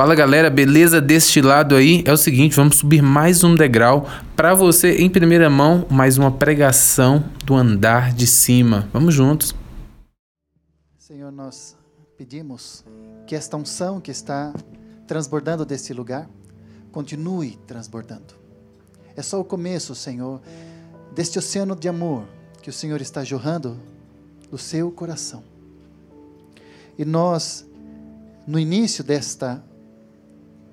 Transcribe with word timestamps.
Fala 0.00 0.14
galera, 0.14 0.48
beleza 0.48 0.98
deste 0.98 1.42
lado 1.42 1.74
aí? 1.74 2.02
É 2.06 2.10
o 2.10 2.16
seguinte, 2.16 2.56
vamos 2.56 2.76
subir 2.76 3.02
mais 3.02 3.44
um 3.44 3.54
degrau 3.54 4.08
para 4.34 4.54
você 4.54 4.96
em 4.96 5.10
primeira 5.10 5.50
mão, 5.50 5.86
mais 5.90 6.16
uma 6.16 6.32
pregação 6.32 7.22
do 7.44 7.54
andar 7.54 8.10
de 8.14 8.26
cima. 8.26 8.88
Vamos 8.94 9.12
juntos. 9.12 9.54
Senhor, 10.96 11.30
nós 11.30 11.76
pedimos 12.16 12.82
que 13.26 13.34
esta 13.34 13.58
unção 13.58 14.00
que 14.00 14.10
está 14.10 14.54
transbordando 15.06 15.66
desse 15.66 15.92
lugar 15.92 16.26
continue 16.90 17.58
transbordando. 17.66 18.32
É 19.14 19.20
só 19.20 19.38
o 19.38 19.44
começo, 19.44 19.94
Senhor, 19.94 20.40
deste 21.14 21.38
oceano 21.38 21.76
de 21.76 21.90
amor 21.90 22.24
que 22.62 22.70
o 22.70 22.72
Senhor 22.72 23.02
está 23.02 23.22
jorrando 23.22 23.78
do 24.50 24.56
seu 24.56 24.90
coração. 24.90 25.44
E 26.98 27.04
nós, 27.04 27.68
no 28.46 28.58
início 28.58 29.04
desta 29.04 29.62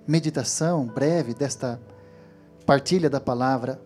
meditação 0.07 0.85
breve, 0.85 1.34
desta 1.34 1.79
partilha 2.65 3.09
da 3.09 3.20
palavra, 3.20 3.81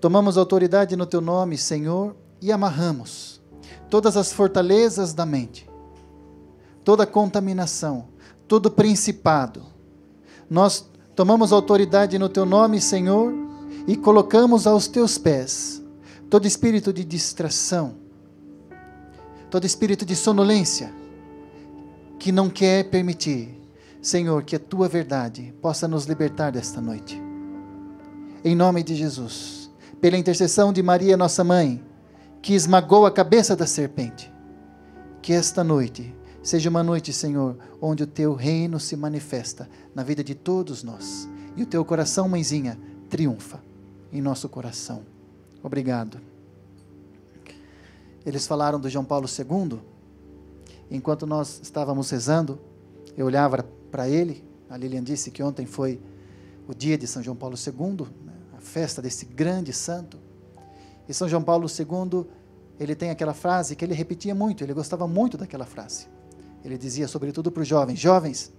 tomamos 0.00 0.36
autoridade 0.36 0.94
no 0.96 1.06
teu 1.06 1.20
nome, 1.20 1.56
Senhor, 1.56 2.14
e 2.40 2.52
amarramos 2.52 3.40
todas 3.88 4.16
as 4.16 4.32
fortalezas 4.32 5.14
da 5.14 5.24
mente, 5.24 5.68
toda 6.84 7.06
contaminação, 7.06 8.08
todo 8.46 8.70
principado. 8.70 9.64
Nós 10.48 10.88
tomamos 11.14 11.52
autoridade 11.52 12.18
no 12.18 12.28
teu 12.28 12.44
nome, 12.44 12.80
Senhor, 12.80 13.32
e 13.86 13.96
colocamos 13.96 14.66
aos 14.66 14.86
teus 14.86 15.16
pés 15.16 15.82
todo 16.28 16.46
espírito 16.46 16.92
de 16.92 17.04
distração, 17.04 17.94
todo 19.50 19.64
espírito 19.64 20.04
de 20.04 20.16
sonolência, 20.16 20.92
que 22.18 22.32
não 22.32 22.50
quer 22.50 22.90
permitir, 22.90 23.56
Senhor, 24.06 24.44
que 24.44 24.54
a 24.54 24.60
tua 24.60 24.86
verdade 24.86 25.52
possa 25.60 25.88
nos 25.88 26.04
libertar 26.04 26.52
desta 26.52 26.80
noite. 26.80 27.20
Em 28.44 28.54
nome 28.54 28.84
de 28.84 28.94
Jesus, 28.94 29.68
pela 30.00 30.16
intercessão 30.16 30.72
de 30.72 30.80
Maria, 30.80 31.16
nossa 31.16 31.42
mãe, 31.42 31.84
que 32.40 32.54
esmagou 32.54 33.04
a 33.04 33.10
cabeça 33.10 33.56
da 33.56 33.66
serpente, 33.66 34.32
que 35.20 35.32
esta 35.32 35.64
noite 35.64 36.14
seja 36.40 36.70
uma 36.70 36.84
noite, 36.84 37.12
Senhor, 37.12 37.58
onde 37.82 38.04
o 38.04 38.06
teu 38.06 38.34
reino 38.34 38.78
se 38.78 38.94
manifesta 38.96 39.68
na 39.92 40.04
vida 40.04 40.22
de 40.22 40.36
todos 40.36 40.84
nós 40.84 41.28
e 41.56 41.64
o 41.64 41.66
teu 41.66 41.84
coração, 41.84 42.28
mãezinha, 42.28 42.78
triunfa 43.10 43.60
em 44.12 44.22
nosso 44.22 44.48
coração. 44.48 45.02
Obrigado. 45.64 46.20
Eles 48.24 48.46
falaram 48.46 48.78
do 48.78 48.88
João 48.88 49.04
Paulo 49.04 49.26
II 49.26 49.80
enquanto 50.88 51.26
nós 51.26 51.58
estávamos 51.60 52.08
rezando, 52.08 52.60
eu 53.16 53.26
olhava 53.26 53.66
para 53.96 54.10
ele. 54.10 54.44
A 54.68 54.76
Lilian 54.76 55.02
disse 55.02 55.30
que 55.30 55.42
ontem 55.42 55.64
foi 55.64 55.98
o 56.68 56.74
dia 56.74 56.98
de 56.98 57.06
São 57.06 57.22
João 57.22 57.34
Paulo 57.34 57.56
II, 57.56 58.06
né, 58.26 58.34
a 58.54 58.60
festa 58.60 59.00
desse 59.00 59.24
grande 59.24 59.72
santo. 59.72 60.18
E 61.08 61.14
São 61.14 61.26
João 61.26 61.42
Paulo 61.42 61.66
II, 61.66 62.26
ele 62.78 62.94
tem 62.94 63.08
aquela 63.08 63.32
frase 63.32 63.74
que 63.74 63.82
ele 63.82 63.94
repetia 63.94 64.34
muito, 64.34 64.62
ele 64.62 64.74
gostava 64.74 65.08
muito 65.08 65.38
daquela 65.38 65.64
frase. 65.64 66.08
Ele 66.62 66.76
dizia, 66.76 67.08
sobretudo 67.08 67.50
para 67.50 67.62
os 67.62 67.68
jovens: 67.68 67.98
Jovens, 67.98 68.52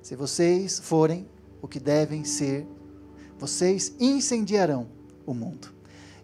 se 0.00 0.16
vocês 0.16 0.78
forem 0.78 1.28
o 1.60 1.68
que 1.68 1.78
devem 1.78 2.24
ser, 2.24 2.66
vocês 3.38 3.94
incendiarão 4.00 4.88
o 5.26 5.34
mundo. 5.34 5.68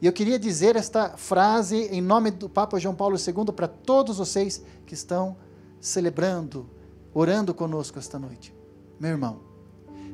E 0.01 0.07
eu 0.07 0.13
queria 0.15 0.39
dizer 0.39 0.77
esta 0.77 1.11
frase 1.19 1.77
em 1.77 2.01
nome 2.01 2.31
do 2.31 2.49
Papa 2.49 2.79
João 2.79 2.95
Paulo 2.95 3.19
II 3.19 3.53
para 3.55 3.69
todos 3.69 4.17
vocês 4.17 4.65
que 4.87 4.95
estão 4.95 5.37
celebrando, 5.79 6.80
orando 7.13 7.53
conosco 7.53 7.99
esta 7.99 8.19
noite. 8.19 8.55
Meu 8.99 9.11
irmão, 9.11 9.41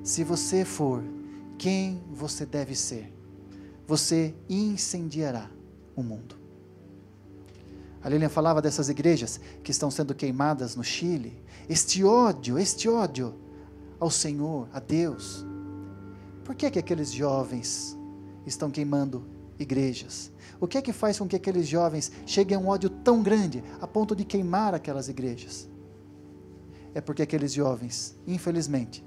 se 0.03 0.25
você 0.25 0.65
for 0.65 1.03
quem 1.59 2.03
você 2.13 2.47
deve 2.47 2.75
ser, 2.75 3.13
você 3.87 4.35
incendiará 4.49 5.51
o 5.95 6.03
mundo. 6.03 6.37
A 8.03 8.09
Lilian 8.09 8.29
falava 8.29 8.63
dessas 8.63 8.89
igrejas 8.89 9.41
que 9.65 9.71
estão 9.71 9.91
sendo 9.91 10.15
queimadas 10.15 10.77
no 10.77 10.85
Chile. 10.85 11.43
Este 11.69 12.05
ódio, 12.05 12.59
este 12.59 12.89
ódio 12.89 13.35
ao 13.99 14.11
Senhor, 14.11 14.69
a 14.73 14.79
Deus. 14.79 15.45
Por 16.45 16.55
que, 16.55 16.71
que 16.71 16.79
aqueles 16.79 17.11
jovens 17.13 17.99
estão 18.47 18.71
queimando 18.71 19.27
igrejas? 19.59 20.31
O 20.61 20.69
que 20.69 20.79
é 20.79 20.83
que 20.83 20.93
faz 20.93 21.19
com 21.19 21.27
que 21.27 21.35
aqueles 21.35 21.67
jovens 21.67 22.13
cheguem 22.25 22.57
a 22.57 22.61
um 22.61 22.69
ódio 22.69 22.89
tão 22.89 23.23
grande 23.23 23.65
a 23.81 23.87
ponto 23.87 24.15
de 24.15 24.25
queimar 24.25 24.73
aquelas 24.73 25.09
igrejas? 25.09 25.69
É 26.97 27.01
porque 27.03 27.21
aqueles 27.21 27.53
jovens, 27.53 28.17
infelizmente, 28.27 29.05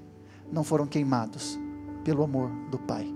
não 0.52 0.62
foram 0.62 0.86
queimados 0.86 1.58
pelo 2.04 2.22
amor 2.22 2.48
do 2.70 2.78
Pai. 2.78 3.12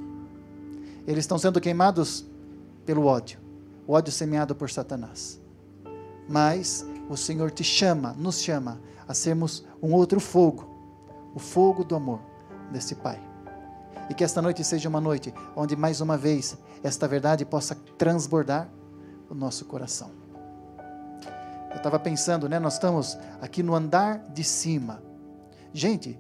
Eles 1.07 1.21
estão 1.21 1.39
sendo 1.39 1.61
queimados 1.61 2.27
pelo 2.85 3.07
ódio, 3.07 3.39
o 3.87 3.93
ódio 3.93 4.13
semeado 4.13 4.53
por 4.53 4.69
Satanás. 4.69 5.41
Mas 6.29 6.85
o 7.09 7.17
Senhor 7.17 7.53
te 7.53 7.63
chama, 7.63 8.15
nos 8.15 8.43
chama 8.43 8.81
a 9.07 9.15
sermos 9.15 9.65
um 9.81 9.93
outro 9.93 10.19
fogo, 10.19 10.69
o 11.37 11.39
fogo 11.39 11.85
do 11.85 11.95
amor 11.95 12.19
desse 12.73 12.97
Pai. 12.97 13.23
E 14.11 14.15
que 14.15 14.25
esta 14.25 14.43
noite 14.43 14.65
seja 14.65 14.89
uma 14.89 15.01
noite 15.01 15.33
onde, 15.55 15.77
mais 15.77 16.01
uma 16.01 16.17
vez, 16.19 16.59
esta 16.83 17.07
verdade 17.07 17.45
possa 17.45 17.77
transbordar 17.97 18.69
o 19.31 19.37
nosso 19.37 19.67
coração. 19.67 20.24
Eu 21.75 21.79
estava 21.79 21.99
pensando, 21.99 22.49
né? 22.49 22.59
Nós 22.59 22.75
estamos 22.75 23.19
aqui 23.43 23.63
no 23.63 23.75
andar 23.75 24.19
de 24.33 24.43
cima. 24.43 25.03
Gente, 25.73 26.19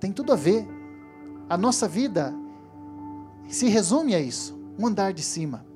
tem 0.00 0.10
tudo 0.10 0.32
a 0.32 0.36
ver. 0.36 0.66
A 1.50 1.58
nossa 1.58 1.86
vida 1.86 2.32
se 3.48 3.68
resume 3.68 4.14
a 4.14 4.20
isso: 4.20 4.58
um 4.78 4.86
andar 4.86 5.12
de 5.12 5.22
cima. 5.22 5.66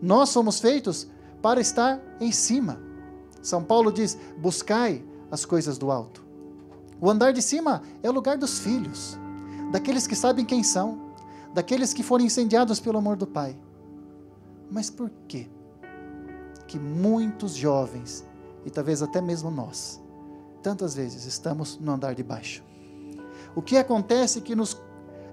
Nós 0.00 0.28
somos 0.28 0.60
feitos 0.60 1.08
para 1.42 1.60
estar 1.60 2.00
em 2.20 2.30
cima. 2.30 2.78
São 3.42 3.64
Paulo 3.64 3.90
diz: 3.90 4.16
buscai 4.38 5.04
as 5.30 5.44
coisas 5.44 5.76
do 5.78 5.90
alto. 5.90 6.24
O 7.00 7.10
andar 7.10 7.32
de 7.32 7.42
cima 7.42 7.82
é 8.02 8.08
o 8.08 8.12
lugar 8.12 8.38
dos 8.38 8.60
filhos 8.60 9.18
daqueles 9.74 10.06
que 10.06 10.14
sabem 10.14 10.44
quem 10.44 10.62
são, 10.62 11.10
daqueles 11.52 11.92
que 11.92 12.04
foram 12.04 12.24
incendiados 12.24 12.78
pelo 12.78 12.98
amor 12.98 13.16
do 13.16 13.26
Pai. 13.26 13.58
Mas 14.70 14.88
por 14.88 15.10
quê? 15.26 15.48
Que 16.68 16.78
muitos 16.78 17.56
jovens, 17.56 18.24
e 18.64 18.70
talvez 18.70 19.02
até 19.02 19.20
mesmo 19.20 19.50
nós, 19.50 20.00
tantas 20.62 20.94
vezes 20.94 21.24
estamos 21.26 21.78
no 21.78 21.92
andar 21.92 22.14
de 22.14 22.22
baixo. 22.22 22.62
O 23.54 23.62
que 23.62 23.76
acontece 23.76 24.40
que 24.40 24.54
nos 24.54 24.76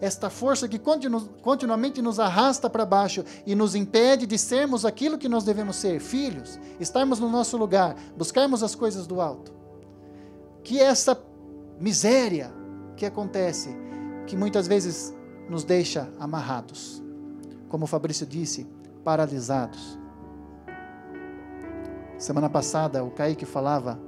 esta 0.02 0.32
força 0.32 0.68
que 0.68 0.80
continu, 0.80 1.22
continuamente 1.44 2.02
nos 2.02 2.20
arrasta 2.20 2.68
para 2.68 2.84
baixo 2.84 3.24
e 3.46 3.54
nos 3.54 3.76
impede 3.76 4.26
de 4.26 4.36
sermos 4.36 4.84
aquilo 4.84 5.18
que 5.18 5.30
nós 5.30 5.44
devemos 5.44 5.76
ser, 5.76 6.00
filhos, 6.00 6.60
estarmos 6.80 7.20
no 7.20 7.30
nosso 7.30 7.56
lugar, 7.56 7.96
buscarmos 8.18 8.64
as 8.64 8.74
coisas 8.74 9.06
do 9.06 9.22
alto. 9.22 9.54
Que 10.64 10.80
essa 10.80 11.22
miséria 11.80 12.52
que 12.98 13.06
acontece 13.06 13.70
que 14.26 14.36
muitas 14.36 14.68
vezes 14.68 15.14
nos 15.48 15.64
deixa 15.64 16.12
amarrados, 16.20 17.02
como 17.70 17.84
o 17.84 17.88
Fabrício 17.88 18.26
disse, 18.26 18.68
paralisados. 19.04 20.01
Semana 22.22 22.48
passada, 22.48 23.04
o 23.04 23.10
Kaique 23.10 23.46
falava 23.46 24.00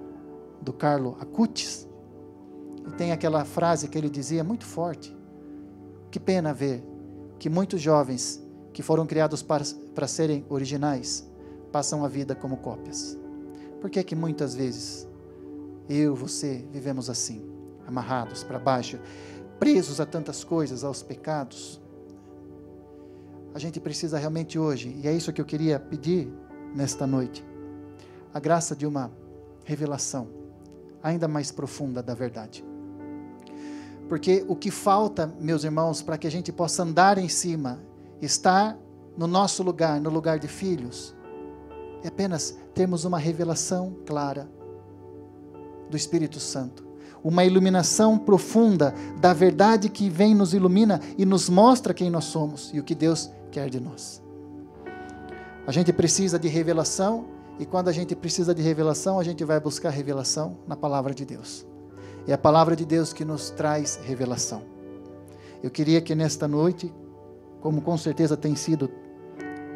do 0.62 0.72
Carlo 0.72 1.18
Acutis, 1.20 1.88
e 2.88 2.92
tem 2.92 3.12
aquela 3.12 3.44
frase 3.44 3.88
que 3.88 3.98
ele 3.98 4.08
dizia 4.08 4.44
muito 4.44 4.66
forte. 4.66 5.18
Que 6.12 6.20
pena 6.20 6.54
ver 6.54 6.84
que 7.40 7.50
muitos 7.50 7.82
jovens 7.82 8.40
que 8.72 8.84
foram 8.84 9.08
criados 9.08 9.42
para, 9.42 9.64
para 9.96 10.08
serem 10.08 10.46
originais 10.48 11.28
passam 11.72 12.06
a 12.06 12.08
vida 12.08 12.36
como 12.36 12.58
cópias. 12.58 13.18
Por 13.82 13.90
que 13.90 14.04
que 14.04 14.16
muitas 14.16 14.54
vezes 14.54 15.08
eu, 15.90 16.14
você, 16.14 16.64
vivemos 16.72 17.10
assim, 17.10 17.44
amarrados 17.88 18.44
para 18.44 18.60
baixo? 18.60 19.00
presos 19.58 20.00
a 20.00 20.06
tantas 20.06 20.44
coisas, 20.44 20.84
aos 20.84 21.02
pecados. 21.02 21.82
A 23.56 23.60
gente 23.60 23.80
precisa 23.80 24.20
realmente 24.20 24.60
hoje, 24.60 24.96
e 25.02 25.08
é 25.08 25.14
isso 25.14 25.34
que 25.34 25.42
eu 25.42 25.46
queria 25.46 25.80
pedir 25.80 26.32
nesta 26.76 27.08
noite, 27.08 27.44
a 28.34 28.40
graça 28.40 28.76
de 28.76 28.86
uma 28.86 29.12
revelação 29.64 30.28
ainda 31.02 31.28
mais 31.28 31.52
profunda 31.52 32.02
da 32.02 32.14
verdade. 32.14 32.64
Porque 34.08 34.46
o 34.48 34.56
que 34.56 34.72
falta, 34.72 35.34
meus 35.40 35.64
irmãos, 35.64 36.02
para 36.02 36.18
que 36.18 36.28
a 36.28 36.32
gente 36.32 36.52
possa 36.52 36.84
andar 36.84 37.18
em 37.18 37.30
cima, 37.30 37.80
estar 38.22 38.78
no 39.18 39.28
nosso 39.28 39.64
lugar, 39.64 40.00
no 40.00 40.10
lugar 40.10 40.40
de 40.40 40.48
filhos, 40.48 41.16
é 42.04 42.08
apenas 42.08 42.58
termos 42.74 43.06
uma 43.06 43.18
revelação 43.18 43.96
clara 44.06 44.50
do 45.90 45.98
Espírito 45.98 46.40
Santo 46.40 46.94
uma 47.24 47.46
iluminação 47.46 48.18
profunda 48.18 48.94
da 49.22 49.34
verdade 49.34 49.88
que 49.90 50.10
vem, 50.10 50.36
nos 50.36 50.54
ilumina 50.54 51.00
e 51.18 51.26
nos 51.26 51.48
mostra 51.48 51.94
quem 51.94 52.10
nós 52.10 52.26
somos 52.26 52.70
e 52.74 52.80
o 52.80 52.84
que 52.84 52.94
Deus 52.94 53.32
quer 53.50 53.70
de 53.70 53.80
nós. 53.80 54.22
A 55.66 55.72
gente 55.72 55.94
precisa 55.94 56.38
de 56.38 56.50
revelação, 56.50 57.26
e 57.60 57.66
quando 57.66 57.88
a 57.88 57.92
gente 57.92 58.16
precisa 58.16 58.54
de 58.54 58.62
revelação, 58.62 59.20
a 59.20 59.24
gente 59.24 59.44
vai 59.44 59.60
buscar 59.60 59.90
revelação 59.90 60.58
na 60.68 60.76
palavra 60.76 61.14
de 61.14 61.24
Deus. 61.24 61.66
É 62.28 62.34
a 62.34 62.38
palavra 62.38 62.76
de 62.76 62.86
Deus 62.86 63.14
que 63.14 63.24
nos 63.24 63.50
traz 63.52 64.00
revelação. 64.04 64.64
Eu 65.62 65.70
queria 65.70 66.02
que 66.02 66.16
nesta 66.16 66.48
noite, 66.48 66.94
como 67.62 67.82
com 67.82 67.98
certeza 67.98 68.36
tem 68.36 68.56
sido 68.56 68.90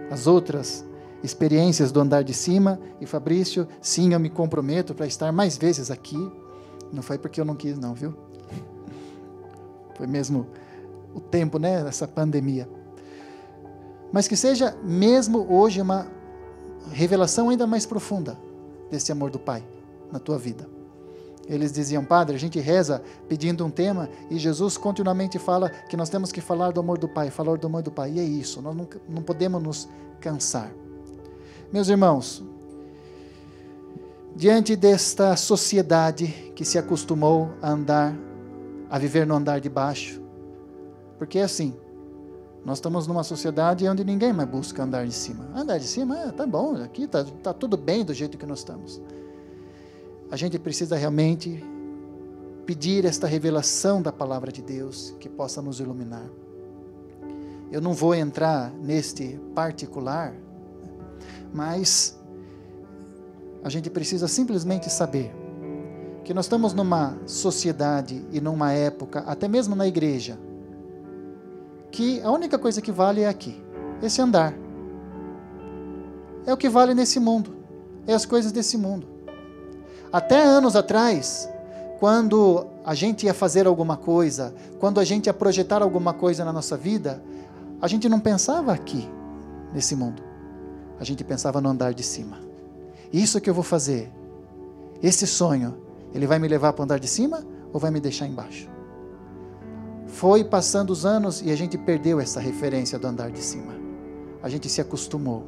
as 0.09 0.27
outras 0.27 0.85
experiências 1.23 1.91
do 1.91 1.99
andar 1.99 2.23
de 2.23 2.33
cima, 2.33 2.79
e 2.99 3.05
Fabrício, 3.05 3.67
sim, 3.81 4.13
eu 4.13 4.19
me 4.19 4.29
comprometo 4.29 4.93
para 4.95 5.05
estar 5.05 5.31
mais 5.31 5.57
vezes 5.57 5.91
aqui. 5.91 6.17
Não 6.91 7.01
foi 7.01 7.17
porque 7.17 7.39
eu 7.39 7.45
não 7.45 7.55
quis, 7.55 7.77
não, 7.77 7.93
viu? 7.93 8.13
Foi 9.95 10.07
mesmo 10.07 10.47
o 11.13 11.19
tempo, 11.19 11.57
né, 11.57 11.83
dessa 11.83 12.07
pandemia. 12.07 12.69
Mas 14.11 14.27
que 14.27 14.35
seja 14.35 14.77
mesmo 14.83 15.51
hoje 15.51 15.81
uma 15.81 16.07
revelação 16.91 17.49
ainda 17.49 17.67
mais 17.67 17.85
profunda 17.85 18.37
desse 18.89 19.11
amor 19.11 19.29
do 19.29 19.39
Pai 19.39 19.63
na 20.11 20.19
tua 20.19 20.37
vida. 20.37 20.67
Eles 21.47 21.71
diziam, 21.71 22.03
Padre, 22.03 22.35
a 22.35 22.39
gente 22.39 22.59
reza 22.59 23.01
pedindo 23.29 23.65
um 23.65 23.69
tema 23.69 24.09
e 24.29 24.37
Jesus 24.37 24.77
continuamente 24.77 25.39
fala 25.39 25.69
que 25.69 25.95
nós 25.95 26.09
temos 26.09 26.31
que 26.31 26.41
falar 26.41 26.71
do 26.71 26.79
amor 26.79 26.97
do 26.97 27.07
Pai, 27.07 27.29
falar 27.29 27.57
do 27.57 27.67
amor 27.67 27.81
do 27.81 27.91
Pai. 27.91 28.11
E 28.11 28.19
é 28.19 28.23
isso, 28.23 28.61
nós 28.61 28.75
não, 28.75 28.87
não 29.07 29.21
podemos 29.21 29.63
nos 29.63 29.89
cansar. 30.19 30.71
Meus 31.71 31.87
irmãos, 31.87 32.43
diante 34.35 34.75
desta 34.75 35.35
sociedade 35.37 36.27
que 36.53 36.65
se 36.65 36.77
acostumou 36.77 37.49
a 37.61 37.71
andar, 37.71 38.13
a 38.89 38.99
viver 38.99 39.25
no 39.25 39.35
andar 39.35 39.61
de 39.61 39.69
baixo, 39.69 40.21
porque 41.17 41.39
é 41.39 41.43
assim, 41.43 41.73
nós 42.67 42.77
estamos 42.77 43.07
numa 43.07 43.23
sociedade 43.23 43.87
onde 43.87 44.03
ninguém 44.03 44.31
mais 44.31 44.47
busca 44.47 44.83
andar 44.83 45.07
de 45.07 45.13
cima. 45.13 45.49
Andar 45.55 45.79
de 45.79 45.87
cima, 45.87 46.19
é, 46.19 46.31
tá 46.31 46.45
bom, 46.45 46.75
aqui 46.75 47.05
está 47.05 47.23
tá 47.23 47.51
tudo 47.51 47.75
bem 47.75 48.05
do 48.05 48.13
jeito 48.13 48.37
que 48.37 48.45
nós 48.45 48.59
estamos 48.59 49.01
a 50.29 50.35
gente 50.35 50.59
precisa 50.59 50.95
realmente 50.95 51.63
pedir 52.65 53.05
esta 53.05 53.27
revelação 53.27 54.01
da 54.01 54.11
palavra 54.11 54.51
de 54.51 54.61
Deus 54.61 55.15
que 55.19 55.29
possa 55.29 55.61
nos 55.61 55.79
iluminar. 55.79 56.25
Eu 57.71 57.81
não 57.81 57.93
vou 57.93 58.13
entrar 58.13 58.71
neste 58.73 59.39
particular, 59.55 60.33
mas 61.53 62.17
a 63.63 63.69
gente 63.69 63.89
precisa 63.89 64.27
simplesmente 64.27 64.89
saber 64.89 65.33
que 66.25 66.33
nós 66.33 66.45
estamos 66.45 66.73
numa 66.73 67.17
sociedade 67.25 68.25
e 68.31 68.41
numa 68.41 68.73
época, 68.73 69.19
até 69.21 69.47
mesmo 69.47 69.75
na 69.75 69.87
igreja, 69.87 70.37
a 72.23 72.31
única 72.31 72.57
coisa 72.57 72.81
que 72.81 72.91
vale 72.91 73.21
é 73.21 73.27
aqui, 73.27 73.61
esse 74.01 74.21
andar. 74.21 74.53
É 76.45 76.53
o 76.53 76.57
que 76.57 76.69
vale 76.69 76.93
nesse 76.93 77.19
mundo, 77.19 77.55
é 78.05 78.13
as 78.13 78.25
coisas 78.25 78.51
desse 78.51 78.77
mundo. 78.77 79.07
Até 80.11 80.41
anos 80.41 80.75
atrás, 80.75 81.49
quando 81.99 82.65
a 82.85 82.93
gente 82.93 83.25
ia 83.25 83.33
fazer 83.33 83.67
alguma 83.67 83.97
coisa, 83.97 84.53
quando 84.79 84.99
a 84.99 85.03
gente 85.03 85.25
ia 85.27 85.33
projetar 85.33 85.81
alguma 85.81 86.13
coisa 86.13 86.45
na 86.45 86.53
nossa 86.53 86.77
vida, 86.77 87.21
a 87.81 87.87
gente 87.87 88.07
não 88.07 88.19
pensava 88.19 88.71
aqui, 88.71 89.09
nesse 89.73 89.95
mundo. 89.95 90.23
A 90.99 91.03
gente 91.03 91.23
pensava 91.23 91.59
no 91.59 91.69
andar 91.69 91.93
de 91.93 92.03
cima. 92.03 92.39
Isso 93.11 93.41
que 93.41 93.49
eu 93.49 93.53
vou 93.53 93.63
fazer, 93.63 94.11
esse 95.01 95.27
sonho, 95.27 95.77
ele 96.13 96.25
vai 96.25 96.39
me 96.39 96.47
levar 96.47 96.73
para 96.73 96.81
o 96.81 96.85
andar 96.85 96.99
de 96.99 97.07
cima 97.07 97.45
ou 97.73 97.79
vai 97.79 97.91
me 97.91 97.99
deixar 97.99 98.25
embaixo? 98.27 98.76
Foi 100.07 100.43
passando 100.43 100.91
os 100.91 101.05
anos 101.05 101.41
e 101.41 101.51
a 101.51 101.55
gente 101.55 101.77
perdeu 101.77 102.19
essa 102.19 102.39
referência 102.39 102.97
do 102.97 103.07
andar 103.07 103.29
de 103.29 103.41
cima. 103.41 103.73
A 104.41 104.49
gente 104.49 104.69
se 104.69 104.81
acostumou 104.81 105.45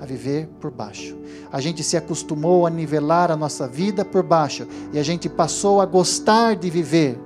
a 0.00 0.04
viver 0.04 0.48
por 0.60 0.70
baixo. 0.70 1.16
A 1.50 1.60
gente 1.60 1.82
se 1.82 1.96
acostumou 1.96 2.66
a 2.66 2.70
nivelar 2.70 3.30
a 3.30 3.36
nossa 3.36 3.66
vida 3.66 4.04
por 4.04 4.22
baixo 4.22 4.66
e 4.92 4.98
a 4.98 5.02
gente 5.02 5.28
passou 5.28 5.80
a 5.80 5.86
gostar 5.86 6.54
de 6.56 6.68
viver 6.68 7.18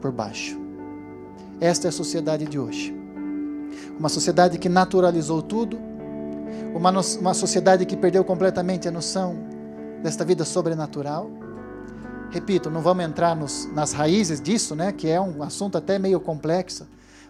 por 0.00 0.10
baixo. 0.10 0.58
Esta 1.60 1.88
é 1.88 1.90
a 1.90 1.92
sociedade 1.92 2.46
de 2.46 2.58
hoje. 2.58 2.94
Uma 3.98 4.08
sociedade 4.08 4.58
que 4.58 4.68
naturalizou 4.68 5.42
tudo, 5.42 5.78
uma, 6.74 6.90
uma 7.20 7.34
sociedade 7.34 7.84
que 7.84 7.96
perdeu 7.96 8.24
completamente 8.24 8.88
a 8.88 8.90
noção 8.90 9.36
desta 10.02 10.24
vida 10.24 10.44
sobrenatural. 10.44 11.30
Repito, 12.30 12.70
não 12.70 12.82
vamos 12.82 13.04
entrar 13.04 13.34
nos, 13.34 13.66
nas 13.72 13.92
raízes 13.92 14.40
disso, 14.40 14.74
né, 14.74 14.92
que 14.92 15.08
é 15.08 15.20
um 15.20 15.42
assunto 15.42 15.78
até 15.78 15.98
meio 15.98 16.20
complexo, 16.20 16.86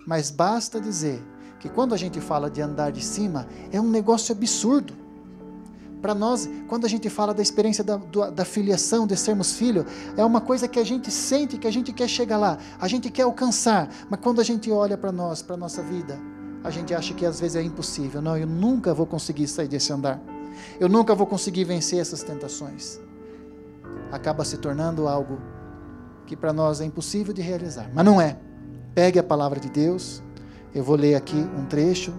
mas 0.06 0.30
basta 0.30 0.80
dizer 0.80 1.22
que 1.60 1.68
quando 1.68 1.94
a 1.94 1.96
gente 1.96 2.20
fala 2.20 2.50
de 2.50 2.60
andar 2.60 2.90
de 2.90 3.04
cima, 3.04 3.46
é 3.70 3.80
um 3.80 3.88
negócio 3.88 4.34
absurdo. 4.34 4.94
Para 6.00 6.14
nós, 6.14 6.48
quando 6.68 6.84
a 6.84 6.88
gente 6.88 7.10
fala 7.10 7.34
da 7.34 7.42
experiência 7.42 7.82
da, 7.82 7.96
da, 7.96 8.44
filiação, 8.44 9.06
de 9.06 9.16
sermos 9.16 9.54
filhos, 9.54 9.84
é 10.16 10.24
uma 10.24 10.40
coisa 10.40 10.68
que 10.68 10.78
a 10.78 10.84
gente 10.84 11.10
sente, 11.10 11.58
que 11.58 11.66
a 11.66 11.72
gente 11.72 11.92
quer 11.92 12.08
chegar 12.08 12.36
lá, 12.36 12.58
a 12.80 12.86
gente 12.86 13.10
quer 13.10 13.22
alcançar, 13.22 13.88
mas 14.08 14.20
quando 14.20 14.40
a 14.40 14.44
gente 14.44 14.70
olha 14.70 14.96
para 14.96 15.10
nós, 15.10 15.42
para 15.42 15.54
a 15.54 15.58
nossa 15.58 15.82
vida, 15.82 16.18
a 16.62 16.70
gente 16.70 16.94
acha 16.94 17.14
que 17.14 17.26
às 17.26 17.40
vezes 17.40 17.56
é 17.56 17.62
impossível. 17.62 18.22
Não, 18.22 18.36
eu 18.36 18.46
nunca 18.46 18.94
vou 18.94 19.06
conseguir 19.06 19.48
sair 19.48 19.68
desse 19.68 19.92
andar. 19.92 20.20
Eu 20.78 20.88
nunca 20.88 21.14
vou 21.14 21.26
conseguir 21.26 21.64
vencer 21.64 21.98
essas 21.98 22.22
tentações. 22.22 23.00
Acaba 24.10 24.44
se 24.44 24.56
tornando 24.58 25.06
algo 25.06 25.38
que 26.26 26.36
para 26.36 26.52
nós 26.52 26.80
é 26.80 26.84
impossível 26.84 27.32
de 27.32 27.42
realizar. 27.42 27.90
Mas 27.94 28.04
não 28.04 28.20
é. 28.20 28.38
Pegue 28.94 29.18
a 29.18 29.22
palavra 29.22 29.58
de 29.58 29.68
Deus, 29.70 30.22
eu 30.74 30.84
vou 30.84 30.96
ler 30.96 31.14
aqui 31.14 31.36
um 31.36 31.64
trecho 31.64 32.12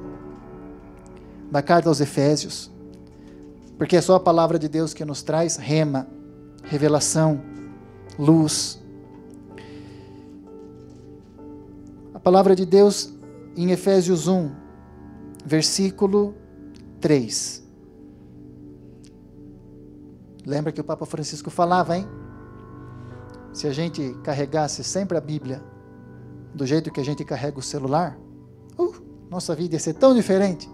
da 1.51 1.61
carta 1.61 1.89
aos 1.89 1.99
Efésios, 1.99 2.71
porque 3.77 3.95
é 3.95 4.01
só 4.01 4.15
a 4.15 4.19
palavra 4.19 4.59
de 4.59 4.67
Deus 4.67 4.93
que 4.93 5.03
nos 5.05 5.21
traz 5.21 5.57
rema, 5.57 6.07
revelação, 6.63 7.41
luz. 8.17 8.81
A 12.13 12.19
palavra 12.19 12.55
de 12.55 12.65
Deus 12.65 13.13
em 13.55 13.71
Efésios 13.71 14.27
1, 14.27 14.51
versículo 15.45 16.35
3. 16.99 17.68
Lembra 20.49 20.71
que 20.71 20.81
o 20.81 20.83
Papa 20.83 21.05
Francisco 21.05 21.51
falava, 21.51 21.95
hein? 21.95 22.07
Se 23.53 23.67
a 23.67 23.71
gente 23.71 24.15
carregasse 24.23 24.83
sempre 24.83 25.15
a 25.15 25.21
Bíblia 25.21 25.63
do 26.55 26.65
jeito 26.65 26.91
que 26.91 26.99
a 26.99 27.05
gente 27.05 27.23
carrega 27.23 27.59
o 27.59 27.61
celular, 27.61 28.17
Uh, 28.79 28.95
nossa 29.29 29.53
vida 29.53 29.75
ia 29.75 29.79
ser 29.79 29.93
tão 29.93 30.15
diferente. 30.15 30.69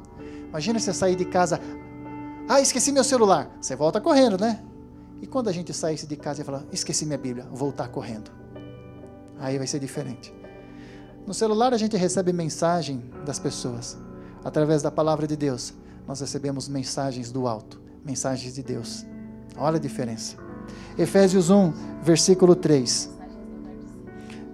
Imagina 0.50 0.80
você 0.80 0.94
sair 0.94 1.16
de 1.16 1.26
casa. 1.26 1.60
Ah, 2.48 2.62
esqueci 2.62 2.92
meu 2.92 3.04
celular. 3.04 3.50
Você 3.60 3.76
volta 3.76 4.00
correndo, 4.00 4.40
né? 4.40 4.64
E 5.20 5.26
quando 5.26 5.48
a 5.48 5.52
gente 5.52 5.74
saísse 5.74 6.06
de 6.06 6.16
casa 6.16 6.44
e 6.44 6.46
falar, 6.46 6.64
esqueci 6.72 7.04
minha 7.04 7.18
Bíblia, 7.18 7.48
voltar 7.52 7.88
correndo. 7.88 8.30
Aí 9.40 9.58
vai 9.58 9.66
ser 9.66 9.80
diferente. 9.80 10.32
No 11.26 11.34
celular 11.34 11.74
a 11.74 11.78
gente 11.78 11.98
recebe 11.98 12.32
mensagem 12.32 13.04
das 13.26 13.40
pessoas. 13.40 13.98
Através 14.44 14.84
da 14.84 14.92
palavra 14.92 15.26
de 15.26 15.36
Deus, 15.36 15.74
nós 16.08 16.22
recebemos 16.22 16.70
mensagens 16.70 17.32
do 17.32 17.48
alto, 17.48 17.82
mensagens 18.06 18.54
de 18.54 18.62
Deus. 18.62 19.04
Olha 19.58 19.78
a 19.78 19.80
diferença. 19.80 20.36
Efésios 20.98 21.50
1, 21.50 21.74
versículo 22.04 22.56
3. 22.56 23.10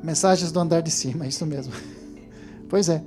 Mensagens 0.03 0.51
do 0.51 0.59
andar 0.59 0.81
de 0.81 0.91
cima, 0.91 1.25
isso 1.27 1.45
mesmo. 1.45 1.73
Pois 2.69 2.89
é. 2.89 3.03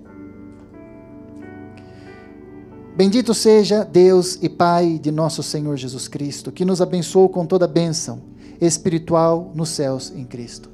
Bendito 2.97 3.35
seja 3.35 3.85
Deus 3.85 4.39
e 4.41 4.49
Pai 4.49 5.01
de 5.01 5.11
nosso 5.11 5.43
Senhor 5.43 5.77
Jesus 5.77 6.07
Cristo, 6.07 6.53
que 6.53 6.65
nos 6.65 6.81
abençoou 6.81 7.29
com 7.29 7.45
toda 7.45 7.67
bênção 7.67 8.23
espiritual 8.61 9.51
nos 9.53 9.71
céus 9.71 10.13
em 10.15 10.25
Cristo. 10.25 10.71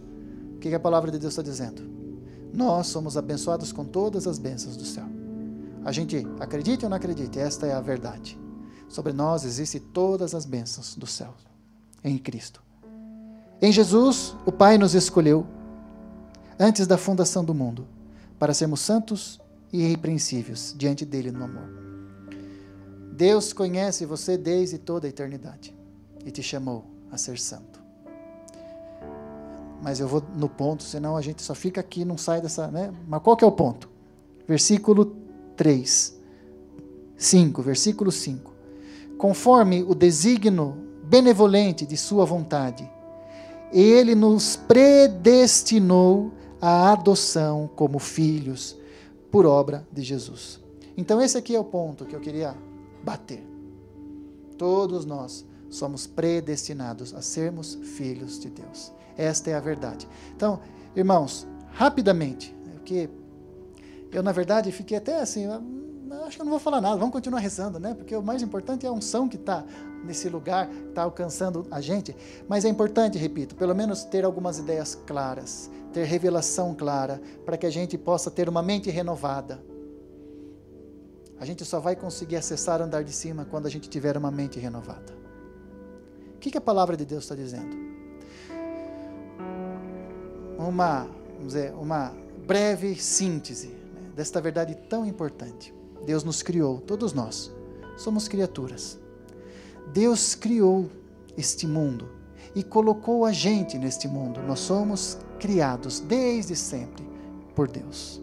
O 0.57 0.59
que 0.59 0.75
a 0.75 0.81
palavra 0.81 1.11
de 1.11 1.19
Deus 1.19 1.33
está 1.33 1.43
dizendo? 1.43 1.83
Nós 2.53 2.89
somos 2.89 3.17
abençoados 3.17 3.73
com 3.73 3.85
todas 3.85 4.27
as 4.27 4.39
bênçãos 4.39 4.77
do 4.77 4.85
céu. 4.85 5.07
A 5.83 5.93
gente 5.93 6.27
acredite 6.39 6.85
ou 6.85 6.91
não 6.91 6.97
acredite, 6.99 7.39
esta 7.39 7.67
é 7.67 7.73
a 7.73 7.81
verdade. 7.81 8.39
Sobre 8.91 9.13
nós 9.13 9.45
existem 9.45 9.81
todas 9.81 10.35
as 10.35 10.45
bênçãos 10.45 10.97
do 10.97 11.07
céu 11.07 11.33
em 12.03 12.19
Cristo. 12.19 12.61
Em 13.63 13.71
Jesus, 13.71 14.35
o 14.45 14.51
Pai 14.51 14.77
nos 14.77 14.95
escolheu 14.95 15.47
antes 16.59 16.89
da 16.89 16.99
fundação 16.99 17.45
do 17.45 17.55
mundo 17.55 17.87
para 18.37 18.53
sermos 18.53 18.81
santos 18.81 19.41
e 19.73 19.81
irrepreensíveis 19.83 20.75
diante 20.77 21.07
dele 21.07 21.31
no 21.31 21.45
amor. 21.45 21.71
Deus 23.13 23.53
conhece 23.53 24.05
você 24.05 24.37
desde 24.37 24.77
toda 24.77 25.07
a 25.07 25.11
eternidade 25.11 25.73
e 26.27 26.31
te 26.33 26.43
chamou 26.43 26.85
a 27.13 27.17
ser 27.17 27.39
santo. 27.39 27.81
Mas 29.81 30.01
eu 30.01 30.09
vou 30.09 30.23
no 30.35 30.49
ponto, 30.49 30.83
senão 30.83 31.17
a 31.17 31.23
gente 31.23 31.43
só 31.43 31.55
fica 31.55 31.81
aqui, 31.81 32.05
não 32.05 32.19
sai 32.19 32.41
dessa, 32.41 32.67
né? 32.69 32.93
Mas 33.07 33.23
qual 33.23 33.37
que 33.37 33.45
é 33.45 33.47
o 33.47 33.53
ponto? 33.53 33.89
Versículo 34.49 35.17
3. 35.57 36.19
5, 37.17 37.63
versículo 37.63 38.11
5. 38.11 38.50
Conforme 39.21 39.83
o 39.83 39.95
desígnio 39.95 40.75
benevolente 41.05 41.85
de 41.85 41.95
sua 41.95 42.25
vontade, 42.25 42.91
ele 43.71 44.15
nos 44.15 44.57
predestinou 44.57 46.33
à 46.59 46.91
adoção 46.93 47.69
como 47.77 47.99
filhos 47.99 48.79
por 49.31 49.45
obra 49.45 49.87
de 49.93 50.01
Jesus. 50.01 50.59
Então 50.97 51.21
esse 51.21 51.37
aqui 51.37 51.55
é 51.55 51.61
o 51.61 51.65
ponto 51.65 52.07
que 52.07 52.17
eu 52.17 52.21
queria 52.21 52.57
bater. 53.05 53.47
Todos 54.57 55.05
nós 55.05 55.45
somos 55.69 56.07
predestinados 56.07 57.15
a 57.15 57.21
sermos 57.21 57.75
filhos 57.75 58.41
de 58.41 58.49
Deus. 58.49 58.91
Esta 59.19 59.51
é 59.51 59.55
a 59.55 59.61
verdade. 59.61 60.09
Então, 60.35 60.61
irmãos, 60.97 61.47
rapidamente, 61.73 62.57
porque 62.73 63.11
eu, 64.11 64.23
na 64.23 64.33
verdade, 64.33 64.73
fiquei 64.73 64.97
até 64.97 65.21
assim, 65.21 65.47
acho 66.25 66.37
que 66.37 66.43
eu 66.43 66.45
não 66.45 66.51
vou 66.51 66.61
falar 66.61 66.81
nada, 66.81 66.97
vamos 66.97 67.13
continuar 67.13 67.41
rezando, 67.41 67.79
né? 67.79 67.95
Porque 67.95 68.15
o 68.15 68.23
mais 68.23 68.43
importante 68.43 68.87
é 68.87 68.89
a 68.89 68.93
unção 68.93 69.29
que 69.29 69.37
está 69.37 69.65
nesse 70.05 70.29
lugar, 70.29 70.69
está 70.89 71.03
alcançando 71.03 71.67
a 71.71 71.81
gente. 71.81 72.17
Mas 72.49 72.65
é 72.65 72.69
importante, 72.69 73.19
repito, 73.19 73.55
pelo 73.55 73.75
menos 73.75 74.05
ter 74.05 74.25
algumas 74.25 74.59
ideias 74.59 74.95
claras, 75.07 75.71
ter 75.93 76.05
revelação 76.05 76.75
clara, 76.75 77.21
para 77.45 77.57
que 77.57 77.67
a 77.67 77.71
gente 77.71 77.97
possa 77.99 78.31
ter 78.31 78.49
uma 78.49 78.63
mente 78.63 78.91
renovada. 78.91 79.63
A 81.39 81.45
gente 81.45 81.65
só 81.65 81.81
vai 81.81 81.97
conseguir 81.97 82.37
acessar 82.37 82.81
o 82.81 82.85
andar 82.85 83.03
de 83.03 83.13
cima 83.13 83.45
quando 83.45 83.67
a 83.67 83.71
gente 83.71 83.89
tiver 83.89 84.17
uma 84.17 84.31
mente 84.31 84.59
renovada. 84.59 85.13
O 86.37 86.39
que, 86.39 86.51
que 86.51 86.59
a 86.59 86.61
palavra 86.61 86.97
de 86.97 87.05
Deus 87.05 87.25
está 87.25 87.35
dizendo? 87.35 87.77
Uma, 90.59 91.07
vamos 91.35 91.55
dizer, 91.55 91.73
uma 91.75 92.15
breve 92.47 92.95
síntese 92.97 93.69
né, 93.69 94.11
desta 94.15 94.41
verdade 94.41 94.75
tão 94.89 95.07
importante. 95.07 95.80
Deus 96.05 96.25
nos 96.25 96.43
criou, 96.43 96.81
todos 96.81 97.13
nós 97.13 97.51
somos 97.97 98.29
criaturas. 98.29 98.99
Deus 99.93 100.35
criou 100.35 100.89
este 101.37 101.67
mundo 101.67 102.09
e 102.55 102.63
colocou 102.63 103.25
a 103.25 103.33
gente 103.33 103.79
neste 103.79 104.09
mundo. 104.09 104.41
Nós 104.43 104.61
somos 104.61 105.19
criados 105.39 106.01
desde 106.01 106.57
sempre 106.57 107.07
por 107.55 107.69
Deus. 107.69 108.21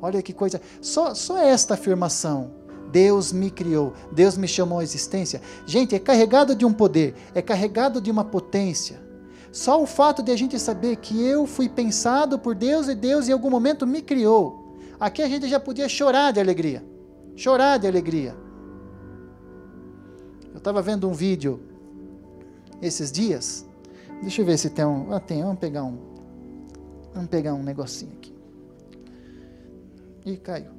Olha 0.00 0.22
que 0.22 0.32
coisa, 0.32 0.60
só, 0.80 1.14
só 1.14 1.38
esta 1.38 1.74
afirmação. 1.74 2.52
Deus 2.90 3.32
me 3.32 3.50
criou, 3.50 3.92
Deus 4.12 4.36
me 4.36 4.48
chamou 4.48 4.78
à 4.78 4.82
existência. 4.82 5.42
Gente, 5.66 5.94
é 5.94 5.98
carregado 5.98 6.54
de 6.54 6.64
um 6.64 6.72
poder, 6.72 7.14
é 7.34 7.42
carregado 7.42 8.00
de 8.00 8.10
uma 8.10 8.24
potência. 8.24 9.00
Só 9.52 9.82
o 9.82 9.86
fato 9.86 10.22
de 10.22 10.30
a 10.30 10.36
gente 10.36 10.58
saber 10.58 10.96
que 10.96 11.22
eu 11.22 11.46
fui 11.46 11.68
pensado 11.68 12.38
por 12.38 12.54
Deus 12.54 12.88
e 12.88 12.94
Deus 12.94 13.28
em 13.28 13.32
algum 13.32 13.50
momento 13.50 13.86
me 13.86 14.00
criou. 14.00 14.57
Aqui 15.00 15.22
a 15.22 15.28
gente 15.28 15.48
já 15.48 15.60
podia 15.60 15.88
chorar 15.88 16.32
de 16.32 16.40
alegria. 16.40 16.84
Chorar 17.36 17.78
de 17.78 17.86
alegria. 17.86 18.34
Eu 20.52 20.58
estava 20.58 20.82
vendo 20.82 21.08
um 21.08 21.12
vídeo 21.12 21.60
esses 22.82 23.12
dias. 23.12 23.64
Deixa 24.20 24.42
eu 24.42 24.46
ver 24.46 24.58
se 24.58 24.70
tem 24.70 24.84
um. 24.84 25.12
Ah, 25.12 25.20
tem. 25.20 25.42
Vamos 25.42 25.60
pegar 25.60 25.84
um. 25.84 25.98
Vamos 27.14 27.30
pegar 27.30 27.54
um 27.54 27.62
negocinho 27.62 28.12
aqui. 28.14 28.34
Ih, 30.26 30.36
caiu. 30.36 30.72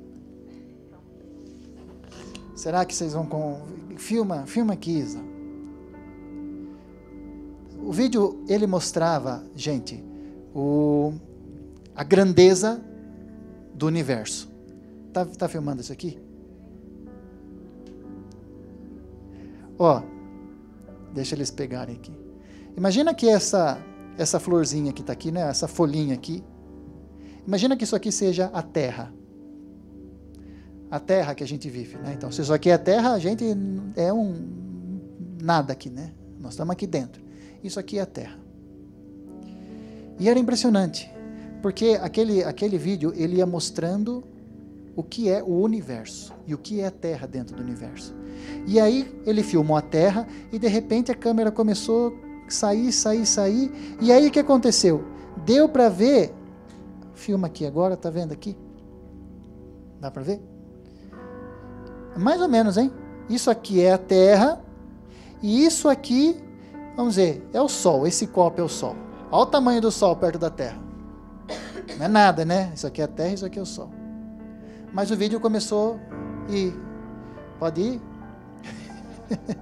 Será 2.55 2.83
que 2.83 2.93
vocês 2.93 3.13
vão 3.13 3.25
com. 3.25 3.61
Filma, 3.95 4.45
filma 4.45 4.73
aqui, 4.73 4.97
Isa. 4.97 5.19
O 7.81 7.91
vídeo 7.93 8.43
ele 8.47 8.67
mostrava, 8.67 9.43
gente, 9.55 10.03
o, 10.53 11.13
a 11.95 12.03
grandeza 12.03 12.83
do 13.79 13.87
universo. 13.87 14.51
Tá, 15.13 15.25
tá 15.25 15.47
filmando 15.47 15.81
isso 15.81 15.93
aqui? 15.93 16.19
Ó, 19.79 20.03
deixa 21.13 21.33
eles 21.33 21.49
pegarem 21.49 21.95
aqui. 21.95 22.11
Imagina 22.75 23.13
que 23.13 23.27
essa 23.27 23.81
essa 24.17 24.37
florzinha 24.37 24.91
que 24.91 24.99
está 24.99 25.13
aqui, 25.13 25.31
né? 25.31 25.49
Essa 25.49 25.65
folhinha 25.65 26.13
aqui. 26.13 26.43
Imagina 27.47 27.77
que 27.77 27.85
isso 27.85 27.95
aqui 27.95 28.11
seja 28.11 28.47
a 28.53 28.61
Terra. 28.61 29.13
A 30.91 30.99
Terra 30.99 31.33
que 31.33 31.43
a 31.43 31.47
gente 31.47 31.69
vive, 31.69 31.97
né? 31.97 32.13
Então, 32.17 32.29
se 32.29 32.41
isso 32.41 32.53
aqui 32.53 32.69
é 32.69 32.73
a 32.73 32.77
Terra, 32.77 33.13
a 33.13 33.19
gente 33.19 33.45
é 33.95 34.11
um 34.11 34.35
nada 35.41 35.71
aqui, 35.71 35.89
né? 35.89 36.11
Nós 36.37 36.51
estamos 36.51 36.73
aqui 36.73 36.85
dentro. 36.85 37.23
Isso 37.63 37.79
aqui 37.79 37.97
é 37.97 38.01
a 38.01 38.05
Terra. 38.05 38.37
E 40.19 40.27
era 40.27 40.37
impressionante, 40.37 41.09
porque 41.61 41.99
aquele 42.01 42.43
aquele 42.43 42.77
vídeo 42.77 43.13
ele 43.15 43.37
ia 43.37 43.45
mostrando 43.45 44.23
o 44.95 45.03
que 45.03 45.29
é 45.29 45.41
o 45.41 45.61
universo 45.61 46.33
e 46.45 46.53
o 46.53 46.57
que 46.57 46.81
é 46.81 46.87
a 46.87 46.91
Terra 46.91 47.27
dentro 47.27 47.55
do 47.55 47.61
universo. 47.61 48.13
E 48.67 48.79
aí 48.79 49.19
ele 49.25 49.43
filmou 49.43 49.77
a 49.77 49.81
Terra 49.81 50.27
e 50.51 50.59
de 50.59 50.67
repente 50.67 51.11
a 51.11 51.15
câmera 51.15 51.51
começou 51.51 52.13
a 52.45 52.49
sair, 52.49 52.91
sair, 52.91 53.25
sair. 53.25 53.97
E 54.01 54.11
aí 54.11 54.27
o 54.27 54.31
que 54.31 54.39
aconteceu? 54.39 55.03
Deu 55.45 55.69
para 55.69 55.89
ver. 55.89 56.33
Filma 57.13 57.47
aqui 57.47 57.65
agora, 57.65 57.95
tá 57.95 58.09
vendo 58.09 58.31
aqui? 58.31 58.57
Dá 59.99 60.09
para 60.09 60.23
ver? 60.23 60.41
Mais 62.17 62.41
ou 62.41 62.49
menos, 62.49 62.77
hein? 62.77 62.91
Isso 63.29 63.49
aqui 63.49 63.81
é 63.81 63.93
a 63.93 63.97
Terra 63.97 64.61
e 65.41 65.65
isso 65.65 65.87
aqui, 65.87 66.41
vamos 66.95 67.15
dizer, 67.15 67.41
é 67.53 67.61
o 67.61 67.69
Sol. 67.69 68.05
Esse 68.05 68.27
copo 68.27 68.59
é 68.59 68.63
o 68.63 68.69
Sol. 68.69 68.95
Olha 69.31 69.43
o 69.43 69.45
tamanho 69.45 69.81
do 69.81 69.91
Sol 69.91 70.15
perto 70.15 70.39
da 70.39 70.49
Terra. 70.49 70.88
Não 71.97 72.05
é 72.05 72.07
nada, 72.07 72.45
né? 72.45 72.71
Isso 72.73 72.87
aqui 72.87 73.01
é 73.01 73.05
a 73.05 73.07
Terra, 73.07 73.33
isso 73.33 73.45
aqui 73.45 73.59
é 73.59 73.61
o 73.61 73.65
Sol. 73.65 73.89
Mas 74.93 75.11
o 75.11 75.15
vídeo 75.15 75.39
começou 75.39 75.99
e 76.49 76.73
pode 77.59 77.81
ir? 77.81 78.01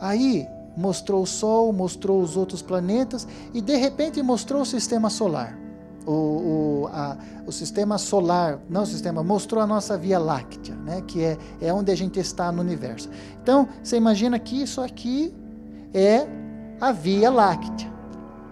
Aí 0.00 0.46
mostrou 0.76 1.22
o 1.22 1.26
Sol, 1.26 1.72
mostrou 1.72 2.20
os 2.20 2.36
outros 2.36 2.60
planetas 2.60 3.26
e 3.52 3.60
de 3.60 3.76
repente 3.76 4.22
mostrou 4.22 4.62
o 4.62 4.66
sistema 4.66 5.08
solar. 5.08 5.58
O, 6.06 6.12
o, 6.12 6.90
a, 6.92 7.16
o 7.46 7.52
sistema 7.52 7.96
solar, 7.96 8.58
não 8.68 8.82
o 8.82 8.86
sistema, 8.86 9.22
mostrou 9.22 9.62
a 9.62 9.66
nossa 9.66 9.96
Via 9.96 10.18
Láctea, 10.18 10.74
né, 10.74 11.02
que 11.06 11.22
é, 11.22 11.38
é 11.62 11.72
onde 11.72 11.90
a 11.90 11.96
gente 11.96 12.20
está 12.20 12.52
no 12.52 12.60
universo. 12.60 13.08
Então, 13.42 13.66
você 13.82 13.96
imagina 13.96 14.38
que 14.38 14.60
isso 14.60 14.82
aqui 14.82 15.34
é 15.94 16.26
a 16.78 16.92
Via 16.92 17.30
Láctea, 17.30 17.90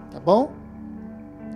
tá 0.09 0.19
bom? 0.19 0.62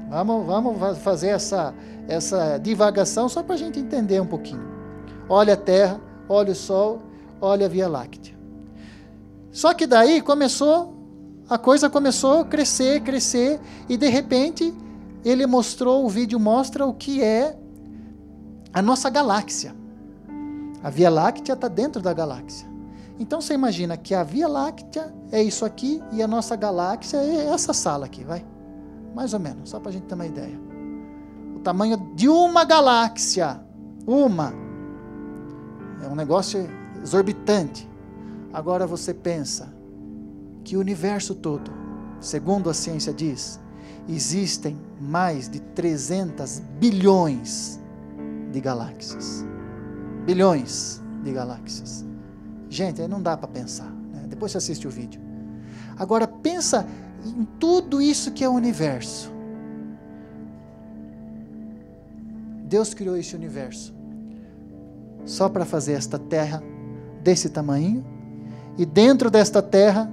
Vamos, 0.09 0.45
vamos 0.45 0.97
fazer 0.99 1.29
essa, 1.29 1.73
essa 2.07 2.57
divagação 2.57 3.27
só 3.27 3.43
para 3.43 3.55
a 3.55 3.57
gente 3.57 3.79
entender 3.79 4.21
um 4.21 4.25
pouquinho. 4.25 4.65
Olha 5.27 5.53
a 5.53 5.57
Terra, 5.57 5.99
olha 6.29 6.51
o 6.51 6.55
Sol, 6.55 7.01
olha 7.41 7.65
a 7.65 7.69
Via 7.69 7.87
Láctea. 7.87 8.37
Só 9.51 9.73
que 9.73 9.85
daí 9.85 10.21
começou, 10.21 10.95
a 11.49 11.57
coisa 11.57 11.89
começou 11.89 12.41
a 12.41 12.45
crescer, 12.45 13.01
crescer, 13.01 13.59
e 13.89 13.97
de 13.97 14.07
repente 14.07 14.73
ele 15.25 15.45
mostrou, 15.45 16.05
o 16.05 16.09
vídeo 16.09 16.39
mostra 16.39 16.85
o 16.85 16.93
que 16.93 17.21
é 17.21 17.57
a 18.71 18.81
nossa 18.81 19.09
galáxia. 19.09 19.75
A 20.81 20.89
Via 20.89 21.09
Láctea 21.09 21.53
está 21.53 21.67
dentro 21.67 22.01
da 22.01 22.13
galáxia. 22.13 22.67
Então 23.19 23.41
você 23.41 23.53
imagina 23.55 23.97
que 23.97 24.13
a 24.13 24.23
Via 24.23 24.47
Láctea 24.47 25.13
é 25.31 25.41
isso 25.41 25.65
aqui 25.65 26.01
e 26.13 26.21
a 26.21 26.27
nossa 26.27 26.55
galáxia 26.55 27.17
é 27.17 27.47
essa 27.47 27.73
sala 27.73 28.05
aqui, 28.05 28.23
vai? 28.23 28.45
Mais 29.15 29.33
ou 29.33 29.39
menos, 29.39 29.69
só 29.69 29.79
para 29.79 29.89
a 29.89 29.93
gente 29.93 30.03
ter 30.03 30.15
uma 30.15 30.25
ideia. 30.25 30.59
O 31.55 31.59
tamanho 31.59 31.97
de 32.15 32.29
uma 32.29 32.63
galáxia. 32.63 33.59
Uma. 34.05 34.53
É 36.03 36.07
um 36.07 36.15
negócio 36.15 36.69
exorbitante. 37.01 37.89
Agora 38.53 38.85
você 38.87 39.13
pensa 39.13 39.73
que 40.63 40.77
o 40.77 40.79
universo 40.79 41.35
todo, 41.35 41.71
segundo 42.19 42.69
a 42.69 42.73
ciência 42.73 43.13
diz, 43.13 43.59
existem 44.07 44.77
mais 44.99 45.49
de 45.49 45.59
300 45.59 46.59
bilhões 46.79 47.79
de 48.51 48.59
galáxias. 48.59 49.45
Bilhões 50.25 51.01
de 51.23 51.31
galáxias. 51.31 52.05
Gente, 52.69 53.01
aí 53.01 53.07
não 53.07 53.21
dá 53.21 53.37
para 53.37 53.47
pensar. 53.47 53.89
Né? 54.13 54.25
Depois 54.27 54.51
você 54.51 54.57
assiste 54.57 54.87
o 54.87 54.91
vídeo. 54.91 55.21
Agora 55.97 56.27
pensa 56.27 56.87
em 57.25 57.45
tudo 57.59 58.01
isso 58.01 58.31
que 58.31 58.43
é 58.43 58.50
o 58.50 58.53
universo. 58.53 59.31
Deus 62.63 62.93
criou 62.93 63.15
esse 63.15 63.36
universo 63.36 63.95
só 65.25 65.50
para 65.50 65.65
fazer 65.65 65.93
esta 65.93 66.17
terra 66.17 66.63
desse 67.21 67.50
tamanho, 67.50 68.05
e 68.77 68.86
dentro 68.86 69.29
desta 69.29 69.62
terra 69.62 70.09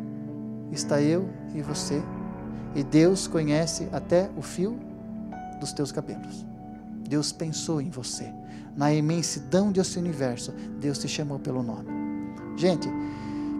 está 0.73 1.01
eu 1.01 1.29
e 1.55 1.63
você, 1.63 2.03
e 2.75 2.83
Deus 2.83 3.29
conhece 3.29 3.89
até 3.93 4.29
o 4.37 4.43
fio 4.43 4.77
dos 5.61 5.73
teus 5.73 5.93
cabelos. 5.93 6.45
Deus 7.09 7.31
pensou 7.31 7.81
em 7.81 7.91
você. 7.91 8.33
Na 8.77 8.93
imensidão 8.93 9.71
desse 9.71 9.99
universo, 9.99 10.53
Deus 10.81 10.99
te 10.99 11.07
chamou 11.07 11.39
pelo 11.39 11.63
nome. 11.63 11.89
Gente, 12.57 12.89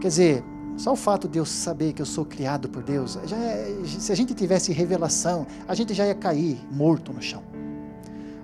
quer 0.01 0.09
dizer, 0.09 0.45
só 0.77 0.93
o 0.93 0.97
fato 0.97 1.29
de 1.29 1.39
eu 1.39 1.45
saber 1.45 1.93
que 1.93 2.03
eu 2.03 2.07
sou 2.07 2.25
criado 2.25 2.69
por 2.69 2.83
Deus, 2.83 3.19
já 3.27 3.37
é, 3.37 3.75
se 3.87 4.11
a 4.11 4.15
gente 4.15 4.35
tivesse 4.35 4.73
revelação, 4.73 5.47
a 5.69 5.75
gente 5.75 5.95
já 5.95 6.07
ia 6.07 6.15
cair 6.15 6.59
morto 6.71 7.13
no 7.13 7.23
chão. 7.23 7.43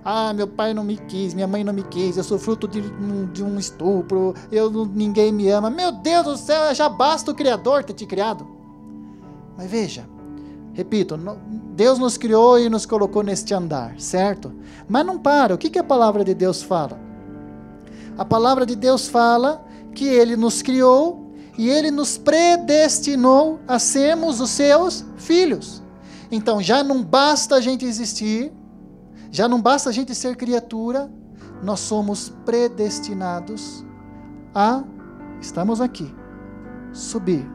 Ah, 0.04 0.32
meu 0.32 0.46
pai 0.46 0.72
não 0.72 0.82
me 0.82 0.96
quis, 0.96 1.34
minha 1.34 1.46
mãe 1.46 1.62
não 1.62 1.72
me 1.72 1.82
quis, 1.82 2.16
eu 2.16 2.24
sou 2.24 2.38
fruto 2.38 2.66
de, 2.66 2.82
de 3.32 3.42
um 3.42 3.58
estupro, 3.58 4.34
eu, 4.50 4.70
ninguém 4.86 5.30
me 5.30 5.48
ama. 5.50 5.68
Meu 5.68 5.92
Deus 5.92 6.24
do 6.24 6.36
céu, 6.36 6.74
já 6.74 6.88
basta 6.88 7.30
o 7.30 7.34
Criador 7.34 7.84
ter 7.84 7.92
te 7.92 8.06
criado. 8.06 8.46
Mas 9.58 9.70
veja, 9.70 10.08
repito, 10.72 11.18
Deus 11.74 11.98
nos 11.98 12.16
criou 12.16 12.58
e 12.58 12.70
nos 12.70 12.86
colocou 12.86 13.22
neste 13.22 13.52
andar, 13.52 13.94
certo? 13.98 14.52
Mas 14.88 15.04
não 15.04 15.18
para, 15.18 15.54
o 15.54 15.58
que, 15.58 15.68
que 15.68 15.78
a 15.78 15.84
palavra 15.84 16.24
de 16.24 16.32
Deus 16.32 16.62
fala? 16.62 16.98
A 18.16 18.24
palavra 18.24 18.64
de 18.64 18.74
Deus 18.74 19.06
fala 19.06 19.64
que 19.94 20.06
Ele 20.06 20.34
nos 20.34 20.62
criou 20.62 21.29
e 21.56 21.68
ele 21.68 21.90
nos 21.90 22.16
predestinou 22.16 23.60
a 23.66 23.78
sermos 23.78 24.40
os 24.40 24.50
seus 24.50 25.04
filhos. 25.16 25.82
Então 26.30 26.62
já 26.62 26.82
não 26.82 27.02
basta 27.02 27.56
a 27.56 27.60
gente 27.60 27.84
existir, 27.84 28.52
já 29.30 29.48
não 29.48 29.60
basta 29.60 29.90
a 29.90 29.92
gente 29.92 30.14
ser 30.14 30.36
criatura, 30.36 31.10
nós 31.62 31.80
somos 31.80 32.32
predestinados 32.44 33.84
a 34.54 34.82
estamos 35.40 35.80
aqui, 35.80 36.12
subir 36.92 37.46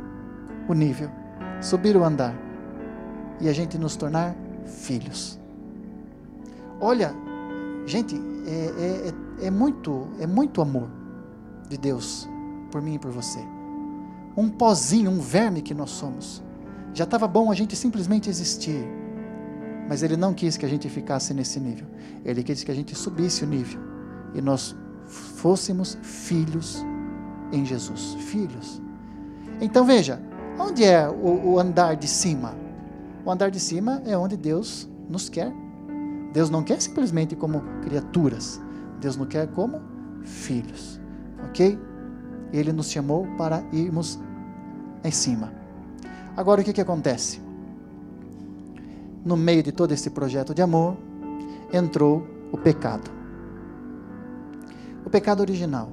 o 0.67 0.73
nível, 0.73 1.09
subir 1.61 1.95
o 1.95 2.03
andar 2.03 2.35
e 3.39 3.49
a 3.49 3.53
gente 3.53 3.77
nos 3.77 3.95
tornar 3.95 4.35
filhos. 4.65 5.39
Olha, 6.79 7.13
gente, 7.85 8.15
é, 8.45 9.09
é, 9.41 9.47
é, 9.47 9.51
muito, 9.51 10.07
é 10.19 10.27
muito 10.27 10.61
amor 10.61 10.89
de 11.69 11.77
Deus 11.77 12.27
por 12.71 12.81
mim 12.81 12.95
e 12.95 12.99
por 12.99 13.11
você. 13.11 13.39
Um 14.35 14.49
pozinho, 14.49 15.11
um 15.11 15.19
verme 15.19 15.61
que 15.61 15.73
nós 15.73 15.91
somos. 15.91 16.43
Já 16.93 17.03
estava 17.03 17.27
bom 17.27 17.51
a 17.51 17.55
gente 17.55 17.75
simplesmente 17.75 18.29
existir. 18.29 18.85
Mas 19.87 20.01
Ele 20.01 20.17
não 20.17 20.33
quis 20.33 20.57
que 20.57 20.65
a 20.65 20.69
gente 20.69 20.89
ficasse 20.89 21.33
nesse 21.33 21.59
nível. 21.59 21.87
Ele 22.23 22.43
quis 22.43 22.63
que 22.63 22.71
a 22.71 22.75
gente 22.75 22.95
subisse 22.95 23.43
o 23.43 23.47
nível. 23.47 23.79
E 24.33 24.41
nós 24.41 24.75
fôssemos 25.05 25.97
filhos 26.01 26.83
em 27.51 27.65
Jesus. 27.65 28.15
Filhos. 28.15 28.81
Então 29.61 29.85
veja, 29.85 30.21
onde 30.59 30.83
é 30.83 31.07
o, 31.07 31.53
o 31.53 31.59
andar 31.59 31.95
de 31.95 32.07
cima? 32.07 32.55
O 33.25 33.31
andar 33.31 33.49
de 33.49 33.59
cima 33.59 34.01
é 34.05 34.17
onde 34.17 34.35
Deus 34.35 34.89
nos 35.09 35.29
quer. 35.29 35.51
Deus 36.33 36.49
não 36.49 36.63
quer 36.63 36.81
simplesmente 36.81 37.35
como 37.35 37.61
criaturas. 37.81 38.61
Deus 38.99 39.15
nos 39.15 39.27
quer 39.27 39.47
como 39.47 39.81
filhos. 40.23 40.99
Ok? 41.49 41.77
Ele 42.51 42.71
nos 42.71 42.89
chamou 42.89 43.27
para 43.37 43.63
irmos 43.71 44.19
em 45.03 45.11
cima. 45.11 45.53
Agora 46.35 46.61
o 46.61 46.63
que, 46.63 46.73
que 46.73 46.81
acontece? 46.81 47.41
No 49.23 49.35
meio 49.35 49.63
de 49.63 49.71
todo 49.71 49.91
esse 49.91 50.09
projeto 50.09 50.53
de 50.53 50.61
amor, 50.61 50.97
entrou 51.71 52.25
o 52.51 52.57
pecado. 52.57 53.09
O 55.05 55.09
pecado 55.09 55.41
original. 55.41 55.89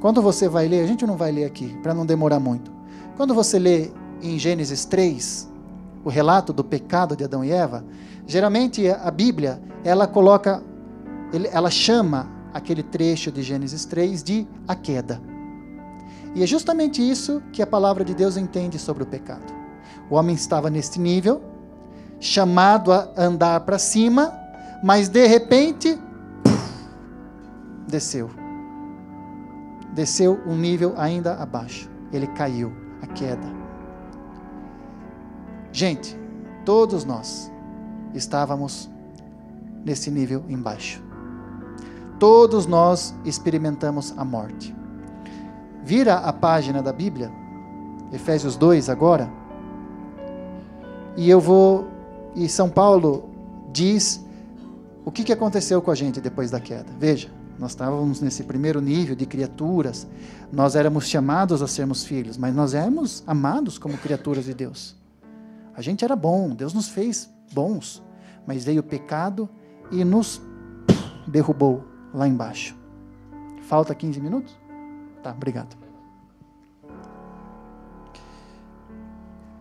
Quando 0.00 0.20
você 0.20 0.48
vai 0.48 0.68
ler, 0.68 0.82
a 0.82 0.86
gente 0.86 1.06
não 1.06 1.16
vai 1.16 1.30
ler 1.30 1.44
aqui, 1.44 1.76
para 1.82 1.94
não 1.94 2.04
demorar 2.04 2.40
muito. 2.40 2.72
Quando 3.16 3.34
você 3.34 3.58
lê 3.58 3.90
em 4.22 4.38
Gênesis 4.38 4.84
3, 4.84 5.48
o 6.04 6.08
relato 6.08 6.52
do 6.52 6.64
pecado 6.64 7.16
de 7.16 7.24
Adão 7.24 7.44
e 7.44 7.52
Eva, 7.52 7.84
geralmente 8.26 8.88
a 8.88 9.10
Bíblia, 9.10 9.60
ela 9.84 10.06
coloca, 10.06 10.62
ela 11.52 11.70
chama 11.70 12.28
aquele 12.52 12.82
trecho 12.82 13.30
de 13.30 13.42
Gênesis 13.42 13.84
3 13.84 14.22
de 14.22 14.46
a 14.66 14.74
queda. 14.74 15.20
E 16.34 16.42
é 16.42 16.46
justamente 16.46 17.06
isso 17.06 17.42
que 17.52 17.62
a 17.62 17.66
palavra 17.66 18.04
de 18.04 18.14
Deus 18.14 18.36
entende 18.36 18.78
sobre 18.78 19.02
o 19.02 19.06
pecado. 19.06 19.52
O 20.08 20.14
homem 20.14 20.34
estava 20.34 20.70
neste 20.70 20.98
nível, 20.98 21.42
chamado 22.18 22.92
a 22.92 23.10
andar 23.16 23.60
para 23.60 23.78
cima, 23.78 24.32
mas 24.82 25.08
de 25.08 25.26
repente, 25.26 25.98
desceu 27.86 28.30
desceu 29.92 30.40
um 30.46 30.56
nível 30.56 30.94
ainda 30.96 31.34
abaixo. 31.34 31.90
Ele 32.12 32.26
caiu, 32.26 32.72
a 33.00 33.06
queda. 33.06 33.46
Gente, 35.70 36.18
todos 36.64 37.04
nós 37.04 37.50
estávamos 38.14 38.90
nesse 39.84 40.10
nível 40.10 40.44
embaixo. 40.48 41.02
Todos 42.22 42.66
nós 42.66 43.12
experimentamos 43.24 44.14
a 44.16 44.24
morte. 44.24 44.72
Vira 45.82 46.18
a 46.18 46.32
página 46.32 46.80
da 46.80 46.92
Bíblia, 46.92 47.32
Efésios 48.12 48.54
2 48.54 48.88
agora, 48.88 49.28
e 51.16 51.28
eu 51.28 51.40
vou. 51.40 51.88
E 52.36 52.48
São 52.48 52.70
Paulo 52.70 53.28
diz 53.72 54.24
o 55.04 55.10
que, 55.10 55.32
aconteceu 55.32 55.82
com 55.82 55.90
a 55.90 55.96
gente 55.96 56.20
depois 56.20 56.48
da 56.48 56.60
queda. 56.60 56.86
Veja. 56.96 57.28
Nós 57.58 57.72
estávamos 57.72 58.20
nesse 58.20 58.44
primeiro 58.44 58.80
nível 58.80 59.16
de 59.16 59.26
criaturas. 59.26 60.06
Nós 60.52 60.76
éramos 60.76 61.08
chamados 61.08 61.60
a 61.60 61.66
sermos 61.66 62.04
filhos, 62.04 62.36
mas 62.38 62.54
nós 62.54 62.72
éramos 62.72 63.24
amados 63.26 63.78
como 63.78 63.98
criaturas 63.98 64.44
de 64.44 64.54
Deus. 64.54 64.94
A 65.74 65.82
gente 65.82 66.04
era 66.04 66.14
bom, 66.14 66.50
Deus 66.50 66.72
nos 66.72 66.88
fez 66.88 67.28
bons, 67.52 68.00
mas 68.46 68.64
veio 68.64 68.78
o 68.78 68.84
pecado 68.84 69.48
e 69.90 70.04
nos 70.04 70.40
derrubou 71.26 71.90
lá 72.12 72.28
embaixo. 72.28 72.76
Falta 73.62 73.94
15 73.94 74.20
minutos? 74.20 74.54
Tá, 75.22 75.30
obrigado. 75.30 75.76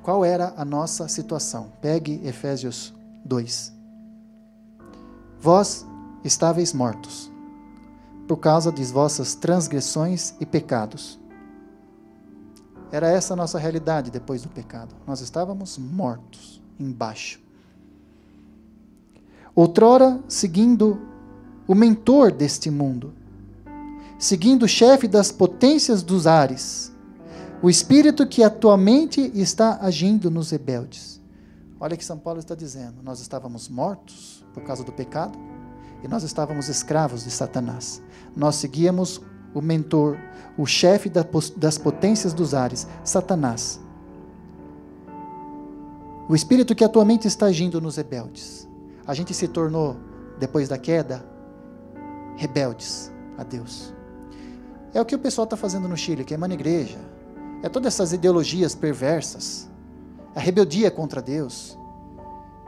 Qual 0.01 0.25
era 0.25 0.53
a 0.57 0.65
nossa 0.65 1.07
situação? 1.07 1.71
Pegue 1.79 2.19
Efésios 2.25 2.93
2. 3.23 3.71
Vós 5.39 5.85
estáveis 6.23 6.73
mortos 6.73 7.31
por 8.27 8.37
causa 8.37 8.71
de 8.71 8.83
vossas 8.85 9.35
transgressões 9.35 10.33
e 10.39 10.45
pecados. 10.45 11.19
Era 12.91 13.09
essa 13.09 13.33
a 13.33 13.37
nossa 13.37 13.59
realidade 13.59 14.09
depois 14.09 14.41
do 14.41 14.49
pecado. 14.49 14.95
Nós 15.05 15.21
estávamos 15.21 15.77
mortos, 15.77 16.61
embaixo. 16.79 17.39
Outrora, 19.53 20.19
seguindo 20.27 21.10
o 21.71 21.75
mentor 21.75 22.31
deste 22.31 22.69
mundo, 22.69 23.13
seguindo 24.19 24.63
o 24.63 24.67
chefe 24.67 25.07
das 25.07 25.31
potências 25.31 26.03
dos 26.03 26.27
ares, 26.27 26.91
o 27.61 27.69
espírito 27.69 28.27
que 28.27 28.43
atualmente 28.43 29.31
está 29.33 29.79
agindo 29.81 30.29
nos 30.29 30.51
rebeldes. 30.51 31.21
Olha 31.79 31.95
que 31.95 32.03
São 32.03 32.17
Paulo 32.17 32.39
está 32.39 32.55
dizendo: 32.55 32.95
nós 33.03 33.19
estávamos 33.19 33.69
mortos 33.69 34.43
por 34.53 34.63
causa 34.63 34.83
do 34.83 34.91
pecado 34.91 35.37
e 36.03 36.07
nós 36.07 36.23
estávamos 36.23 36.67
escravos 36.67 37.23
de 37.23 37.31
Satanás 37.31 38.01
nós 38.35 38.55
seguíamos 38.55 39.21
o 39.53 39.61
mentor, 39.61 40.17
o 40.57 40.65
chefe 40.65 41.09
das 41.09 41.77
potências 41.77 42.33
dos 42.33 42.53
ares, 42.53 42.87
Satanás. 43.03 43.79
O 46.29 46.35
espírito 46.35 46.73
que 46.73 46.83
atualmente 46.83 47.27
está 47.27 47.47
agindo 47.47 47.81
nos 47.81 47.97
rebeldes. 47.97 48.67
A 49.05 49.13
gente 49.13 49.33
se 49.33 49.47
tornou, 49.47 49.97
depois 50.39 50.69
da 50.69 50.77
queda, 50.77 51.25
rebeldes 52.35 53.11
a 53.37 53.43
Deus. 53.43 53.93
É 54.93 54.99
o 54.99 55.05
que 55.05 55.15
o 55.15 55.19
pessoal 55.19 55.45
está 55.45 55.55
fazendo 55.55 55.87
no 55.87 55.95
Chile, 55.95 56.23
queimando 56.23 56.53
igreja. 56.53 56.99
É 57.63 57.69
todas 57.69 57.93
essas 57.93 58.11
ideologias 58.13 58.75
perversas. 58.75 59.69
A 60.35 60.39
rebeldia 60.39 60.89
contra 60.91 61.21
Deus. 61.21 61.77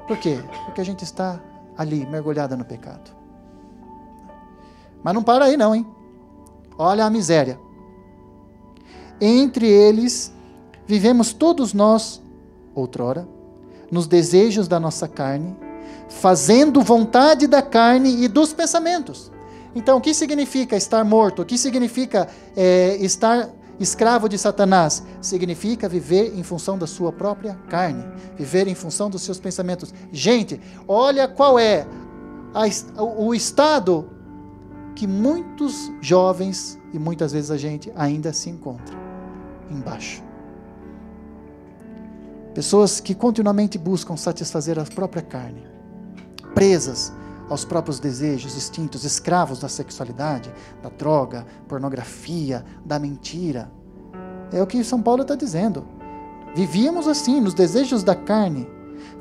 Por 0.08 0.17
quê? 0.17 0.38
Porque 0.65 0.82
a 0.82 0.86
gente 0.86 1.04
está 1.04 1.41
ali, 1.78 2.06
mergulhada 2.06 2.56
no 2.56 2.65
pecado. 2.65 3.12
Mas 5.04 5.13
não 5.13 5.23
para 5.23 5.45
aí, 5.45 5.58
não, 5.58 5.76
hein? 5.76 5.86
Olha 6.78 7.06
a 7.06 7.10
miséria. 7.10 7.60
Entre 9.19 9.67
eles 9.67 10.34
vivemos 10.86 11.34
todos 11.34 11.73
nós, 11.73 12.21
outrora, 12.73 13.28
nos 13.91 14.08
desejos 14.08 14.67
da 14.67 14.80
nossa 14.80 15.08
carne, 15.08 15.56
fazendo 16.10 16.82
vontade 16.82 17.47
da 17.47 17.62
carne 17.62 18.23
e 18.23 18.28
dos 18.28 18.54
pensamentos. 18.54 19.32
Então, 19.76 19.98
o 19.98 20.02
que 20.02 20.14
significa 20.14 20.76
estar 20.76 21.04
morto? 21.04 21.42
O 21.42 21.46
que 21.46 21.58
significa 21.58 22.28
é, 22.56 22.96
estar 22.98 23.50
escravo 23.80 24.30
de 24.30 24.38
Satanás? 24.38 25.04
Significa 25.22 25.90
viver 25.90 26.38
em 26.38 26.44
função 26.44 26.78
da 26.78 26.86
sua 26.86 27.12
própria 27.12 27.56
carne, 27.70 28.06
viver 28.38 28.68
em 28.68 28.76
função 28.76 29.10
dos 29.10 29.24
seus 29.24 29.40
pensamentos. 29.40 29.94
Gente, 30.12 30.62
olha 30.88 31.28
qual 31.28 31.58
é 31.58 31.88
a, 32.54 33.04
o 33.04 33.34
estado 33.34 34.10
que 34.96 35.08
muitos 35.08 35.92
jovens 36.02 36.80
e 36.94 37.00
muitas 37.00 37.32
vezes 37.32 37.50
a 37.50 37.58
gente 37.58 37.92
ainda 37.96 38.32
se 38.32 38.50
encontra 38.50 38.96
embaixo. 39.72 40.22
Pessoas 42.54 43.00
que 43.00 43.16
continuamente 43.16 43.80
buscam 43.80 44.16
satisfazer 44.16 44.78
a 44.78 44.84
própria 44.84 45.24
carne, 45.24 45.66
presas 46.54 47.12
aos 47.54 47.63
próprios 47.63 48.00
desejos, 48.00 48.56
instintos, 48.56 49.04
escravos 49.04 49.60
da 49.60 49.70
sexualidade, 49.70 50.52
da 50.82 50.89
droga, 50.89 51.46
pornografia, 51.68 52.66
da 52.84 52.98
mentira. 53.00 53.72
É 54.52 54.62
o 54.62 54.68
que 54.68 54.84
São 54.84 55.02
Paulo 55.02 55.22
está 55.22 55.36
dizendo. 55.36 55.86
Vivíamos 56.56 57.08
assim, 57.08 57.39
nos 57.39 57.54
desejos 57.54 58.04
da 58.04 58.16
carne, 58.16 58.68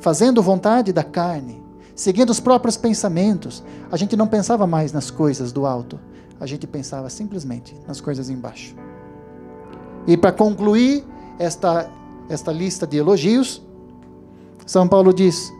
fazendo 0.00 0.42
vontade 0.42 0.92
da 0.92 1.04
carne, 1.04 1.62
seguindo 1.94 2.30
os 2.30 2.40
próprios 2.40 2.76
pensamentos. 2.76 3.62
A 3.90 3.96
gente 3.96 4.16
não 4.16 4.26
pensava 4.26 4.66
mais 4.66 4.92
nas 4.92 5.10
coisas 5.10 5.52
do 5.52 5.66
alto, 5.66 6.00
a 6.40 6.46
gente 6.46 6.66
pensava 6.66 7.08
simplesmente 7.08 7.76
nas 7.86 8.00
coisas 8.00 8.28
embaixo. 8.28 8.74
E 10.06 10.16
para 10.16 10.32
concluir 10.32 11.04
esta, 11.38 11.88
esta 12.28 12.50
lista 12.50 12.86
de 12.86 12.96
elogios, 12.96 13.62
São 14.66 14.88
Paulo 14.88 15.12
diz: 15.12 15.52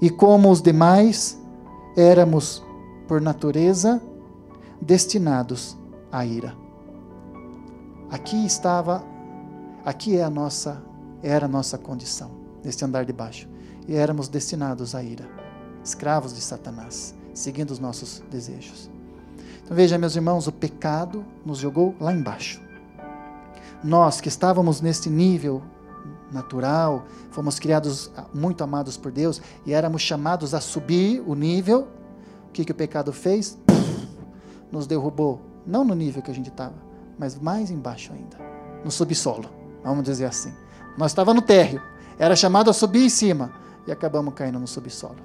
E 0.00 0.10
como 0.10 0.50
os 0.50 0.62
demais, 0.62 1.42
éramos, 1.96 2.62
por 3.06 3.20
natureza, 3.20 4.02
destinados 4.80 5.76
à 6.10 6.24
ira. 6.24 6.56
aqui 8.10 8.44
estava, 8.44 9.04
aqui 9.84 10.16
é 10.16 10.24
a 10.24 10.30
nossa, 10.30 10.82
era 11.22 11.46
a 11.46 11.48
nossa 11.48 11.78
condição, 11.78 12.30
neste 12.62 12.84
andar 12.84 13.04
de 13.04 13.12
baixo. 13.12 13.48
E 13.86 13.94
éramos 13.94 14.28
destinados 14.28 14.94
à 14.94 15.02
ira, 15.02 15.28
escravos 15.84 16.34
de 16.34 16.40
Satanás, 16.40 17.14
seguindo 17.34 17.70
os 17.70 17.78
nossos 17.78 18.22
desejos. 18.30 18.90
Então 19.62 19.76
veja, 19.76 19.98
meus 19.98 20.16
irmãos, 20.16 20.46
o 20.46 20.52
pecado 20.52 21.24
nos 21.44 21.58
jogou 21.58 21.94
lá 22.00 22.12
embaixo. 22.12 22.62
Nós 23.82 24.20
que 24.20 24.28
estávamos 24.28 24.80
neste 24.80 25.10
nível 25.10 25.62
natural, 26.34 27.06
fomos 27.30 27.58
criados 27.58 28.10
muito 28.34 28.62
amados 28.62 28.96
por 28.96 29.10
Deus 29.10 29.40
e 29.64 29.72
éramos 29.72 30.02
chamados 30.02 30.52
a 30.52 30.60
subir 30.60 31.22
o 31.26 31.34
nível. 31.34 31.88
O 32.48 32.52
que, 32.52 32.64
que 32.64 32.72
o 32.72 32.74
pecado 32.74 33.12
fez? 33.12 33.58
Nos 34.70 34.86
derrubou, 34.86 35.40
não 35.66 35.84
no 35.84 35.94
nível 35.94 36.22
que 36.22 36.30
a 36.30 36.34
gente 36.34 36.50
estava, 36.50 36.74
mas 37.18 37.38
mais 37.38 37.70
embaixo 37.70 38.12
ainda, 38.12 38.36
no 38.84 38.90
subsolo, 38.90 39.48
vamos 39.82 40.04
dizer 40.04 40.26
assim. 40.26 40.52
Nós 40.98 41.12
estávamos 41.12 41.42
no 41.42 41.46
térreo, 41.46 41.80
era 42.18 42.36
chamado 42.36 42.70
a 42.70 42.72
subir 42.72 43.04
em 43.04 43.08
cima 43.08 43.52
e 43.86 43.92
acabamos 43.92 44.34
caindo 44.34 44.58
no 44.58 44.66
subsolo. 44.66 45.16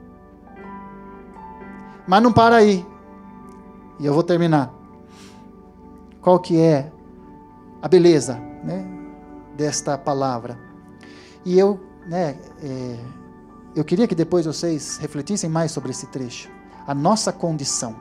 Mas 2.07 2.23
não 2.23 2.33
para 2.33 2.55
aí. 2.55 2.85
E 3.99 4.05
eu 4.05 4.13
vou 4.13 4.23
terminar. 4.23 4.73
Qual 6.21 6.39
que 6.39 6.59
é 6.59 6.91
a 7.81 7.87
beleza 7.87 8.35
né, 8.63 8.83
desta 9.55 9.97
palavra? 9.97 10.68
E 11.45 11.57
eu, 11.57 11.79
né, 12.07 12.37
é, 12.61 12.99
eu 13.75 13.83
queria 13.83 14.07
que 14.07 14.15
depois 14.15 14.45
vocês 14.45 14.97
refletissem 14.97 15.49
mais 15.49 15.71
sobre 15.71 15.91
esse 15.91 16.07
trecho. 16.07 16.49
A 16.85 16.93
nossa 16.93 17.31
condição 17.31 17.95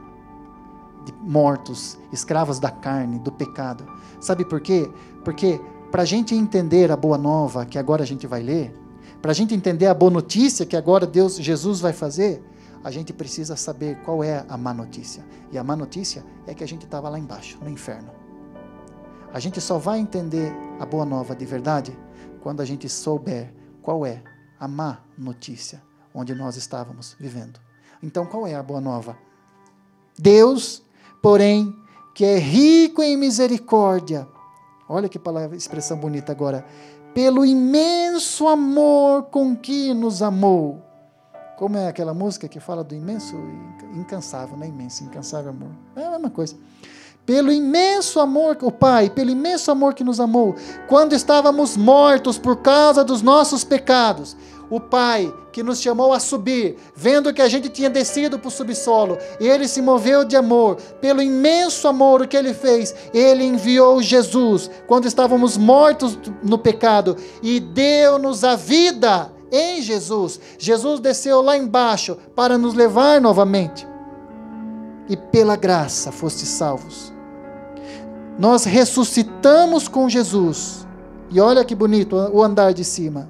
de 1.04 1.12
mortos, 1.12 1.98
escravos 2.12 2.58
da 2.58 2.70
carne, 2.70 3.18
do 3.18 3.30
pecado. 3.30 3.86
Sabe 4.20 4.44
por 4.44 4.60
quê? 4.60 4.90
Porque 5.24 5.60
para 5.90 6.02
a 6.02 6.04
gente 6.04 6.34
entender 6.34 6.90
a 6.90 6.96
boa 6.96 7.16
nova 7.16 7.64
que 7.64 7.78
agora 7.78 8.02
a 8.02 8.06
gente 8.06 8.26
vai 8.26 8.42
ler, 8.42 8.74
para 9.22 9.30
a 9.30 9.34
gente 9.34 9.54
entender 9.54 9.86
a 9.86 9.94
boa 9.94 10.10
notícia 10.10 10.66
que 10.66 10.76
agora 10.76 11.06
Deus, 11.06 11.36
Jesus 11.36 11.80
vai 11.80 11.92
fazer, 11.92 12.42
a 12.84 12.90
gente 12.90 13.12
precisa 13.12 13.56
saber 13.56 13.96
qual 14.04 14.22
é 14.22 14.44
a 14.48 14.56
má 14.56 14.72
notícia. 14.72 15.24
E 15.50 15.58
a 15.58 15.64
má 15.64 15.74
notícia 15.74 16.24
é 16.46 16.54
que 16.54 16.62
a 16.62 16.68
gente 16.68 16.84
estava 16.84 17.08
lá 17.08 17.18
embaixo, 17.18 17.58
no 17.62 17.68
inferno. 17.68 18.10
A 19.32 19.40
gente 19.40 19.60
só 19.60 19.78
vai 19.78 19.98
entender 19.98 20.52
a 20.78 20.86
boa 20.86 21.04
nova 21.04 21.34
de 21.34 21.44
verdade 21.44 21.98
quando 22.48 22.62
a 22.62 22.64
gente 22.64 22.88
souber 22.88 23.52
qual 23.82 24.06
é 24.06 24.22
a 24.58 24.66
má 24.66 25.00
notícia 25.18 25.82
onde 26.14 26.34
nós 26.34 26.56
estávamos 26.56 27.14
vivendo. 27.20 27.60
Então, 28.02 28.24
qual 28.24 28.46
é 28.46 28.54
a 28.54 28.62
boa 28.62 28.80
nova? 28.80 29.18
Deus, 30.18 30.82
porém, 31.20 31.76
que 32.14 32.24
é 32.24 32.38
rico 32.38 33.02
em 33.02 33.18
misericórdia. 33.18 34.26
Olha 34.88 35.10
que 35.10 35.18
palavra, 35.18 35.58
expressão 35.58 35.98
bonita 35.98 36.32
agora. 36.32 36.64
Pelo 37.12 37.44
imenso 37.44 38.48
amor 38.48 39.24
com 39.24 39.54
que 39.54 39.92
nos 39.92 40.22
amou. 40.22 40.82
Como 41.58 41.76
é 41.76 41.86
aquela 41.86 42.14
música 42.14 42.48
que 42.48 42.60
fala 42.60 42.82
do 42.82 42.94
imenso, 42.94 43.36
incansável, 43.92 44.56
não 44.56 44.64
é 44.64 44.68
imenso, 44.70 45.04
incansável 45.04 45.50
amor. 45.50 45.72
É 45.94 46.02
a 46.02 46.12
mesma 46.12 46.30
coisa 46.30 46.56
pelo 47.28 47.52
imenso 47.52 48.20
amor, 48.20 48.56
o 48.62 48.72
Pai, 48.72 49.10
pelo 49.10 49.28
imenso 49.28 49.70
amor 49.70 49.92
que 49.92 50.02
nos 50.02 50.18
amou, 50.18 50.56
quando 50.86 51.12
estávamos 51.12 51.76
mortos 51.76 52.38
por 52.38 52.56
causa 52.56 53.04
dos 53.04 53.20
nossos 53.20 53.62
pecados. 53.62 54.34
O 54.70 54.80
Pai 54.80 55.30
que 55.52 55.62
nos 55.62 55.78
chamou 55.78 56.14
a 56.14 56.20
subir, 56.20 56.78
vendo 56.96 57.34
que 57.34 57.42
a 57.42 57.48
gente 57.48 57.68
tinha 57.68 57.90
descido 57.90 58.38
para 58.38 58.48
o 58.48 58.50
subsolo, 58.50 59.18
Ele 59.38 59.68
se 59.68 59.82
moveu 59.82 60.24
de 60.24 60.36
amor, 60.36 60.76
pelo 61.02 61.20
imenso 61.20 61.86
amor 61.86 62.26
que 62.26 62.34
Ele 62.34 62.54
fez, 62.54 62.94
Ele 63.12 63.44
enviou 63.44 64.00
Jesus, 64.00 64.70
quando 64.86 65.04
estávamos 65.04 65.58
mortos 65.58 66.18
no 66.42 66.56
pecado, 66.56 67.14
e 67.42 67.60
deu-nos 67.60 68.42
a 68.42 68.56
vida 68.56 69.30
em 69.52 69.82
Jesus. 69.82 70.40
Jesus 70.58 70.98
desceu 70.98 71.42
lá 71.42 71.58
embaixo 71.58 72.16
para 72.34 72.56
nos 72.56 72.72
levar 72.72 73.20
novamente. 73.20 73.86
E 75.10 75.16
pela 75.16 75.56
graça 75.56 76.10
foste 76.10 76.46
salvos 76.46 77.17
nós 78.38 78.64
ressuscitamos 78.64 79.88
com 79.88 80.08
Jesus. 80.08 80.86
E 81.30 81.40
olha 81.40 81.64
que 81.64 81.74
bonito 81.74 82.14
o 82.16 82.42
andar 82.42 82.72
de 82.72 82.84
cima. 82.84 83.28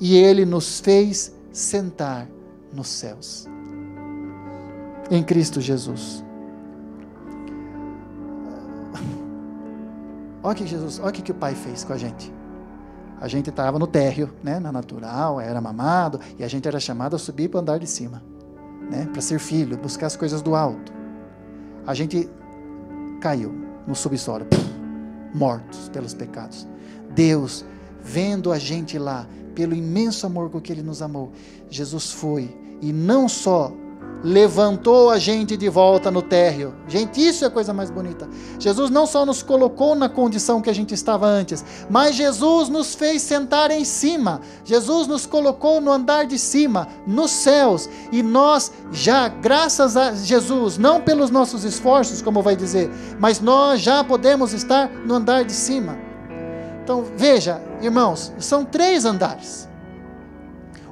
E 0.00 0.16
ele 0.16 0.44
nos 0.44 0.78
fez 0.80 1.34
sentar 1.52 2.28
nos 2.72 2.88
céus. 2.88 3.46
Em 5.10 5.22
Cristo 5.22 5.60
Jesus. 5.60 6.24
Olha 10.42 10.54
que 10.54 10.66
Jesus, 10.66 11.00
olha 11.02 11.10
que 11.10 11.32
o 11.32 11.34
Pai 11.34 11.54
fez 11.54 11.84
com 11.84 11.92
a 11.92 11.96
gente. 11.96 12.32
A 13.18 13.26
gente 13.28 13.48
estava 13.48 13.78
no 13.78 13.86
térreo, 13.86 14.30
né, 14.42 14.58
na 14.60 14.70
natural, 14.70 15.40
era 15.40 15.58
mamado, 15.58 16.20
e 16.38 16.44
a 16.44 16.48
gente 16.48 16.68
era 16.68 16.78
chamado 16.78 17.16
a 17.16 17.18
subir 17.18 17.48
para 17.48 17.58
o 17.58 17.60
andar 17.62 17.78
de 17.78 17.86
cima, 17.86 18.22
né, 18.90 19.08
para 19.10 19.22
ser 19.22 19.38
filho, 19.38 19.78
buscar 19.78 20.06
as 20.06 20.16
coisas 20.16 20.42
do 20.42 20.54
alto. 20.54 20.92
A 21.86 21.94
gente 21.94 22.28
caiu 23.22 23.63
no 23.86 23.94
subsolo, 23.94 24.46
mortos 25.34 25.88
pelos 25.88 26.14
pecados. 26.14 26.66
Deus, 27.14 27.64
vendo 28.02 28.52
a 28.52 28.58
gente 28.58 28.98
lá, 28.98 29.26
pelo 29.54 29.74
imenso 29.74 30.26
amor 30.26 30.50
com 30.50 30.60
que 30.60 30.72
Ele 30.72 30.82
nos 30.82 31.00
amou, 31.00 31.32
Jesus 31.70 32.10
foi 32.10 32.54
e 32.80 32.92
não 32.92 33.28
só 33.28 33.72
levantou 34.24 35.10
a 35.10 35.18
gente 35.18 35.54
de 35.54 35.68
volta 35.68 36.10
no 36.10 36.22
térreo. 36.22 36.74
Gente, 36.88 37.20
isso 37.24 37.44
é 37.44 37.48
a 37.48 37.50
coisa 37.50 37.74
mais 37.74 37.90
bonita. 37.90 38.26
Jesus 38.58 38.88
não 38.88 39.06
só 39.06 39.26
nos 39.26 39.42
colocou 39.42 39.94
na 39.94 40.08
condição 40.08 40.62
que 40.62 40.70
a 40.70 40.74
gente 40.74 40.94
estava 40.94 41.26
antes, 41.26 41.62
mas 41.90 42.16
Jesus 42.16 42.70
nos 42.70 42.94
fez 42.94 43.20
sentar 43.20 43.70
em 43.70 43.84
cima. 43.84 44.40
Jesus 44.64 45.06
nos 45.06 45.26
colocou 45.26 45.78
no 45.78 45.92
andar 45.92 46.24
de 46.24 46.38
cima, 46.38 46.88
nos 47.06 47.30
céus. 47.30 47.86
E 48.10 48.22
nós 48.22 48.72
já, 48.90 49.28
graças 49.28 49.94
a 49.94 50.14
Jesus, 50.14 50.78
não 50.78 51.02
pelos 51.02 51.28
nossos 51.28 51.62
esforços, 51.62 52.22
como 52.22 52.40
vai 52.40 52.56
dizer, 52.56 52.90
mas 53.20 53.40
nós 53.40 53.82
já 53.82 54.02
podemos 54.02 54.54
estar 54.54 54.88
no 54.88 55.16
andar 55.16 55.44
de 55.44 55.52
cima. 55.52 55.98
Então, 56.82 57.04
veja, 57.14 57.60
irmãos, 57.82 58.32
são 58.38 58.64
três 58.64 59.04
andares. 59.04 59.68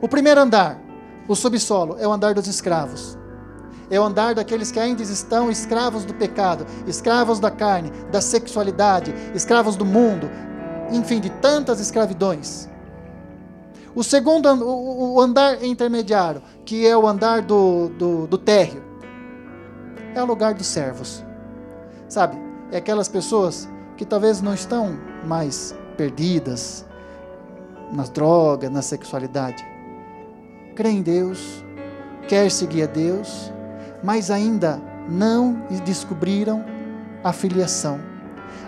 O 0.02 0.08
primeiro 0.08 0.40
andar, 0.40 0.78
o 1.26 1.34
subsolo, 1.34 1.96
é 1.98 2.06
o 2.06 2.12
andar 2.12 2.34
dos 2.34 2.46
escravos 2.46 3.21
é 3.92 4.00
o 4.00 4.04
andar 4.04 4.34
daqueles 4.34 4.72
que 4.72 4.80
ainda 4.80 5.02
estão 5.02 5.50
escravos 5.50 6.06
do 6.06 6.14
pecado, 6.14 6.66
escravos 6.86 7.38
da 7.38 7.50
carne, 7.50 7.92
da 8.10 8.22
sexualidade, 8.22 9.14
escravos 9.34 9.76
do 9.76 9.84
mundo, 9.84 10.30
enfim, 10.90 11.20
de 11.20 11.28
tantas 11.28 11.78
escravidões. 11.78 12.70
O 13.94 14.02
segundo, 14.02 14.48
o 14.48 15.20
andar 15.20 15.62
intermediário, 15.62 16.42
que 16.64 16.86
é 16.86 16.96
o 16.96 17.06
andar 17.06 17.42
do, 17.42 17.90
do, 17.90 18.26
do 18.26 18.38
térreo, 18.38 18.82
é 20.14 20.22
o 20.22 20.26
lugar 20.26 20.54
dos 20.54 20.68
servos. 20.68 21.22
Sabe? 22.08 22.38
É 22.70 22.78
aquelas 22.78 23.08
pessoas 23.08 23.68
que 23.98 24.06
talvez 24.06 24.40
não 24.40 24.54
estão 24.54 24.98
mais 25.22 25.74
perdidas 25.98 26.86
nas 27.92 28.08
drogas, 28.08 28.70
na 28.70 28.80
sexualidade. 28.80 29.62
Crê 30.74 30.88
em 30.88 31.02
Deus, 31.02 31.62
quer 32.26 32.50
seguir 32.50 32.84
a 32.84 32.86
Deus, 32.86 33.52
mas 34.02 34.30
ainda 34.30 34.80
não 35.08 35.62
descobriram 35.84 36.64
a 37.22 37.32
filiação. 37.32 38.00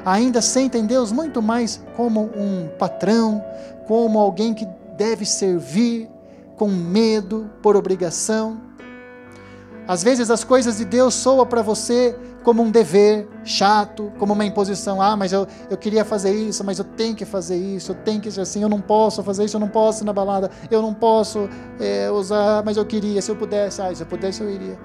Ainda 0.05 0.42
sentem 0.42 0.87
Deus 0.87 1.11
muito 1.11 1.40
mais 1.40 1.83
como 1.97 2.31
um 2.37 2.68
patrão, 2.79 3.42
como 3.87 4.18
alguém 4.18 4.53
que 4.53 4.66
deve 4.97 5.25
servir 5.25 6.11
com 6.57 6.68
medo, 6.68 7.51
por 7.62 7.75
obrigação. 7.75 8.61
Às 9.88 10.03
vezes 10.03 10.31
as 10.31 10.44
coisas 10.44 10.79
de 10.79 10.85
Deus 10.85 11.14
soam 11.14 11.47
para 11.47 11.62
você 11.62 12.16
como 12.42 12.62
um 12.62 12.70
dever 12.70 13.27
chato, 13.42 14.12
como 14.18 14.35
uma 14.35 14.44
imposição. 14.44 15.01
Ah, 15.01 15.16
mas 15.16 15.33
eu, 15.33 15.47
eu 15.70 15.77
queria 15.77 16.05
fazer 16.05 16.35
isso, 16.35 16.62
mas 16.62 16.79
eu 16.79 16.85
tenho 16.85 17.14
que 17.14 17.25
fazer 17.25 17.57
isso, 17.57 17.92
eu 17.92 17.97
tenho 17.97 18.20
que 18.20 18.31
ser 18.31 18.42
assim, 18.42 18.62
eu 18.62 18.68
não 18.68 18.81
posso 18.81 19.23
fazer 19.23 19.44
isso, 19.44 19.57
eu 19.57 19.61
não 19.61 19.68
posso 19.68 20.05
ir 20.05 20.07
na 20.07 20.12
balada, 20.12 20.51
eu 20.70 20.81
não 20.81 20.92
posso 20.92 21.49
é, 21.81 22.11
usar, 22.11 22.62
mas 22.64 22.77
eu 22.77 22.85
queria, 22.85 23.20
se 23.20 23.31
eu 23.31 23.37
pudesse, 23.37 23.81
ah, 23.81 23.94
se 23.94 24.03
eu 24.03 24.07
pudesse 24.07 24.42
eu 24.42 24.51
iria 24.51 24.79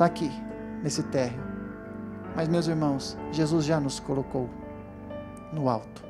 está 0.00 0.06
aqui, 0.06 0.30
nesse 0.82 1.02
térreo. 1.02 1.42
Mas, 2.34 2.48
meus 2.48 2.66
irmãos, 2.66 3.18
Jesus 3.30 3.66
já 3.66 3.78
nos 3.78 4.00
colocou 4.00 4.48
no 5.52 5.68
alto. 5.68 6.02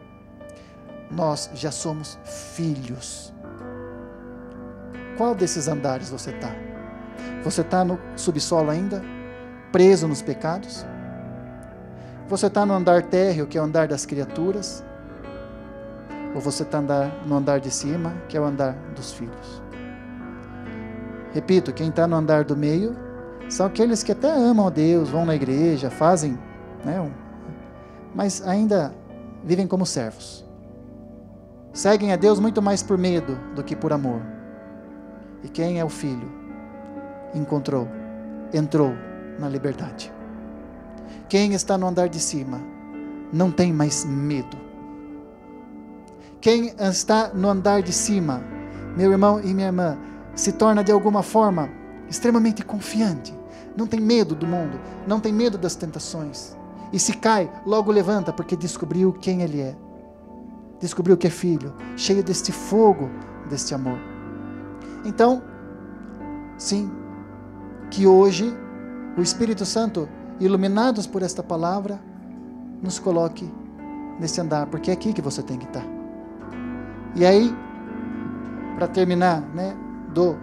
Nós 1.10 1.50
já 1.54 1.72
somos 1.72 2.16
filhos. 2.54 3.34
Qual 5.16 5.34
desses 5.34 5.66
andares 5.66 6.08
você 6.08 6.30
está? 6.30 6.54
Você 7.42 7.62
está 7.62 7.84
no 7.84 7.98
subsolo 8.14 8.70
ainda? 8.70 9.02
Preso 9.72 10.06
nos 10.06 10.22
pecados? 10.22 10.86
Você 12.28 12.46
está 12.46 12.64
no 12.64 12.74
andar 12.74 13.02
térreo, 13.02 13.48
que 13.48 13.58
é 13.58 13.60
o 13.60 13.64
andar 13.64 13.88
das 13.88 14.06
criaturas? 14.06 14.84
Ou 16.32 16.40
você 16.40 16.62
está 16.62 16.80
no 16.80 17.36
andar 17.36 17.58
de 17.58 17.72
cima, 17.72 18.14
que 18.28 18.36
é 18.36 18.40
o 18.40 18.44
andar 18.44 18.72
dos 18.94 19.12
filhos? 19.12 19.60
Repito, 21.32 21.72
quem 21.72 21.88
está 21.88 22.06
no 22.06 22.14
andar 22.14 22.44
do 22.44 22.56
meio 22.56 23.09
são 23.50 23.66
aqueles 23.66 24.02
que 24.02 24.12
até 24.12 24.30
amam 24.30 24.68
a 24.68 24.70
Deus, 24.70 25.10
vão 25.10 25.26
na 25.26 25.34
igreja, 25.34 25.90
fazem, 25.90 26.38
né, 26.84 27.10
mas 28.14 28.46
ainda 28.46 28.94
vivem 29.44 29.66
como 29.66 29.84
servos. 29.84 30.48
Seguem 31.72 32.12
a 32.12 32.16
Deus 32.16 32.38
muito 32.38 32.62
mais 32.62 32.82
por 32.82 32.96
medo 32.96 33.36
do 33.54 33.62
que 33.62 33.76
por 33.76 33.92
amor. 33.92 34.20
E 35.42 35.48
quem 35.48 35.80
é 35.80 35.84
o 35.84 35.88
filho 35.88 36.30
encontrou, 37.34 37.88
entrou 38.52 38.92
na 39.38 39.48
liberdade. 39.48 40.12
Quem 41.28 41.52
está 41.52 41.76
no 41.76 41.86
andar 41.86 42.08
de 42.08 42.20
cima 42.20 42.60
não 43.32 43.50
tem 43.50 43.72
mais 43.72 44.04
medo. 44.04 44.56
Quem 46.40 46.72
está 46.78 47.28
no 47.34 47.48
andar 47.48 47.82
de 47.82 47.92
cima, 47.92 48.42
meu 48.96 49.10
irmão 49.12 49.40
e 49.40 49.52
minha 49.54 49.68
irmã, 49.68 49.98
se 50.34 50.52
torna 50.52 50.82
de 50.82 50.90
alguma 50.90 51.22
forma 51.22 51.68
extremamente 52.08 52.64
confiante. 52.64 53.39
Não 53.80 53.86
tem 53.86 53.98
medo 53.98 54.34
do 54.34 54.46
mundo, 54.46 54.78
não 55.06 55.18
tem 55.18 55.32
medo 55.32 55.56
das 55.56 55.74
tentações. 55.74 56.54
E 56.92 56.98
se 56.98 57.14
cai, 57.14 57.50
logo 57.64 57.90
levanta, 57.90 58.30
porque 58.30 58.54
descobriu 58.54 59.10
quem 59.10 59.40
ele 59.40 59.58
é. 59.58 59.74
Descobriu 60.78 61.16
que 61.16 61.26
é 61.26 61.30
filho, 61.30 61.72
cheio 61.96 62.22
deste 62.22 62.52
fogo, 62.52 63.08
deste 63.48 63.74
amor. 63.74 63.98
Então, 65.02 65.42
sim, 66.58 66.90
que 67.90 68.06
hoje 68.06 68.54
o 69.16 69.22
Espírito 69.22 69.64
Santo, 69.64 70.06
iluminados 70.38 71.06
por 71.06 71.22
esta 71.22 71.42
palavra, 71.42 71.98
nos 72.82 72.98
coloque 72.98 73.50
nesse 74.20 74.42
andar, 74.42 74.66
porque 74.66 74.90
é 74.90 74.92
aqui 74.92 75.14
que 75.14 75.22
você 75.22 75.42
tem 75.42 75.56
que 75.56 75.64
estar. 75.64 75.86
E 77.16 77.24
aí, 77.24 77.50
para 78.76 78.86
terminar, 78.88 79.40
né, 79.54 79.74
dou 80.12 80.36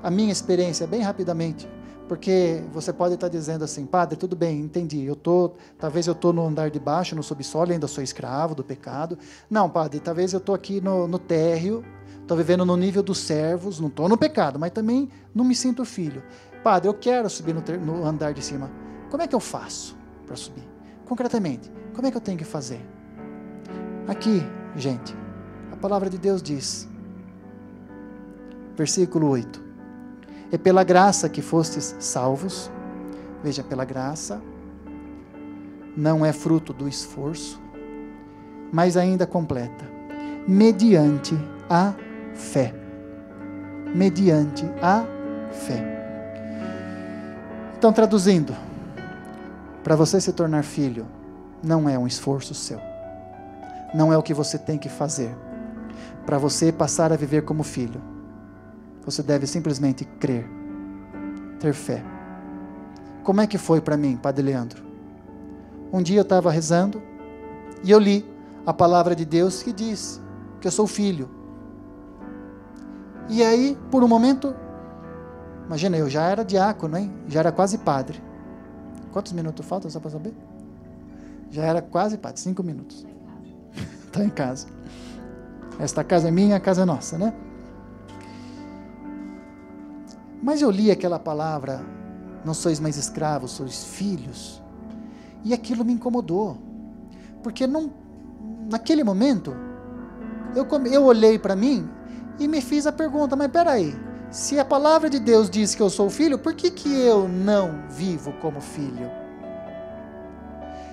a 0.00 0.12
minha 0.12 0.30
experiência 0.30 0.86
bem 0.86 1.02
rapidamente, 1.02 1.68
porque 2.08 2.62
você 2.72 2.92
pode 2.92 3.14
estar 3.14 3.28
dizendo 3.28 3.64
assim, 3.64 3.84
padre, 3.84 4.16
tudo 4.16 4.36
bem, 4.36 4.60
entendi. 4.60 5.04
Eu 5.04 5.16
tô, 5.16 5.52
talvez 5.78 6.06
eu 6.06 6.12
estou 6.12 6.32
no 6.32 6.46
andar 6.46 6.70
de 6.70 6.78
baixo, 6.78 7.16
no 7.16 7.22
subsolo, 7.22 7.72
ainda 7.72 7.88
sou 7.88 8.02
escravo 8.02 8.54
do 8.54 8.62
pecado. 8.62 9.18
Não, 9.50 9.68
padre, 9.68 9.98
talvez 9.98 10.32
eu 10.32 10.38
estou 10.38 10.54
aqui 10.54 10.80
no, 10.80 11.08
no 11.08 11.18
térreo, 11.18 11.84
estou 12.20 12.36
vivendo 12.36 12.64
no 12.64 12.76
nível 12.76 13.02
dos 13.02 13.18
servos, 13.18 13.80
não 13.80 13.88
estou 13.88 14.08
no 14.08 14.16
pecado, 14.16 14.58
mas 14.58 14.70
também 14.70 15.08
não 15.34 15.44
me 15.44 15.54
sinto 15.54 15.84
filho. 15.84 16.22
Padre, 16.62 16.88
eu 16.88 16.94
quero 16.94 17.28
subir 17.28 17.54
no, 17.54 17.62
ter, 17.62 17.78
no 17.78 18.04
andar 18.04 18.32
de 18.32 18.42
cima. 18.42 18.70
Como 19.10 19.22
é 19.22 19.26
que 19.26 19.34
eu 19.34 19.40
faço 19.40 19.96
para 20.26 20.36
subir? 20.36 20.64
Concretamente, 21.06 21.70
como 21.94 22.06
é 22.06 22.10
que 22.10 22.16
eu 22.16 22.20
tenho 22.20 22.38
que 22.38 22.44
fazer? 22.44 22.80
Aqui, 24.06 24.42
gente, 24.76 25.16
a 25.72 25.76
palavra 25.76 26.08
de 26.08 26.18
Deus 26.18 26.40
diz, 26.40 26.88
versículo 28.76 29.28
8: 29.28 29.65
É 30.50 30.58
pela 30.58 30.84
graça 30.84 31.28
que 31.28 31.42
fostes 31.42 31.96
salvos, 31.98 32.70
veja, 33.42 33.64
pela 33.64 33.84
graça, 33.84 34.40
não 35.96 36.24
é 36.24 36.32
fruto 36.32 36.72
do 36.72 36.86
esforço, 36.86 37.60
mas 38.72 38.96
ainda 38.96 39.26
completa, 39.26 39.84
mediante 40.46 41.34
a 41.68 41.94
fé. 42.34 42.74
Mediante 43.94 44.64
a 44.82 45.04
fé. 45.50 45.82
Então, 47.78 47.92
traduzindo, 47.92 48.54
para 49.82 49.96
você 49.96 50.20
se 50.20 50.32
tornar 50.32 50.64
filho, 50.64 51.06
não 51.62 51.88
é 51.88 51.98
um 51.98 52.06
esforço 52.06 52.54
seu, 52.54 52.80
não 53.94 54.12
é 54.12 54.18
o 54.18 54.22
que 54.22 54.34
você 54.34 54.58
tem 54.58 54.78
que 54.78 54.88
fazer. 54.88 55.34
Para 56.24 56.38
você 56.38 56.72
passar 56.72 57.12
a 57.12 57.16
viver 57.16 57.42
como 57.42 57.62
filho, 57.62 58.02
você 59.06 59.22
deve 59.22 59.46
simplesmente 59.46 60.04
crer, 60.04 60.44
ter 61.60 61.72
fé. 61.72 62.02
Como 63.22 63.40
é 63.40 63.46
que 63.46 63.56
foi 63.56 63.80
para 63.80 63.96
mim, 63.96 64.16
Padre 64.16 64.44
Leandro? 64.44 64.84
Um 65.92 66.02
dia 66.02 66.18
eu 66.18 66.22
estava 66.22 66.50
rezando 66.50 67.00
e 67.84 67.90
eu 67.92 68.00
li 68.00 68.28
a 68.66 68.74
palavra 68.74 69.14
de 69.14 69.24
Deus 69.24 69.62
que 69.62 69.72
diz 69.72 70.20
que 70.60 70.66
eu 70.66 70.72
sou 70.72 70.88
filho. 70.88 71.30
E 73.28 73.44
aí, 73.44 73.78
por 73.90 74.02
um 74.02 74.08
momento, 74.08 74.54
imagina, 75.66 75.96
eu 75.96 76.10
já 76.10 76.24
era 76.24 76.44
diácono, 76.44 76.98
hein? 76.98 77.12
já 77.28 77.40
era 77.40 77.52
quase 77.52 77.78
padre. 77.78 78.20
Quantos 79.12 79.32
minutos 79.32 79.64
faltam 79.64 79.88
só 79.88 80.00
para 80.00 80.10
saber? 80.10 80.34
Já 81.50 81.64
era 81.64 81.80
quase 81.80 82.18
padre, 82.18 82.40
cinco 82.40 82.62
minutos. 82.64 83.06
Está 84.04 84.24
em 84.24 84.30
casa. 84.30 84.66
Esta 85.78 86.02
casa 86.02 86.28
é 86.28 86.30
minha, 86.30 86.56
a 86.56 86.60
casa 86.60 86.82
é 86.82 86.84
nossa, 86.84 87.16
né? 87.16 87.32
Mas 90.42 90.62
eu 90.62 90.70
li 90.70 90.90
aquela 90.90 91.18
palavra, 91.18 91.84
não 92.44 92.54
sois 92.54 92.78
mais 92.78 92.96
escravos, 92.96 93.52
sois 93.52 93.84
filhos. 93.84 94.62
E 95.44 95.52
aquilo 95.54 95.84
me 95.84 95.92
incomodou. 95.92 96.58
Porque 97.42 97.66
não, 97.66 97.92
naquele 98.70 99.02
momento, 99.02 99.54
eu, 100.54 100.66
eu 100.86 101.04
olhei 101.04 101.38
para 101.38 101.56
mim 101.56 101.88
e 102.38 102.48
me 102.48 102.60
fiz 102.60 102.86
a 102.86 102.92
pergunta: 102.92 103.36
mas 103.36 103.50
peraí, 103.50 103.94
se 104.30 104.58
a 104.58 104.64
palavra 104.64 105.08
de 105.08 105.18
Deus 105.18 105.48
diz 105.48 105.74
que 105.74 105.82
eu 105.82 105.90
sou 105.90 106.10
filho, 106.10 106.38
por 106.38 106.54
que, 106.54 106.70
que 106.70 106.92
eu 106.92 107.28
não 107.28 107.88
vivo 107.88 108.32
como 108.40 108.60
filho? 108.60 109.10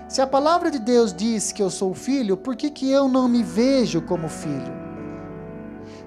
Se 0.08 0.22
a 0.22 0.28
palavra 0.28 0.70
de 0.70 0.78
Deus 0.78 1.14
diz 1.14 1.52
que 1.52 1.62
eu 1.62 1.72
sou 1.72 1.94
filho, 1.94 2.38
por 2.38 2.56
que, 2.56 2.70
que 2.70 2.92
eu 2.92 3.08
não 3.08 3.28
me 3.28 3.42
vejo 3.42 4.02
como 4.02 4.30
filho? 4.30 4.83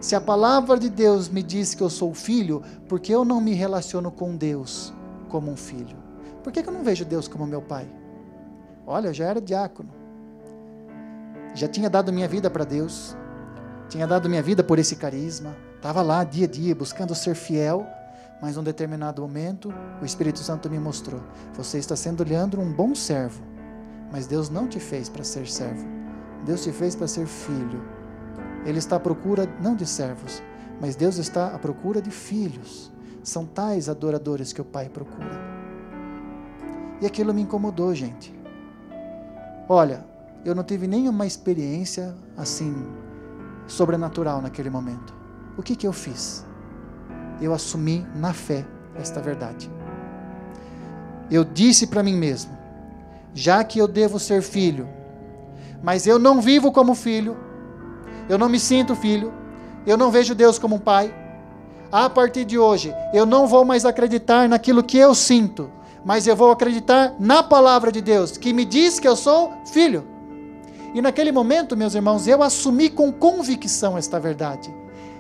Se 0.01 0.15
a 0.15 0.21
palavra 0.21 0.79
de 0.79 0.91
Deus 0.91 1.29
me 1.29 1.43
diz 1.43 1.75
que 1.75 1.83
eu 1.83 1.91
sou 1.91 2.13
filho, 2.15 2.63
por 2.89 3.01
que 3.01 3.13
eu 3.13 3.25
não 3.25 3.41
me 3.41 3.55
relaciono 3.55 4.11
com 4.11 4.37
Deus 4.37 4.93
como 5.29 5.51
um 5.51 5.57
filho? 5.57 5.97
Por 6.43 6.53
que, 6.53 6.61
eu 6.61 6.73
não 6.73 6.85
vejo 6.85 7.05
Deus 7.05 7.27
como 7.27 7.45
meu 7.45 7.61
pai? 7.61 7.89
Olha, 8.87 9.09
eu 9.09 9.15
já 9.15 9.25
era 9.25 9.41
diácono. 9.41 9.91
Já 11.55 11.67
tinha 11.67 11.91
dado 11.91 12.13
minha 12.13 12.29
vida 12.29 12.49
para 12.49 12.63
Deus. 12.63 13.17
Tinha 13.89 14.07
dado 14.07 14.29
minha 14.29 14.43
vida 14.43 14.63
por 14.63 14.79
esse 14.79 14.95
carisma. 14.95 15.57
Estava 15.75 16.03
lá 16.03 16.23
dia 16.23 16.47
a 16.47 16.49
dia 16.49 16.73
buscando 16.73 17.17
ser 17.17 17.35
fiel. 17.35 17.85
Mas 18.41 18.55
num 18.57 18.63
determinado 18.63 19.23
momento, 19.23 19.75
o 20.01 20.05
Espírito 20.05 20.39
Santo 20.39 20.71
me 20.71 20.79
mostrou: 20.79 21.21
você 21.53 21.79
está 21.79 21.97
sendo, 21.97 22.23
Leandro, 22.23 22.61
um 22.61 22.73
bom 22.73 22.95
servo. 22.95 23.43
Mas 24.13 24.29
Deus 24.29 24.49
não 24.49 24.69
te 24.69 24.79
fez 24.79 25.09
para 25.09 25.25
ser 25.25 25.49
servo. 25.49 25.85
Deus 26.45 26.63
te 26.63 26.71
fez 26.71 26.95
para 26.95 27.09
ser 27.09 27.27
filho. 27.27 27.83
Ele 28.67 28.79
está 28.79 28.97
à 28.97 29.01
procura 29.01 29.49
não 29.63 29.77
de 29.77 29.87
servos, 29.87 30.43
mas 30.81 30.97
Deus 30.97 31.17
está 31.17 31.55
à 31.55 31.59
procura 31.59 32.03
de 32.03 32.11
filhos. 32.11 32.93
São 33.23 33.47
tais 33.47 33.89
adoradores 33.89 34.53
que 34.53 34.61
o 34.61 34.65
Pai 34.65 34.89
procura. 34.89 35.31
E 37.01 37.07
aquilo 37.07 37.33
me 37.33 37.43
incomodou, 37.43 37.95
gente. 37.95 38.35
Olha, 39.69 40.05
eu 40.45 40.55
não 40.55 40.65
tive 40.65 40.87
nenhuma 40.87 41.27
experiência 41.27 42.15
assim 42.37 42.75
sobrenatural 43.67 44.43
naquele 44.43 44.71
momento. 44.71 45.15
O 45.57 45.63
que 45.63 45.77
que 45.77 45.87
eu 45.87 45.93
fiz? 45.93 46.45
Eu 47.41 47.55
assumi 47.55 48.07
na 48.17 48.33
fé 48.33 48.65
esta 48.95 49.21
verdade. 49.21 49.71
Eu 51.31 51.45
disse 51.45 51.87
para 51.87 52.03
mim 52.03 52.17
mesmo: 52.17 52.57
já 53.35 53.63
que 53.63 53.79
eu 53.79 53.87
devo 53.87 54.19
ser 54.19 54.43
filho, 54.43 54.89
mas 55.83 56.07
eu 56.07 56.19
não 56.19 56.41
vivo 56.41 56.73
como 56.73 56.95
filho, 56.95 57.37
eu 58.29 58.39
não 58.39 58.49
me 58.49 58.59
sinto 58.59 58.95
filho, 58.95 59.33
eu 59.87 59.97
não 59.97 60.11
vejo 60.11 60.35
Deus 60.35 60.59
como 60.59 60.77
um 60.77 60.81
pai. 60.81 61.15
A 61.91 62.11
partir 62.11 62.45
de 62.45 62.59
hoje, 62.59 62.95
eu 63.15 63.25
não 63.25 63.47
vou 63.47 63.65
mais 63.65 63.85
acreditar 63.85 64.49
naquilo 64.49 64.83
que 64.83 64.99
eu 64.99 65.15
sinto, 65.15 65.71
mas 66.05 66.27
eu 66.27 66.35
vou 66.35 66.51
acreditar 66.51 67.15
na 67.19 67.43
palavra 67.43 67.93
de 67.93 68.01
Deus, 68.01 68.37
que 68.37 68.53
me 68.53 68.65
diz 68.65 68.99
que 68.99 69.07
eu 69.07 69.17
sou 69.17 69.53
filho. 69.73 70.05
E 70.95 71.01
naquele 71.03 71.31
momento, 71.31 71.77
meus 71.77 71.95
irmãos, 71.95 72.27
eu 72.27 72.43
assumi 72.43 72.89
com 72.89 73.13
convicção 73.13 73.99
esta 73.99 74.19
verdade. 74.19 74.75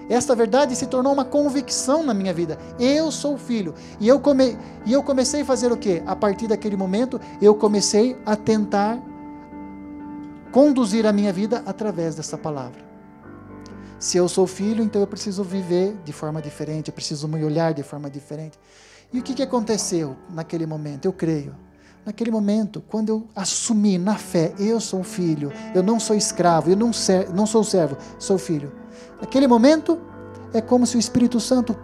Esta 0.08 0.34
verdade 0.34 0.74
se 0.76 0.86
tornou 0.86 1.12
uma 1.12 1.24
convicção 1.24 2.02
na 2.02 2.14
minha 2.14 2.32
vida. 2.32 2.58
Eu 2.78 3.10
sou 3.10 3.36
filho. 3.36 3.74
E 3.98 4.06
eu, 4.06 4.20
come... 4.20 4.56
e 4.84 4.92
eu 4.92 5.02
comecei 5.02 5.42
a 5.42 5.44
fazer 5.44 5.72
o 5.72 5.76
quê? 5.76 6.02
A 6.06 6.14
partir 6.14 6.46
daquele 6.46 6.76
momento, 6.76 7.20
eu 7.42 7.54
comecei 7.54 8.16
a 8.24 8.36
tentar 8.36 8.98
conduzir 10.52 11.04
a 11.06 11.12
minha 11.12 11.32
vida 11.32 11.62
através 11.66 12.14
dessa 12.14 12.38
palavra. 12.38 12.85
Se 14.06 14.16
eu 14.16 14.28
sou 14.28 14.46
filho, 14.46 14.84
então 14.84 15.00
eu 15.00 15.06
preciso 15.08 15.42
viver 15.42 15.96
de 16.04 16.12
forma 16.12 16.40
diferente, 16.40 16.90
eu 16.90 16.94
preciso 16.94 17.26
me 17.26 17.42
olhar 17.42 17.74
de 17.74 17.82
forma 17.82 18.08
diferente. 18.08 18.56
E 19.12 19.18
o 19.18 19.22
que, 19.22 19.34
que 19.34 19.42
aconteceu 19.42 20.16
naquele 20.30 20.64
momento? 20.64 21.06
Eu 21.06 21.12
creio. 21.12 21.56
Naquele 22.04 22.30
momento, 22.30 22.80
quando 22.88 23.08
eu 23.08 23.28
assumi 23.34 23.98
na 23.98 24.14
fé, 24.14 24.54
eu 24.60 24.78
sou 24.78 25.02
filho, 25.02 25.52
eu 25.74 25.82
não 25.82 25.98
sou 25.98 26.14
escravo, 26.14 26.70
eu 26.70 26.76
não, 26.76 26.92
ser, 26.92 27.30
não 27.30 27.46
sou 27.46 27.64
servo, 27.64 27.96
sou 28.16 28.38
filho. 28.38 28.70
Naquele 29.20 29.48
momento, 29.48 30.00
é 30.54 30.60
como 30.60 30.86
se 30.86 30.96
o 30.96 31.00
Espírito 31.00 31.40
Santo 31.40 31.76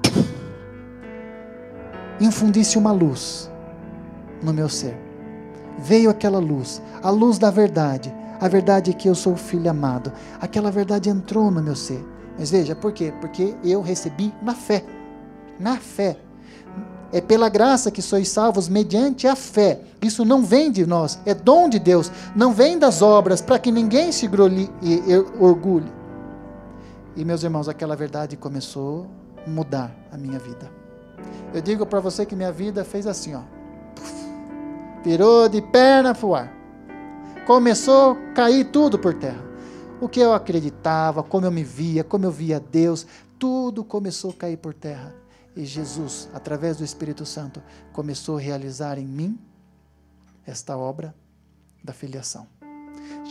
infundisse 2.22 2.78
uma 2.78 2.92
luz 2.92 3.50
no 4.40 4.54
meu 4.54 4.68
ser. 4.68 4.96
Veio 5.76 6.08
aquela 6.08 6.38
luz, 6.38 6.80
a 7.02 7.10
luz 7.10 7.36
da 7.36 7.50
verdade, 7.50 8.14
a 8.40 8.46
verdade 8.46 8.92
é 8.92 8.94
que 8.94 9.08
eu 9.08 9.14
sou 9.16 9.34
filho 9.34 9.68
amado. 9.68 10.12
Aquela 10.40 10.70
verdade 10.70 11.10
entrou 11.10 11.50
no 11.50 11.60
meu 11.60 11.74
ser. 11.74 12.11
Mas 12.38 12.50
veja, 12.50 12.74
por 12.74 12.92
quê? 12.92 13.12
Porque 13.20 13.54
eu 13.62 13.80
recebi 13.80 14.32
na 14.42 14.54
fé. 14.54 14.84
Na 15.58 15.76
fé. 15.76 16.16
É 17.12 17.20
pela 17.20 17.48
graça 17.50 17.90
que 17.90 18.00
sois 18.00 18.28
salvos 18.28 18.68
mediante 18.68 19.26
a 19.26 19.36
fé. 19.36 19.80
Isso 20.00 20.24
não 20.24 20.42
vem 20.42 20.70
de 20.72 20.86
nós, 20.86 21.20
é 21.26 21.34
dom 21.34 21.68
de 21.68 21.78
Deus. 21.78 22.10
Não 22.34 22.52
vem 22.52 22.78
das 22.78 23.02
obras, 23.02 23.42
para 23.42 23.58
que 23.58 23.70
ninguém 23.70 24.10
se 24.10 24.28
orgulhe. 25.38 25.92
E 27.14 27.24
meus 27.24 27.42
irmãos, 27.42 27.68
aquela 27.68 27.94
verdade 27.94 28.36
começou 28.36 29.06
a 29.46 29.50
mudar 29.50 29.94
a 30.10 30.16
minha 30.16 30.38
vida. 30.38 30.70
Eu 31.52 31.60
digo 31.60 31.84
para 31.84 32.00
você 32.00 32.24
que 32.24 32.34
minha 32.34 32.50
vida 32.50 32.82
fez 32.82 33.06
assim, 33.06 33.34
ó. 33.34 33.42
Virou 35.04 35.48
de 35.48 35.60
perna 35.60 36.14
pro 36.14 36.34
ar. 36.34 36.50
Começou 37.46 38.12
a 38.12 38.32
cair 38.34 38.64
tudo 38.70 38.98
por 38.98 39.12
terra. 39.14 39.51
O 40.02 40.08
que 40.08 40.18
eu 40.18 40.32
acreditava, 40.32 41.22
como 41.22 41.46
eu 41.46 41.52
me 41.52 41.62
via, 41.62 42.02
como 42.02 42.24
eu 42.24 42.32
via 42.32 42.58
Deus, 42.58 43.06
tudo 43.38 43.84
começou 43.84 44.32
a 44.32 44.34
cair 44.34 44.56
por 44.56 44.74
terra. 44.74 45.14
E 45.54 45.64
Jesus, 45.64 46.28
através 46.34 46.76
do 46.76 46.82
Espírito 46.82 47.24
Santo, 47.24 47.62
começou 47.92 48.36
a 48.36 48.40
realizar 48.40 48.98
em 48.98 49.06
mim 49.06 49.38
esta 50.44 50.76
obra 50.76 51.14
da 51.84 51.92
filiação. 51.92 52.48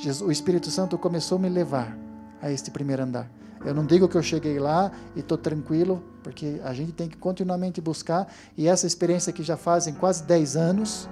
Jesus, 0.01 0.21
o 0.21 0.31
Espírito 0.31 0.71
Santo 0.71 0.97
começou 0.97 1.38
a 1.38 1.41
me 1.41 1.49
levar 1.49 1.97
a 2.41 2.49
este 2.49 2.71
primeiro 2.71 3.03
andar. 3.03 3.29
Eu 3.65 3.73
não 3.73 3.86
digo 3.86 4.07
que 4.07 4.15
eu 4.15 4.23
cheguei 4.23 4.57
lá 4.57 4.93
e 5.13 5.19
estou 5.19 5.38
tranquilo, 5.38 6.01
porque 6.23 6.62
a 6.63 6.73
gente 6.73 6.93
tem 6.93 7.10
que 7.10 7.17
continuamente 7.17 7.81
buscar, 7.81 8.34
e 8.57 8.69
essa 8.69 8.88
experiência 8.88 9.34
que 9.34 9.43
já 9.43 9.57
fazem 9.57 9.93
quase 9.93 10.23
10 10.23 10.55
anos, 10.55 11.10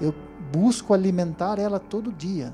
eu 0.00 0.14
busco 0.50 0.94
alimentar 0.94 1.58
ela 1.58 1.78
todo 1.78 2.10
dia. 2.10 2.50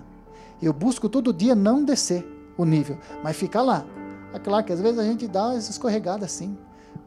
Eu 0.62 0.72
busco 0.72 1.08
todo 1.08 1.32
dia 1.32 1.54
não 1.54 1.84
descer 1.84 2.24
o 2.56 2.64
nível, 2.64 2.96
mas 3.22 3.36
ficar 3.36 3.62
lá. 3.62 3.84
É 4.32 4.38
claro 4.38 4.64
que 4.64 4.72
às 4.72 4.80
vezes 4.80 4.98
a 4.98 5.04
gente 5.04 5.26
dá 5.26 5.54
essa 5.54 5.70
escorregada 5.70 6.24
assim, 6.24 6.56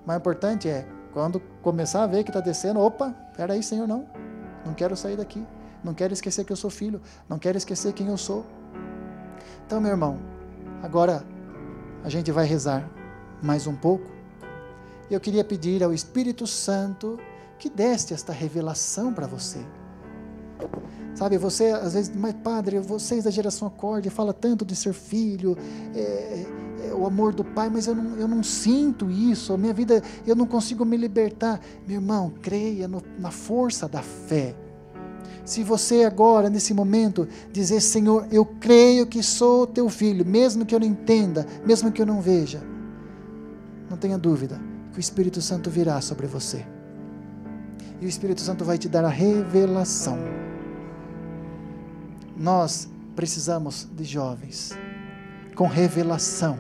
mas 0.06 0.18
o 0.18 0.20
importante 0.20 0.68
é, 0.68 0.86
quando 1.14 1.40
começar 1.62 2.04
a 2.04 2.08
ver 2.08 2.24
que 2.24 2.30
está 2.30 2.42
descendo, 2.42 2.80
opa, 2.80 3.16
peraí, 3.36 3.64
Senhor, 3.64 3.88
não, 3.88 4.06
não 4.66 4.74
quero 4.74 4.96
sair 4.96 5.16
daqui, 5.16 5.46
não 5.84 5.94
quero 5.94 6.14
esquecer 6.14 6.44
que 6.44 6.52
eu 6.52 6.58
sou 6.58 6.70
filho, 6.70 7.02
não 7.30 7.40
quero 7.40 7.58
esquecer 7.58 7.94
quem 7.94 8.08
eu 8.08 8.18
sou. 8.18 8.46
Então, 9.66 9.80
meu 9.80 9.92
irmão, 9.92 10.20
agora 10.84 11.24
a 12.04 12.10
gente 12.10 12.32
vai 12.32 12.46
rezar 12.46 12.88
mais 13.42 13.66
um 13.66 13.76
pouco. 13.76 14.06
Eu 15.10 15.20
queria 15.20 15.44
pedir 15.44 15.84
ao 15.84 15.94
Espírito 15.94 16.46
Santo 16.46 17.18
que 17.58 17.70
deste 17.70 18.14
esta 18.14 18.34
revelação 18.34 19.14
para 19.14 19.26
você. 19.26 19.60
Sabe, 21.16 21.38
você 21.38 21.68
às 21.68 21.94
vezes, 21.94 22.12
mas 22.14 22.36
padre, 22.44 22.78
vocês 22.80 23.24
da 23.24 23.32
geração 23.32 23.70
acorde 23.70 24.10
fala 24.10 24.34
tanto 24.34 24.66
de 24.66 24.76
ser 24.76 24.94
filho, 24.94 25.58
é, 25.96 26.46
é, 26.90 26.94
o 26.94 27.08
amor 27.08 27.34
do 27.34 27.44
pai, 27.44 27.70
mas 27.70 27.88
eu 27.88 27.96
não, 27.96 28.18
eu 28.18 28.28
não 28.28 28.44
sinto 28.44 29.10
isso, 29.10 29.54
a 29.54 29.58
minha 29.58 29.74
vida, 29.74 30.04
eu 30.28 30.36
não 30.36 30.46
consigo 30.46 30.84
me 30.84 30.98
libertar. 30.98 31.62
Meu 31.88 32.02
irmão, 32.02 32.34
creia 32.42 32.86
no, 32.86 33.02
na 33.18 33.32
força 33.32 33.88
da 33.88 34.02
fé. 34.02 34.54
Se 35.46 35.64
você 35.64 36.04
agora, 36.04 36.50
nesse 36.50 36.74
momento, 36.74 37.28
dizer, 37.50 37.80
Senhor, 37.80 38.28
eu 38.30 38.46
creio 38.46 39.08
que 39.08 39.24
sou 39.24 39.66
teu 39.66 39.88
filho, 39.88 40.26
mesmo 40.26 40.66
que 40.66 40.76
eu 40.76 40.80
não 40.80 40.88
entenda, 40.88 41.46
mesmo 41.66 41.92
que 41.92 42.02
eu 42.02 42.06
não 42.06 42.20
veja, 42.20 42.62
não 43.90 43.96
tenha 43.96 44.18
dúvida 44.18 44.60
que 44.92 44.98
o 44.98 45.00
Espírito 45.00 45.42
Santo 45.42 45.70
virá 45.70 46.02
sobre 46.02 46.28
você. 46.28 46.66
E 48.02 48.06
o 48.06 48.10
Espírito 48.10 48.42
Santo 48.42 48.66
vai 48.66 48.78
te 48.78 48.90
dar 48.90 49.06
a 49.06 49.10
revelação. 49.10 50.18
Nós 52.38 52.90
precisamos 53.16 53.88
de 53.96 54.04
jovens 54.04 54.78
com 55.56 55.68
revelação, 55.68 56.58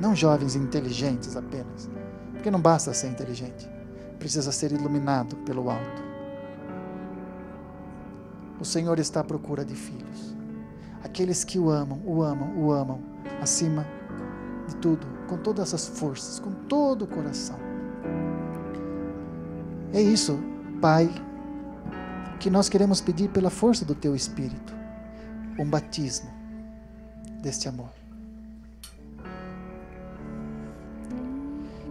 não 0.00 0.16
jovens 0.16 0.56
inteligentes 0.56 1.36
apenas, 1.36 1.88
porque 2.32 2.50
não 2.50 2.60
basta 2.60 2.92
ser 2.92 3.06
inteligente, 3.06 3.70
precisa 4.18 4.50
ser 4.50 4.72
iluminado 4.72 5.36
pelo 5.36 5.70
alto. 5.70 6.02
O 8.58 8.64
Senhor 8.64 8.98
está 8.98 9.20
à 9.20 9.24
procura 9.24 9.64
de 9.64 9.76
filhos. 9.76 10.36
Aqueles 11.04 11.44
que 11.44 11.58
o 11.58 11.70
amam, 11.70 12.02
o 12.04 12.20
amam, 12.22 12.58
o 12.58 12.72
amam, 12.72 13.00
acima 13.40 13.86
de 14.66 14.74
tudo, 14.76 15.06
com 15.28 15.38
todas 15.38 15.72
as 15.72 15.86
forças, 15.86 16.40
com 16.40 16.50
todo 16.68 17.02
o 17.02 17.06
coração. 17.06 17.56
É 19.92 20.02
isso, 20.02 20.36
Pai, 20.80 21.08
que 22.40 22.50
nós 22.50 22.68
queremos 22.68 23.00
pedir 23.00 23.28
pela 23.30 23.50
força 23.50 23.84
do 23.84 23.94
Teu 23.94 24.16
Espírito 24.16 24.79
um 25.60 25.66
batismo 25.66 26.30
deste 27.42 27.68
amor. 27.68 27.90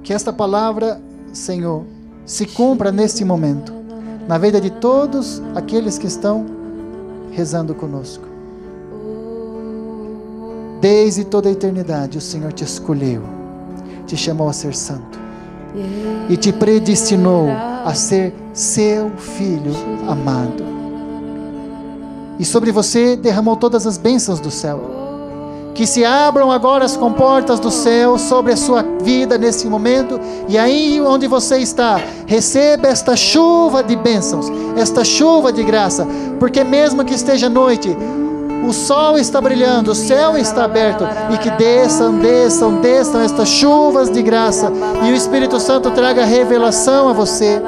Que 0.03 0.11
esta 0.11 0.33
palavra, 0.33 0.99
Senhor, 1.31 1.85
se 2.25 2.47
cumpra 2.47 2.91
neste 2.91 3.23
momento, 3.23 3.71
na 4.27 4.37
vida 4.39 4.59
de 4.59 4.71
todos 4.71 5.41
aqueles 5.53 5.99
que 5.99 6.07
estão 6.07 6.45
rezando 7.31 7.75
conosco. 7.75 8.27
Desde 10.81 11.23
toda 11.25 11.49
a 11.49 11.51
eternidade, 11.51 12.17
o 12.17 12.21
Senhor 12.21 12.51
te 12.53 12.63
escolheu, 12.63 13.21
te 14.07 14.17
chamou 14.17 14.49
a 14.49 14.53
ser 14.53 14.73
santo 14.73 15.19
e 16.27 16.35
te 16.37 16.51
predestinou 16.51 17.49
a 17.85 17.93
ser 17.93 18.33
seu 18.51 19.11
filho 19.11 19.73
amado. 20.07 20.78
E 22.39 22.45
sobre 22.45 22.71
você 22.71 23.17
derramou 23.17 23.57
todas 23.57 23.85
as 23.85 23.97
bênçãos 23.97 24.39
do 24.39 24.49
céu. 24.49 24.79
Que 25.75 25.85
se 25.85 26.05
abram 26.05 26.51
agora 26.51 26.85
as 26.85 26.95
comportas 26.95 27.59
do 27.59 27.69
céu 27.69 28.17
sobre 28.17 28.53
a 28.53 28.57
sua 28.57 28.83
vida 29.01 29.37
nesse 29.37 29.67
momento, 29.67 30.19
e 30.47 30.57
aí 30.57 31.01
onde 31.01 31.27
você 31.27 31.57
está, 31.57 32.01
receba 32.25 32.87
esta 32.87 33.15
chuva 33.15 33.83
de 33.83 33.95
bênçãos, 33.95 34.47
esta 34.77 35.03
chuva 35.03 35.51
de 35.51 35.63
graça, 35.63 36.07
porque 36.39 36.63
mesmo 36.63 37.03
que 37.03 37.13
esteja 37.13 37.49
noite, 37.49 37.95
o 38.67 38.73
sol 38.73 39.17
está 39.17 39.39
brilhando, 39.39 39.91
o 39.91 39.95
céu 39.95 40.37
está 40.37 40.65
aberto, 40.65 41.05
e 41.33 41.37
que 41.37 41.49
desçam, 41.51 42.19
desçam, 42.19 42.81
desçam 42.81 43.21
estas 43.21 43.47
chuvas 43.47 44.09
de 44.09 44.21
graça, 44.21 44.71
e 45.05 45.11
o 45.11 45.15
Espírito 45.15 45.59
Santo 45.61 45.91
traga 45.91 46.25
revelação 46.25 47.07
a 47.07 47.13
você, 47.13 47.61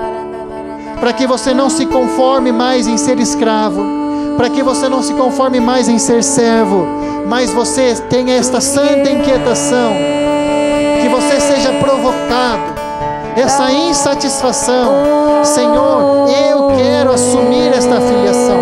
para 0.99 1.13
que 1.13 1.25
você 1.25 1.53
não 1.53 1.69
se 1.69 1.85
conforme 1.85 2.51
mais 2.51 2.87
em 2.87 2.97
ser 2.97 3.19
escravo 3.19 4.00
para 4.37 4.49
que 4.49 4.63
você 4.63 4.89
não 4.89 5.01
se 5.01 5.13
conforme 5.13 5.59
mais 5.59 5.87
em 5.87 5.97
ser 5.97 6.23
servo, 6.23 6.85
mas 7.27 7.51
você 7.51 7.95
tenha 8.09 8.35
esta 8.35 8.59
santa 8.59 9.09
inquietação, 9.09 9.93
que 11.01 11.09
você 11.09 11.39
seja 11.39 11.71
provocado, 11.73 12.81
essa 13.35 13.71
insatisfação. 13.71 15.43
Senhor, 15.43 16.27
eu 16.29 16.67
quero 16.75 17.11
assumir 17.11 17.73
esta 17.73 17.99
filiação, 17.99 18.57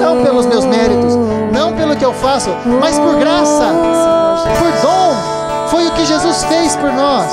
não 0.00 0.22
pelos 0.22 0.46
meus 0.46 0.64
méritos, 0.64 1.16
não 1.52 1.72
pelo 1.72 1.96
que 1.96 2.04
eu 2.04 2.12
faço, 2.12 2.50
mas 2.80 2.98
por 2.98 3.16
graça, 3.16 3.66
por 4.58 4.82
dom. 4.82 5.68
Foi 5.68 5.86
o 5.86 5.92
que 5.92 6.04
Jesus 6.04 6.44
fez 6.44 6.76
por 6.76 6.92
nós. 6.92 7.30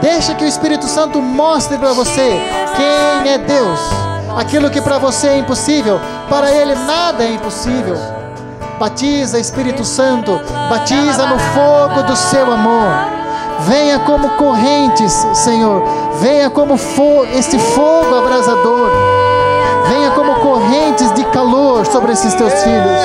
Deixa 0.00 0.34
que 0.34 0.44
o 0.44 0.48
Espírito 0.48 0.86
Santo 0.86 1.20
mostre 1.20 1.76
para 1.76 1.92
você 1.92 2.40
quem 2.76 3.32
é 3.32 3.38
Deus 3.38 4.08
Aquilo 4.38 4.70
que 4.70 4.80
para 4.80 4.98
você 4.98 5.26
é 5.26 5.38
impossível, 5.38 6.00
para 6.28 6.50
Ele 6.52 6.74
nada 6.74 7.24
é 7.24 7.32
impossível. 7.32 7.96
Batiza, 8.78 9.38
Espírito 9.40 9.84
Santo, 9.84 10.40
batiza 10.70 11.26
no 11.26 11.38
fogo 11.38 12.02
do 12.04 12.14
seu 12.14 12.52
amor. 12.52 13.18
Venha 13.60 13.98
como 14.00 14.30
correntes, 14.36 15.12
Senhor. 15.34 15.82
Venha 16.20 16.48
como 16.48 16.76
fo 16.76 17.24
este 17.32 17.58
fogo 17.58 18.14
abrasador. 18.14 18.90
Venha 19.88 20.10
como 20.12 20.34
correntes 20.36 21.12
de 21.14 21.24
calor 21.24 21.84
sobre 21.86 22.12
esses 22.12 22.34
teus 22.34 22.52
filhos. 22.62 23.00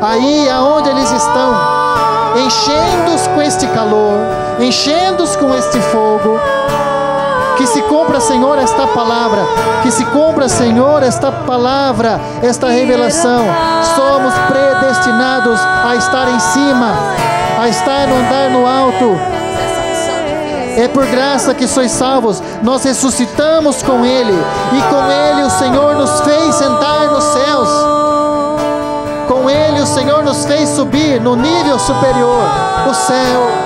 Aí 0.00 0.48
aonde 0.48 0.90
eles 0.90 1.10
estão, 1.10 1.54
enchendo-os 2.36 3.26
com 3.28 3.42
este 3.42 3.66
calor, 3.68 4.20
enchendo-os 4.60 5.34
com 5.36 5.54
este 5.54 5.80
fogo 5.80 6.38
que 7.56 7.66
se 7.66 7.82
cumpra, 7.82 8.20
Senhor, 8.20 8.58
esta 8.58 8.86
palavra. 8.88 9.42
Que 9.82 9.90
se 9.90 10.04
cumpra, 10.06 10.48
Senhor, 10.48 11.02
esta 11.02 11.32
palavra, 11.32 12.20
esta 12.42 12.68
revelação. 12.68 13.44
Somos 13.96 14.34
predestinados 14.48 15.60
a 15.60 15.94
estar 15.96 16.28
em 16.28 16.40
cima, 16.40 16.92
a 17.60 17.68
estar 17.68 18.06
no 18.06 18.16
andar 18.16 18.50
no 18.50 18.66
alto. 18.66 19.18
É 20.76 20.86
por 20.88 21.06
graça 21.06 21.54
que 21.54 21.66
sois 21.66 21.90
salvos. 21.90 22.42
Nós 22.62 22.84
ressuscitamos 22.84 23.82
com 23.82 24.04
Ele. 24.04 24.34
E 24.74 24.82
com 24.82 25.10
Ele 25.10 25.42
o 25.42 25.50
Senhor 25.50 25.96
nos 25.96 26.20
fez 26.20 26.54
sentar 26.54 27.10
nos 27.10 27.24
céus. 27.24 27.68
Com 29.26 29.48
Ele 29.48 29.80
o 29.80 29.86
Senhor 29.86 30.22
nos 30.22 30.44
fez 30.44 30.68
subir 30.68 31.20
no 31.20 31.34
nível 31.34 31.78
superior 31.78 32.44
o 32.88 32.92
céu. 32.92 33.65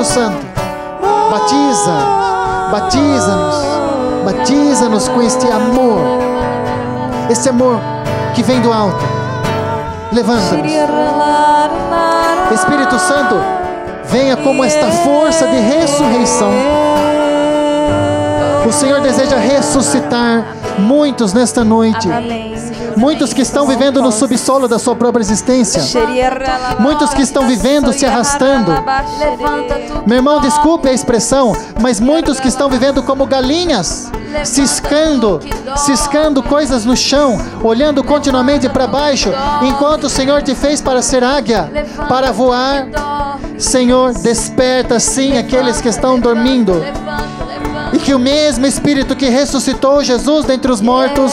Espírito 0.00 0.04
Santo, 0.04 0.46
batiza, 1.30 1.92
batiza-nos, 2.72 3.56
batiza-nos 4.24 5.08
com 5.08 5.20
este 5.20 5.46
amor, 5.50 6.00
este 7.28 7.50
amor 7.50 7.78
que 8.34 8.42
vem 8.42 8.62
do 8.62 8.72
alto. 8.72 9.04
Levanta-nos. 10.10 10.72
Espírito 12.52 12.98
Santo, 12.98 13.36
venha 14.04 14.36
como 14.38 14.64
esta 14.64 14.86
força 14.90 15.46
de 15.46 15.58
ressurreição. 15.58 16.50
O 18.66 18.72
Senhor 18.72 19.00
deseja 19.02 19.36
ressuscitar 19.36 20.46
muitos 20.78 21.34
nesta 21.34 21.62
noite. 21.62 22.08
Muitos 22.96 23.32
que 23.32 23.42
estão 23.42 23.66
vivendo 23.66 24.02
no 24.02 24.12
subsolo 24.12 24.68
da 24.68 24.78
sua 24.78 24.94
própria 24.94 25.22
existência. 25.22 25.82
Muitos 26.78 27.14
que 27.14 27.22
estão 27.22 27.46
vivendo 27.46 27.92
se 27.92 28.06
arrastando. 28.06 28.72
Meu 30.06 30.16
irmão, 30.16 30.40
desculpe 30.40 30.88
a 30.88 30.92
expressão, 30.92 31.54
mas 31.80 32.00
muitos 32.00 32.40
que 32.40 32.48
estão 32.48 32.68
vivendo 32.68 33.02
como 33.02 33.26
galinhas, 33.26 34.10
ciscando, 34.44 35.40
ciscando 35.76 36.42
coisas 36.42 36.84
no 36.84 36.96
chão, 36.96 37.38
olhando 37.62 38.02
continuamente 38.02 38.68
para 38.68 38.86
baixo, 38.86 39.30
enquanto 39.62 40.04
o 40.04 40.10
Senhor 40.10 40.42
te 40.42 40.54
fez 40.54 40.80
para 40.80 41.02
ser 41.02 41.22
águia, 41.22 41.70
para 42.08 42.32
voar. 42.32 42.86
Senhor, 43.58 44.14
desperta 44.14 44.98
sim 44.98 45.36
aqueles 45.36 45.80
que 45.80 45.88
estão 45.88 46.18
dormindo. 46.18 46.82
E 47.92 47.98
que 47.98 48.14
o 48.14 48.18
mesmo 48.18 48.66
Espírito 48.66 49.16
que 49.16 49.28
ressuscitou 49.28 50.02
Jesus 50.02 50.44
dentre 50.44 50.70
os 50.70 50.80
mortos 50.80 51.32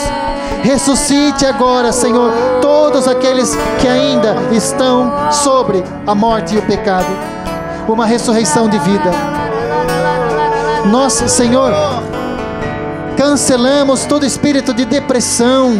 Ressuscite 0.63 1.45
agora, 1.45 1.91
Senhor, 1.91 2.31
todos 2.61 3.07
aqueles 3.07 3.55
que 3.79 3.87
ainda 3.87 4.35
estão 4.51 5.31
sobre 5.31 5.83
a 6.05 6.15
morte 6.15 6.55
e 6.55 6.57
o 6.57 6.61
pecado. 6.61 7.07
Uma 7.87 8.05
ressurreição 8.05 8.67
de 8.67 8.77
vida. 8.79 9.11
Nós, 10.87 11.13
Senhor, 11.13 11.71
cancelamos 13.15 14.05
todo 14.05 14.25
espírito 14.25 14.73
de 14.73 14.85
depressão, 14.85 15.73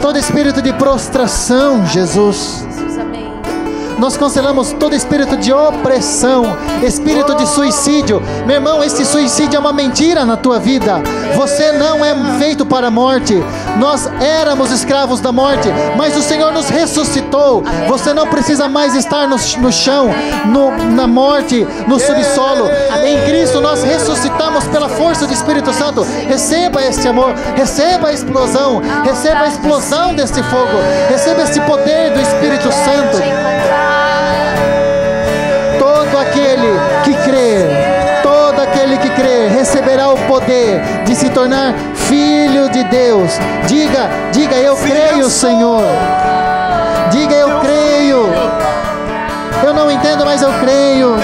todo 0.00 0.18
espírito 0.18 0.62
de 0.62 0.72
prostração, 0.72 1.84
Jesus. 1.86 2.64
Nós 4.02 4.16
cancelamos 4.16 4.72
todo 4.72 4.96
espírito 4.96 5.36
de 5.36 5.52
opressão, 5.52 6.58
espírito 6.82 7.36
de 7.36 7.46
suicídio. 7.46 8.20
Meu 8.44 8.56
irmão, 8.56 8.82
esse 8.82 9.04
suicídio 9.04 9.56
é 9.56 9.60
uma 9.60 9.72
mentira 9.72 10.24
na 10.24 10.36
tua 10.36 10.58
vida. 10.58 11.00
Você 11.36 11.70
não 11.70 12.04
é 12.04 12.12
feito 12.36 12.66
para 12.66 12.88
a 12.88 12.90
morte. 12.90 13.40
Nós 13.78 14.10
éramos 14.20 14.72
escravos 14.72 15.20
da 15.20 15.30
morte, 15.30 15.68
mas 15.96 16.16
o 16.16 16.20
Senhor 16.20 16.52
nos 16.52 16.68
ressuscitou. 16.68 17.62
Você 17.86 18.12
não 18.12 18.26
precisa 18.26 18.68
mais 18.68 18.96
estar 18.96 19.28
no, 19.28 19.36
no 19.60 19.72
chão, 19.72 20.10
no, 20.46 20.76
na 20.96 21.06
morte, 21.06 21.64
no 21.86 22.00
subsolo. 22.00 22.68
Em 23.04 23.24
Cristo 23.24 23.60
nós 23.60 23.84
ressuscitamos 23.84 24.64
pela 24.64 24.88
força 24.88 25.28
do 25.28 25.32
Espírito 25.32 25.72
Santo. 25.72 26.02
Receba 26.26 26.82
este 26.82 27.06
amor, 27.06 27.34
receba 27.54 28.08
a 28.08 28.12
explosão, 28.12 28.82
receba 29.04 29.42
a 29.42 29.46
explosão 29.46 30.12
deste 30.12 30.42
fogo, 30.42 30.76
receba 31.08 31.42
este 31.44 31.60
poder 31.60 32.10
do 32.10 32.20
Espírito 32.20 32.68
Santo. 32.72 33.91
Receberá 39.82 40.08
o 40.08 40.16
poder 40.26 40.80
de 41.04 41.14
se 41.14 41.28
tornar 41.30 41.74
filho 41.94 42.70
de 42.70 42.84
Deus. 42.84 43.32
Diga, 43.66 44.08
diga, 44.30 44.56
eu 44.56 44.76
creio, 44.76 45.28
Senhor. 45.28 45.82
Diga, 47.10 47.34
eu 47.34 47.60
creio. 47.60 48.26
Eu 49.64 49.74
não 49.74 49.90
entendo, 49.90 50.24
mas 50.24 50.40
eu 50.40 50.52
creio. 50.60 51.16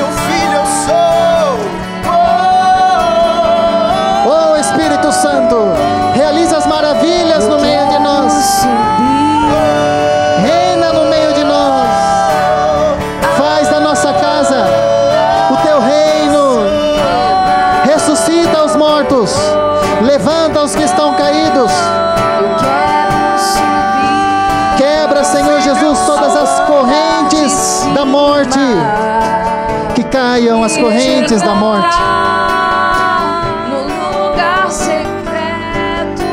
Caiam 30.10 30.64
as 30.64 30.76
correntes 30.76 31.40
da 31.42 31.54
morte. 31.54 31.96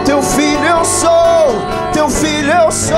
Teu 0.06 0.22
filho 0.22 0.64
eu 0.64 0.86
sou, 0.86 1.62
teu 1.92 2.10
filho 2.10 2.52
eu 2.52 2.72
sou. 2.72 2.96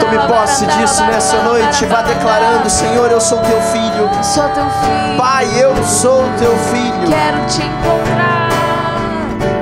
Tome 0.00 0.18
posse 0.28 0.66
disso 0.66 1.04
nessa 1.04 1.42
noite. 1.42 1.84
Vá 1.86 2.02
declarando: 2.02 2.68
Senhor, 2.70 3.10
eu 3.10 3.20
sou 3.20 3.38
teu 3.40 3.60
filho. 3.60 4.08
Sou 4.22 4.48
teu 4.50 4.64
filho. 4.64 5.18
Pai, 5.18 5.48
eu 5.56 5.74
sou 5.84 6.24
teu 6.38 6.56
filho. 6.56 7.08
Quero 7.08 7.44
te 7.46 7.62
encontrar 7.62 8.48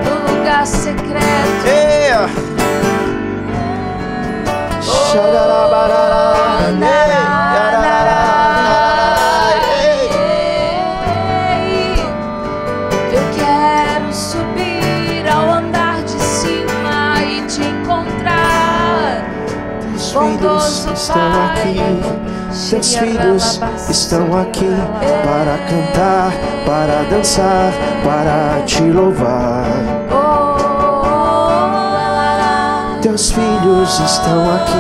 no 0.04 0.38
lugar 0.38 0.66
secreto. 0.66 1.66
É. 1.66 2.26
Oh. 4.88 7.05
Teus 22.68 22.96
filhos 22.96 23.60
estão 23.88 24.36
aqui 24.36 24.66
para 25.24 25.56
cantar, 25.68 26.32
para 26.66 27.04
dançar, 27.08 27.72
para 28.02 28.60
te 28.64 28.82
louvar. 28.82 29.64
Teus 33.00 33.30
filhos 33.30 34.00
estão 34.00 34.52
aqui. 34.56 34.72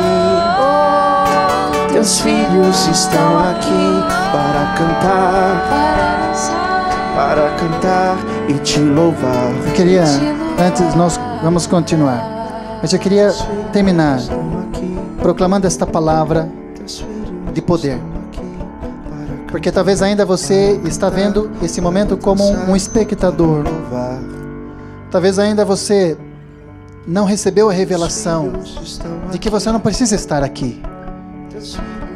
Teus 1.92 2.20
filhos 2.20 2.88
estão 2.88 3.38
aqui 3.50 4.02
para 4.32 4.74
cantar, 4.76 5.62
para 7.14 7.50
cantar 7.50 8.16
e 8.48 8.54
te 8.54 8.80
louvar. 8.80 9.52
Eu 9.64 9.72
queria, 9.74 10.02
antes 10.58 10.92
nós 10.96 11.20
vamos 11.40 11.68
continuar, 11.68 12.78
mas 12.82 12.92
eu 12.92 12.98
queria 12.98 13.32
terminar 13.72 14.18
proclamando 15.22 15.68
esta 15.68 15.86
palavra 15.86 16.65
de 17.56 17.62
poder. 17.62 17.98
Porque 19.50 19.72
talvez 19.72 20.02
ainda 20.02 20.26
você 20.26 20.78
está 20.84 21.08
vendo 21.08 21.50
esse 21.62 21.80
momento 21.80 22.16
como 22.18 22.44
um 22.44 22.76
espectador. 22.76 23.64
Talvez 25.10 25.38
ainda 25.38 25.64
você 25.64 26.18
não 27.06 27.24
recebeu 27.24 27.70
a 27.70 27.72
revelação 27.72 28.52
de 29.32 29.38
que 29.38 29.48
você 29.48 29.72
não 29.72 29.80
precisa 29.80 30.14
estar 30.14 30.42
aqui. 30.42 30.82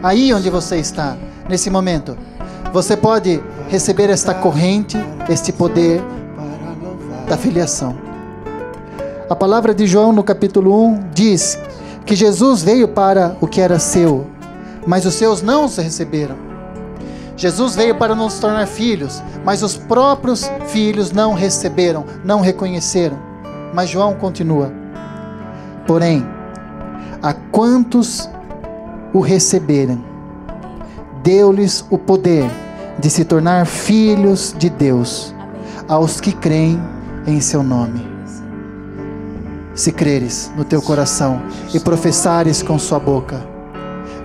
Aí 0.03 0.32
onde 0.34 0.51
você 0.51 0.76
está, 0.76 1.16
nesse 1.49 1.70
momento, 1.70 2.18
você 2.70 2.95
pode 2.95 3.43
receber 3.68 4.11
esta 4.11 4.34
corrente, 4.34 4.99
este 5.28 5.53
poder 5.53 6.03
da 7.28 7.38
filiação. 7.38 7.97
A 9.30 9.34
palavra 9.34 9.74
de 9.74 9.86
João 9.86 10.12
no 10.12 10.22
capítulo 10.22 10.84
1 10.84 11.01
diz 11.14 11.59
que 12.05 12.14
Jesus 12.14 12.62
veio 12.62 12.88
para 12.88 13.36
o 13.41 13.47
que 13.47 13.61
era 13.61 13.78
seu, 13.78 14.26
mas 14.87 15.05
os 15.05 15.14
seus 15.14 15.43
não 15.43 15.68
se 15.68 15.81
receberam. 15.81 16.37
Jesus 17.37 17.74
veio 17.74 17.95
para 17.95 18.14
nos 18.14 18.39
tornar 18.39 18.66
filhos, 18.66 19.22
mas 19.45 19.62
os 19.62 19.76
próprios 19.76 20.51
filhos 20.68 21.11
não 21.11 21.33
receberam, 21.33 22.05
não 22.24 22.41
reconheceram. 22.41 23.18
Mas 23.72 23.89
João 23.89 24.14
continua. 24.14 24.70
Porém, 25.87 26.26
a 27.22 27.33
quantos 27.33 28.28
o 29.12 29.20
receberam, 29.20 30.05
deu-lhes 31.22 31.85
o 31.91 31.97
poder 31.97 32.51
de 32.99 33.09
se 33.09 33.24
tornar 33.24 33.66
filhos 33.66 34.55
de 34.59 34.68
Deus, 34.68 35.35
aos 35.89 36.20
que 36.20 36.33
creem 36.33 36.81
em 37.26 37.41
seu 37.41 37.62
nome 37.62 38.11
se 39.81 39.93
creres 39.93 40.53
no 40.57 40.64
teu 40.64 40.83
coração 40.83 41.41
e 41.72 41.81
professares 41.81 42.62
com 42.62 42.78
sua 42.78 42.99
boca. 42.99 43.50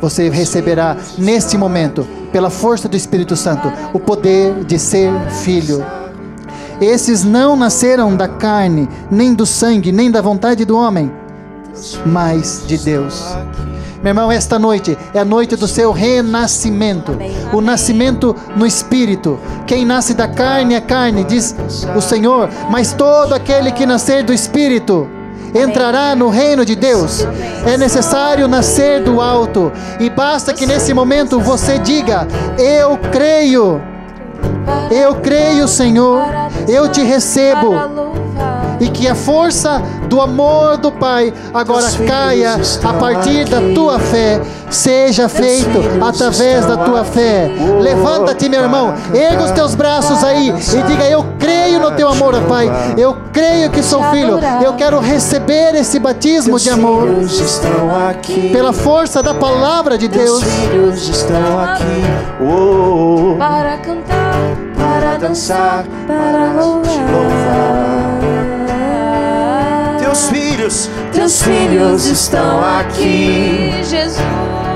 Você 0.01 0.29
receberá 0.29 0.97
neste 1.17 1.57
momento, 1.57 2.07
pela 2.31 2.49
força 2.49 2.87
do 2.87 2.97
Espírito 2.97 3.35
Santo, 3.35 3.71
o 3.93 3.99
poder 3.99 4.63
de 4.65 4.77
ser 4.77 5.11
filho. 5.43 5.85
Esses 6.81 7.23
não 7.23 7.55
nasceram 7.55 8.15
da 8.15 8.27
carne, 8.27 8.89
nem 9.09 9.33
do 9.33 9.45
sangue, 9.45 9.91
nem 9.91 10.11
da 10.11 10.21
vontade 10.21 10.65
do 10.65 10.77
homem, 10.77 11.11
mas 12.05 12.63
de 12.67 12.77
Deus. 12.77 13.23
Meu 14.03 14.11
irmão, 14.11 14.31
esta 14.31 14.59
noite 14.59 14.97
é 15.13 15.19
a 15.19 15.25
noite 15.25 15.55
do 15.55 15.67
seu 15.67 15.91
renascimento, 15.91 17.17
o 17.51 17.61
nascimento 17.61 18.35
no 18.55 18.65
espírito. 18.65 19.39
Quem 19.65 19.85
nasce 19.85 20.13
da 20.13 20.27
carne 20.27 20.75
é 20.75 20.81
carne, 20.81 21.23
diz 21.23 21.55
o 21.95 22.01
Senhor, 22.01 22.49
mas 22.69 22.93
todo 22.93 23.33
aquele 23.33 23.71
que 23.71 23.85
nascer 23.85 24.23
do 24.23 24.33
espírito 24.33 25.09
entrará 25.55 26.15
no 26.15 26.29
reino 26.29 26.65
de 26.65 26.75
Deus. 26.75 27.25
É 27.65 27.77
necessário 27.77 28.47
nascer 28.47 29.01
do 29.01 29.21
alto 29.21 29.71
e 29.99 30.09
basta 30.09 30.53
que 30.53 30.65
nesse 30.65 30.93
momento 30.93 31.39
você 31.39 31.79
diga: 31.79 32.27
Eu 32.57 32.97
creio. 33.11 33.81
Eu 34.91 35.15
creio, 35.15 35.67
Senhor. 35.67 36.23
Eu 36.67 36.89
te 36.89 37.01
recebo. 37.01 37.73
E 38.79 38.89
que 38.89 39.07
a 39.07 39.15
força 39.15 39.81
do 40.07 40.19
amor 40.21 40.77
do 40.77 40.91
Pai 40.91 41.33
agora 41.53 41.87
caia 42.07 42.57
a 42.83 42.93
partir 42.93 43.45
da 43.45 43.61
tua 43.73 43.99
fé. 43.99 44.41
Seja 44.69 45.29
feito 45.29 45.79
através 46.01 46.65
da 46.65 46.75
tua 46.77 47.03
fé. 47.03 47.49
Levanta-te, 47.79 48.49
meu 48.49 48.61
irmão. 48.61 48.93
Erga 49.13 49.43
os 49.43 49.51
teus 49.51 49.75
braços 49.75 50.23
aí 50.23 50.49
e 50.49 50.81
diga: 50.87 51.07
Eu 51.07 51.25
creio 51.39 51.79
no 51.79 51.91
teu 51.91 52.07
amor, 52.09 52.35
Pai. 52.41 52.69
Eu 52.97 53.15
creio 53.31 53.69
que 53.69 53.81
sou 53.81 54.03
filho. 54.05 54.39
Eu 54.63 54.73
quero 54.73 54.99
receber 54.99 55.75
esse 55.75 55.99
batismo 55.99 56.59
de 56.59 56.69
amor. 56.69 57.03
filhos 57.07 57.39
estão 57.39 58.09
aqui. 58.09 58.49
Pela 58.51 58.73
força 58.73 59.21
da 59.23 59.33
palavra 59.33 59.97
de 59.97 60.09
Teus 60.09 60.41
Deus. 60.41 60.43
filhos 60.43 61.09
estão 61.09 61.59
aqui. 61.59 61.83
Oh, 62.41 63.35
Para 63.37 63.77
cantar, 63.77 64.35
para 64.77 65.17
dançar, 65.17 65.85
para 66.07 66.49
te 66.81 66.99
louvar. 67.11 67.74
Teus 70.15 70.29
filhos, 70.29 70.89
teus 71.11 71.41
filhos 71.43 72.05
estão 72.05 72.61
aqui. 72.63 73.73
Jesus. 73.83 74.15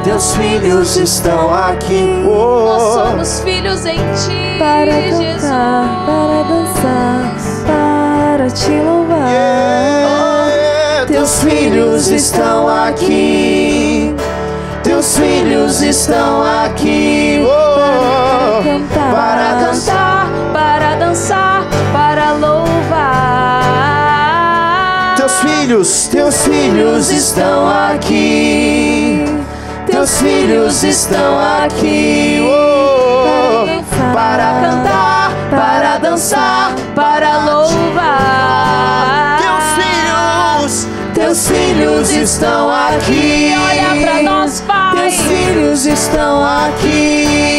Teus 0.03 0.35
filhos 0.35 0.97
estão 0.97 1.53
aqui. 1.53 2.01
Nós 2.25 2.81
Oh, 2.83 2.93
somos 2.93 3.39
filhos 3.39 3.85
em 3.85 3.95
ti, 3.95 4.59
para 4.59 4.91
Jesus. 4.91 5.41
cantar, 5.41 6.05
para 6.05 6.43
dançar, 6.43 8.35
para 8.35 8.49
te 8.49 8.69
louvar. 8.69 9.29
yeah. 9.29 11.05
Teus 11.07 11.41
filhos 11.41 12.07
estão 12.09 12.67
aqui. 12.67 14.13
Teus 14.83 15.17
filhos 15.17 15.81
estão 15.81 16.43
aqui. 16.65 17.45
Oh, 17.45 18.61
cantar, 18.61 19.13
Para 19.13 19.53
cantar, 19.53 19.68
filhos, 25.69 26.07
teus 26.07 26.47
filhos 26.47 27.11
estão 27.11 27.69
aqui. 27.69 29.23
Teus 29.85 30.19
filhos 30.19 30.83
estão 30.83 31.37
aqui. 31.63 32.39
Oh, 32.41 33.65
para 34.11 34.61
cantar, 34.61 35.31
para 35.51 35.97
dançar, 35.99 36.73
para 36.95 37.37
louvar. 37.45 39.37
Teus 39.37 39.63
filhos, 39.75 40.87
teus 41.13 41.47
filhos 41.47 42.09
estão 42.13 42.71
aqui. 42.71 43.53
Olha 43.55 44.01
pra 44.01 44.23
nós, 44.23 44.61
Pai. 44.61 44.95
Teus 44.95 45.15
filhos 45.21 45.85
estão 45.85 46.43
aqui. 46.43 47.58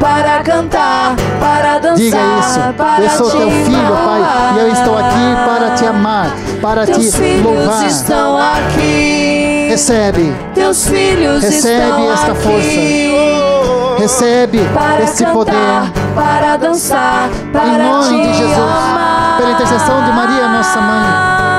Para 0.00 0.42
cantar, 0.42 1.14
para 1.38 1.78
dançar, 1.78 1.96
Diga 1.96 2.18
isso. 2.40 2.60
para 2.76 3.04
Eu 3.04 3.10
sou 3.10 3.30
te 3.30 3.36
teu 3.36 3.50
filho, 3.50 3.96
Pai, 4.04 4.54
e 4.54 4.58
eu 4.60 4.68
estou 4.72 4.98
aqui 4.98 5.36
para 5.46 5.70
te 5.74 5.86
amar, 5.86 6.30
para 6.62 6.86
teus 6.86 7.12
te 7.12 7.40
louvar. 7.42 7.86
estão 7.86 8.38
aqui. 8.38 9.66
Recebe, 9.70 10.34
Teus 10.54 10.86
filhos 10.88 11.42
Recebe 11.44 12.06
esta 12.08 12.32
aqui. 12.32 12.40
força. 12.42 14.00
Recebe 14.02 14.58
para 14.74 15.02
esse 15.02 15.22
cantar, 15.24 15.32
poder. 15.34 15.92
para 16.14 16.56
dançar, 16.56 17.28
para 17.52 17.66
Em 17.66 17.78
nome 17.78 18.22
de 18.26 18.34
Jesus, 18.38 18.56
amar. 18.58 19.36
pela 19.38 19.50
intercessão 19.52 20.04
de 20.04 20.12
Maria, 20.12 20.48
nossa 20.48 20.80
mãe, 20.80 21.49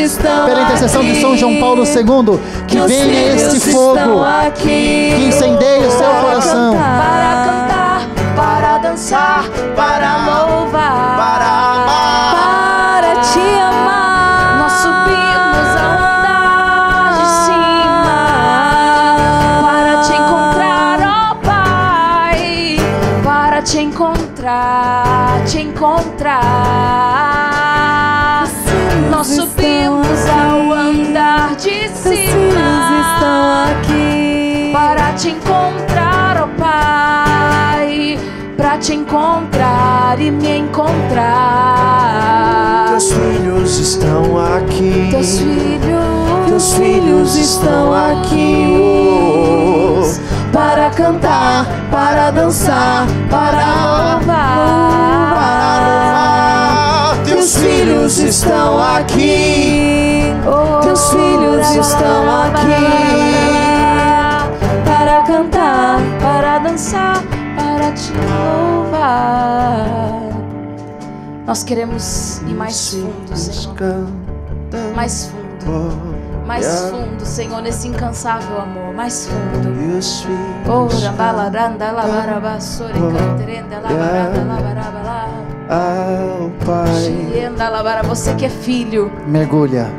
estão 0.00 0.46
pela 0.46 0.62
intercessão 0.62 1.02
de 1.02 1.20
São 1.20 1.36
João 1.36 1.56
Paulo 1.56 1.84
II, 1.84 2.40
que 2.66 2.78
venha 2.80 3.34
este 3.34 3.60
fogo 3.72 4.22
aqui. 4.24 5.12
que 5.16 5.24
incendeie 5.28 5.86
o 5.86 5.90
seu 5.90 6.10
coração. 6.22 6.74
para 6.74 7.44
cantar, 7.44 8.08
para 8.36 8.78
dançar, 8.78 9.44
para 9.76 10.16
louvar, 10.16 11.16
Para 11.16 11.46
amar. 11.46 12.34
Para 12.34 12.43
encontrar 40.14 40.20
e 40.20 40.30
me 40.30 40.58
encontrar. 40.58 41.24
Teus 42.88 43.12
filhos 43.12 43.78
estão 43.78 44.38
aqui. 44.38 45.08
Teus 45.10 45.38
filhos, 45.38 46.46
Teus 46.46 46.74
filhos 46.74 47.34
estão 47.36 47.92
aqui. 47.92 48.76
Oh, 48.78 50.04
para 50.52 50.90
cantar, 50.90 51.66
para 51.90 52.30
dançar, 52.30 53.06
para 53.30 54.18
louvar. 54.18 54.44
Teus 57.24 57.56
filhos 57.56 58.18
estão 58.18 58.78
aqui. 58.78 60.32
Oh, 60.46 60.80
Teus 60.80 61.10
filhos 61.10 61.70
estão 61.70 62.42
aqui. 62.44 62.68
Para 64.84 65.22
cantar, 65.22 65.98
para 66.20 66.58
dançar, 66.58 67.24
para 67.56 67.90
te 67.92 68.12
louvar. 68.12 68.73
Nós 71.46 71.62
queremos 71.62 72.38
ir 72.48 72.54
mais 72.54 72.90
fundo, 72.94 73.36
Senhor. 73.36 73.76
Mais 74.94 75.26
fundo. 75.26 76.14
Mais 76.46 76.90
fundo, 76.90 77.24
Senhor, 77.24 77.62
nesse 77.62 77.88
incansável 77.88 78.60
amor. 78.60 78.94
Mais 78.94 79.26
fundo. 79.26 79.74
Sore, 82.60 82.92
canterenda, 82.92 83.78
labarada, 83.78 84.44
labaraba, 84.44 85.02
Ao 85.68 86.50
Pai. 86.64 88.02
Você 88.08 88.34
que 88.34 88.46
é 88.46 88.50
filho, 88.50 89.12
Mergulha. 89.26 89.90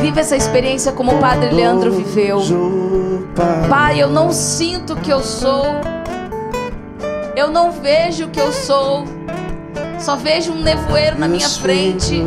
vive 0.00 0.20
essa 0.20 0.36
experiência 0.36 0.92
como 0.92 1.12
o 1.16 1.18
Padre 1.18 1.50
Leandro 1.50 1.92
viveu. 1.92 2.40
Pai. 3.68 4.00
Eu 4.00 4.08
não 4.08 4.32
sinto 4.32 4.96
que 4.96 5.10
eu 5.10 5.20
sou. 5.20 5.95
Eu 7.36 7.50
não 7.50 7.70
vejo 7.70 8.24
o 8.24 8.28
que 8.30 8.40
eu 8.40 8.50
sou. 8.50 9.04
Só 10.00 10.16
vejo 10.16 10.52
um 10.52 10.62
nevoeiro 10.62 11.18
na 11.18 11.28
minha 11.28 11.48
frente. 11.48 12.24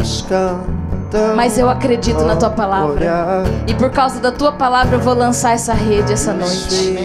Mas 1.35 1.57
eu 1.57 1.67
acredito 1.67 2.23
na 2.23 2.35
tua 2.35 2.51
palavra. 2.51 3.43
E 3.65 3.73
por 3.73 3.89
causa 3.89 4.19
da 4.19 4.31
tua 4.31 4.51
palavra 4.51 4.97
eu 4.97 4.99
vou 4.99 5.15
lançar 5.15 5.53
essa 5.53 5.73
rede 5.73 6.13
essa 6.13 6.31
noite. 6.31 6.95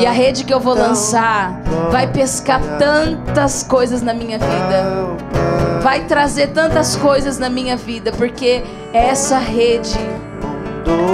E 0.00 0.06
a 0.06 0.12
rede 0.12 0.44
que 0.44 0.54
eu 0.54 0.60
vou 0.60 0.74
lançar 0.74 1.60
vai 1.90 2.06
pescar 2.06 2.60
tantas 2.78 3.64
coisas 3.64 4.00
na 4.00 4.14
minha 4.14 4.38
vida. 4.38 5.16
Vai 5.82 6.04
trazer 6.04 6.48
tantas 6.52 6.94
coisas 6.94 7.36
na 7.36 7.50
minha 7.50 7.76
vida, 7.76 8.12
porque 8.12 8.62
essa 8.92 9.38
rede 9.38 9.98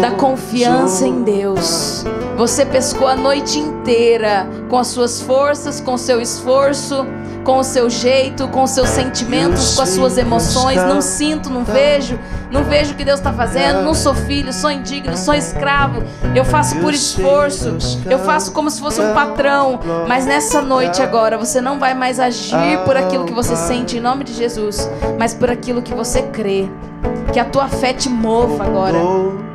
da 0.00 0.10
confiança 0.12 1.06
em 1.06 1.22
Deus. 1.22 2.04
Você 2.36 2.64
pescou 2.64 3.06
a 3.06 3.14
noite 3.14 3.58
inteira 3.58 4.48
com 4.68 4.78
as 4.78 4.88
suas 4.88 5.20
forças, 5.20 5.80
com 5.80 5.94
o 5.94 5.98
seu 5.98 6.20
esforço, 6.20 7.06
com 7.44 7.58
o 7.58 7.64
seu 7.64 7.90
jeito, 7.90 8.48
com 8.48 8.62
os 8.62 8.70
seus 8.70 8.88
sentimentos, 8.88 9.76
com 9.76 9.82
as 9.82 9.90
suas 9.90 10.16
emoções. 10.16 10.76
Não 10.76 11.00
sinto, 11.00 11.50
não 11.50 11.64
vejo, 11.64 12.18
não 12.50 12.64
vejo 12.64 12.92
o 12.92 12.96
que 12.96 13.04
Deus 13.04 13.18
está 13.18 13.32
fazendo. 13.32 13.82
Não 13.82 13.94
sou 13.94 14.14
filho, 14.14 14.52
sou 14.52 14.70
indigno, 14.70 15.16
sou 15.16 15.34
escravo. 15.34 16.02
Eu 16.34 16.44
faço 16.44 16.76
por 16.76 16.94
esforço, 16.94 17.76
eu 18.08 18.18
faço 18.20 18.52
como 18.52 18.70
se 18.70 18.80
fosse 18.80 19.00
um 19.00 19.12
patrão. 19.12 19.80
Mas 20.08 20.24
nessa 20.24 20.62
noite 20.62 21.02
agora, 21.02 21.36
você 21.36 21.60
não 21.60 21.78
vai 21.78 21.94
mais 21.94 22.18
agir 22.18 22.78
por 22.84 22.96
aquilo 22.96 23.24
que 23.24 23.32
você 23.32 23.54
sente 23.56 23.96
em 23.96 24.00
nome 24.00 24.24
de 24.24 24.32
Jesus, 24.32 24.88
mas 25.18 25.34
por 25.34 25.50
aquilo 25.50 25.82
que 25.82 25.94
você 25.94 26.22
crê. 26.22 26.68
Que 27.32 27.38
a 27.38 27.44
tua 27.44 27.68
fé 27.68 27.92
te 27.92 28.08
mova 28.08 28.64
agora. 28.64 28.98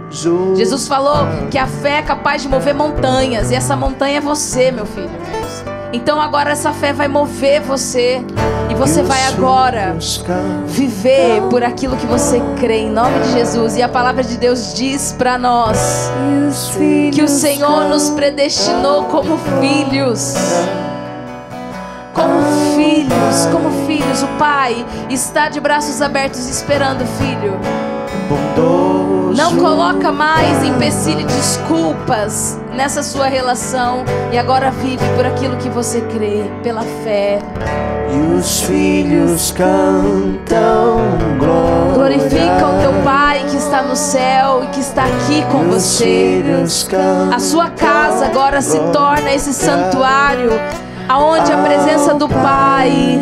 Jesus 0.10 0.88
falou 0.88 1.28
que 1.52 1.58
a 1.58 1.68
fé 1.68 2.00
é 2.00 2.02
capaz 2.02 2.42
de 2.42 2.48
mover 2.48 2.74
montanhas, 2.74 3.52
e 3.52 3.56
essa 3.56 3.76
montanha 3.76 4.18
é 4.18 4.22
você, 4.22 4.72
meu 4.72 4.86
filho. 4.86 5.10
Então 5.94 6.20
agora 6.20 6.52
essa 6.52 6.74
fé 6.74 6.92
vai 6.92 7.08
mover 7.08 7.62
você, 7.62 8.22
e 8.70 8.74
você 8.76 9.02
vai 9.02 9.24
agora 9.28 9.96
viver 10.66 11.42
por 11.50 11.64
aquilo 11.64 11.96
que 11.96 12.06
você 12.06 12.42
crê 12.60 12.80
em 12.80 12.90
nome 12.90 13.20
de 13.20 13.32
Jesus. 13.32 13.78
E 13.78 13.82
a 13.82 13.88
palavra 13.88 14.24
de 14.24 14.38
Deus 14.38 14.74
diz 14.74 15.14
para 15.18 15.38
nós 15.38 16.12
que 17.14 17.22
o 17.22 17.28
Senhor 17.28 17.86
nos 17.86 18.10
predestinou 18.10 19.06
como 19.06 19.38
filhos. 19.62 20.34
como 22.14 22.42
filhos, 22.76 23.46
como 23.52 23.86
filhos. 23.86 24.24
O 24.24 24.28
Pai 24.40 24.86
está 25.10 25.50
de 25.50 25.60
braços 25.60 26.02
abertos 26.02 26.48
esperando, 26.50 27.06
filho. 27.18 27.60
Não 29.36 29.58
coloca 29.58 30.14
mais 30.14 30.64
empecilho 30.64 31.20
e 31.20 31.26
desculpas 31.26 32.58
nessa 32.74 33.04
sua 33.04 33.28
relação 33.28 34.06
e 34.32 34.38
agora 34.38 34.72
vive 34.72 35.04
por 35.16 35.26
aquilo 35.26 35.58
que 35.58 35.68
você 35.70 36.00
crê, 36.02 36.44
pela 36.64 36.84
fé. 37.04 37.40
E 38.14 38.34
os 38.34 38.62
filhos 38.62 39.52
cantam 39.52 41.00
glória. 41.38 41.94
Glorifica 41.94 42.68
o 42.68 42.80
teu 42.80 42.94
Pai 43.04 43.46
que 43.50 43.58
está 43.58 43.82
no 43.82 43.96
céu 43.96 44.64
e 44.64 44.68
que 44.68 44.80
está 44.80 45.04
aqui 45.04 45.44
com 45.52 45.64
E 45.64 45.66
você. 45.66 46.44
A 47.34 47.40
sua 47.40 47.70
casa 47.72 48.28
agora 48.28 48.62
se 48.62 48.78
glória. 48.78 48.94
torna 48.94 49.34
esse 49.34 49.54
santuário 49.54 50.52
aonde 51.10 51.52
a 51.52 51.58
presença 51.58 52.14
do 52.14 52.30
Pai. 52.30 53.20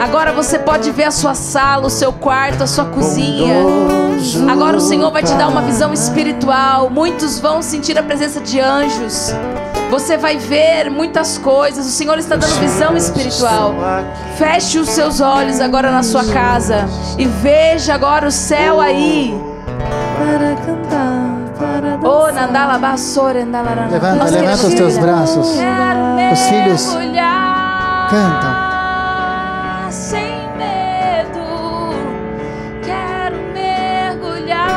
Agora 0.00 0.32
você 0.32 0.58
pode 0.58 0.90
ver 0.90 1.04
a 1.04 1.10
sua 1.10 1.34
sala, 1.34 1.86
o 1.86 1.90
seu 1.90 2.12
quarto, 2.12 2.62
a 2.62 2.66
sua 2.66 2.84
cozinha. 2.86 3.54
Agora 4.50 4.76
o 4.76 4.80
Senhor 4.80 5.10
vai 5.10 5.22
te 5.22 5.32
dar 5.34 5.48
uma 5.48 5.62
visão 5.62 5.92
espiritual. 5.92 6.90
Muitos 6.90 7.38
vão 7.38 7.62
sentir 7.62 7.98
a 7.98 8.02
presença 8.02 8.40
de 8.40 8.60
anjos. 8.60 9.32
Você 9.90 10.16
vai 10.16 10.36
ver 10.36 10.90
muitas 10.90 11.38
coisas. 11.38 11.86
O 11.86 11.90
Senhor 11.90 12.18
está 12.18 12.36
dando 12.36 12.54
visão 12.60 12.96
espiritual. 12.96 13.74
Feche 14.36 14.78
os 14.78 14.88
seus 14.90 15.20
olhos 15.20 15.60
agora 15.60 15.90
na 15.90 16.02
sua 16.02 16.24
casa 16.24 16.86
e 17.18 17.26
veja 17.26 17.94
agora 17.94 18.26
o 18.28 18.32
céu 18.32 18.80
aí. 18.80 19.34
Para 20.18 20.56
cantar, 20.56 21.52
para 21.58 22.08
Oh, 22.08 22.32
Nandala 22.32 22.78
Bassora, 22.78 23.44
Nandalarana. 23.44 23.88
Levanta, 23.90 24.24
levanta 24.24 24.66
os 24.66 24.74
teus 24.74 24.98
braços. 24.98 25.48
Os 26.32 26.40
filhos 26.48 26.96
cantam. 28.10 28.55
Sem 29.96 30.50
medo, 30.58 31.94
quero 32.84 33.36
mergulhar. 33.54 34.70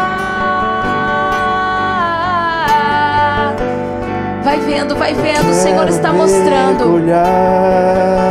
Vai 4.42 4.60
vendo, 4.62 4.96
vai 4.96 5.14
vendo, 5.14 5.50
o 5.50 5.54
Senhor 5.54 5.90
está 5.90 6.14
mostrando. 6.14 6.86
Mergulhar 6.86 8.30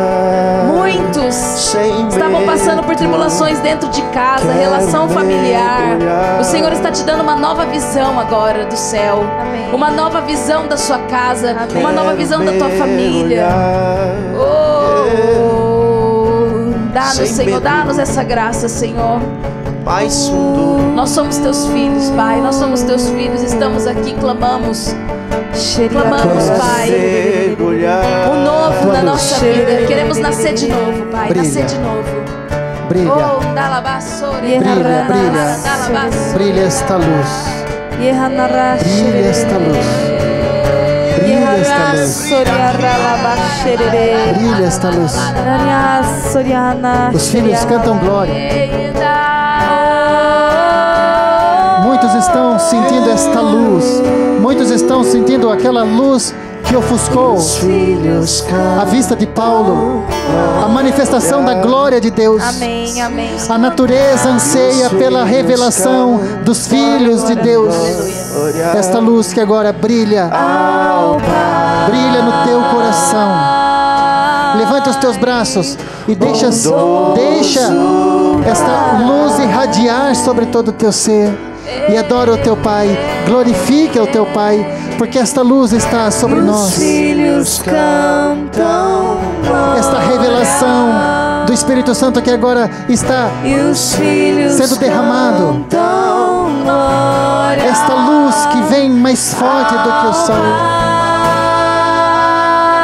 Muitos 0.67 1.35
sem 1.35 2.09
estavam 2.09 2.47
passando 2.47 2.83
por 2.83 2.97
tribulações 2.97 3.61
dentro 3.61 3.91
de 3.91 4.01
casa, 4.05 4.51
relação 4.51 5.11
familiar. 5.11 5.99
O 6.41 6.45
Senhor 6.45 6.73
está 6.73 6.91
te 6.91 7.03
dando 7.03 7.23
uma 7.23 7.37
nova 7.37 7.67
visão 7.67 8.19
agora 8.19 8.65
do 8.65 8.77
céu. 8.77 9.23
Amém. 9.39 9.75
Uma 9.75 9.91
nova 9.91 10.23
visão 10.23 10.67
da 10.67 10.79
sua 10.79 10.99
casa, 11.01 11.51
Amém. 11.51 11.83
uma 11.83 11.93
nova 11.93 12.15
visão 12.15 12.43
da 12.43 12.53
tua 12.53 12.71
família. 12.71 13.47
Oh, 14.35 15.48
dá-nos, 16.93 17.29
Senhor, 17.29 17.61
dá-nos 17.61 17.99
essa 17.99 18.23
graça, 18.23 18.69
Senhor. 18.69 19.21
Mais 19.85 20.29
fundo. 20.29 20.93
Nós 20.95 21.11
somos 21.11 21.39
teus 21.39 21.67
filhos, 21.69 22.11
Pai. 22.11 22.41
Nós 22.41 22.57
somos 22.57 22.83
teus 22.83 23.09
filhos. 23.09 23.43
Estamos 23.43 23.87
aqui, 23.87 24.13
clamamos. 24.15 24.95
Clamamos, 25.91 26.45
Pai. 26.51 27.57
O 27.59 28.35
novo 28.45 28.87
na 28.93 29.01
luz. 29.01 29.05
nossa 29.05 29.37
vida. 29.37 29.87
Queremos 29.87 30.19
nascer 30.19 30.55
de 30.55 30.69
novo, 30.69 31.07
Pai. 31.11 31.29
Brilha. 31.29 31.45
Nascer 31.45 31.65
de 31.67 31.79
novo. 31.79 32.05
Brilha, 32.89 33.13
Oh, 33.13 33.41
Brilha, 34.41 35.05
brilha. 35.09 35.57
brilha 36.35 36.63
esta 36.63 36.97
luz. 36.97 37.45
Brilha 38.83 39.29
esta 39.29 39.59
luz. 39.59 40.08
Brilha 41.49 41.61
esta 41.61 41.93
luz. 41.93 42.17
Brilha 44.35 44.67
esta 44.67 44.91
luz. 44.91 45.15
Os 47.15 47.29
filhos 47.31 47.65
cantam 47.65 47.99
glória. 47.99 48.35
Muitos 51.83 52.15
estão 52.15 52.59
sentindo 52.59 53.11
esta 53.11 53.41
luz. 53.41 53.85
Muitos 54.41 54.71
estão 54.71 55.03
sentindo 55.03 55.51
aquela 55.51 55.83
luz 55.83 56.35
que 56.69 56.77
ofuscou 56.77 57.39
a 58.79 58.85
vista 58.85 59.17
de 59.17 59.27
Paulo. 59.27 60.05
A 60.63 60.69
manifestação 60.69 61.45
da 61.45 61.55
glória 61.55 62.01
de 62.01 62.11
Deus. 62.11 62.43
Amém, 62.43 63.01
amém. 63.01 63.31
A 63.49 63.57
natureza 63.57 64.29
anseia 64.29 64.91
pela 64.91 65.25
revelação 65.25 66.21
dos 66.45 66.67
filhos 66.67 67.25
de 67.25 67.35
Deus. 67.37 67.75
Esta 68.77 68.99
luz 68.99 69.33
que 69.33 69.41
agora 69.41 69.73
brilha, 69.73 70.31
brilha 71.87 72.23
no 72.23 72.45
teu 72.47 72.61
coração. 72.71 73.59
Levanta 74.59 74.91
os 74.91 74.97
teus 74.97 75.17
braços 75.17 75.79
e 76.07 76.15
deixa, 76.15 76.51
deixa 77.15 77.71
esta 78.47 78.99
luz 79.07 79.39
irradiar 79.39 80.15
sobre 80.15 80.47
todo 80.47 80.69
o 80.69 80.73
teu 80.73 80.93
ser. 80.93 81.33
E 81.89 81.97
adora 81.97 82.33
o 82.33 82.39
teu 82.39 82.57
Pai, 82.57 82.99
glorifica 83.27 84.03
o 84.03 84.07
teu 84.07 84.25
Pai, 84.27 84.67
porque 84.99 85.19
esta 85.19 85.41
luz 85.43 85.73
está 85.73 86.11
sobre 86.11 86.41
nós. 86.41 86.75
Filhos 86.75 87.63
cantam 87.65 89.19
Esta 89.79 90.01
revelação 90.01 90.91
do 91.47 91.53
Espírito 91.53 91.95
Santo 91.95 92.21
que 92.21 92.31
agora 92.31 92.69
está 92.89 93.31
sendo 94.57 94.77
derramado. 94.77 95.65
Esta 97.65 97.95
luz 97.95 98.47
que 98.47 98.61
vem 98.63 98.91
mais 98.91 99.33
forte 99.33 99.73
do 99.73 99.93
que 100.01 100.07
o 100.07 100.13
sol, 100.13 100.37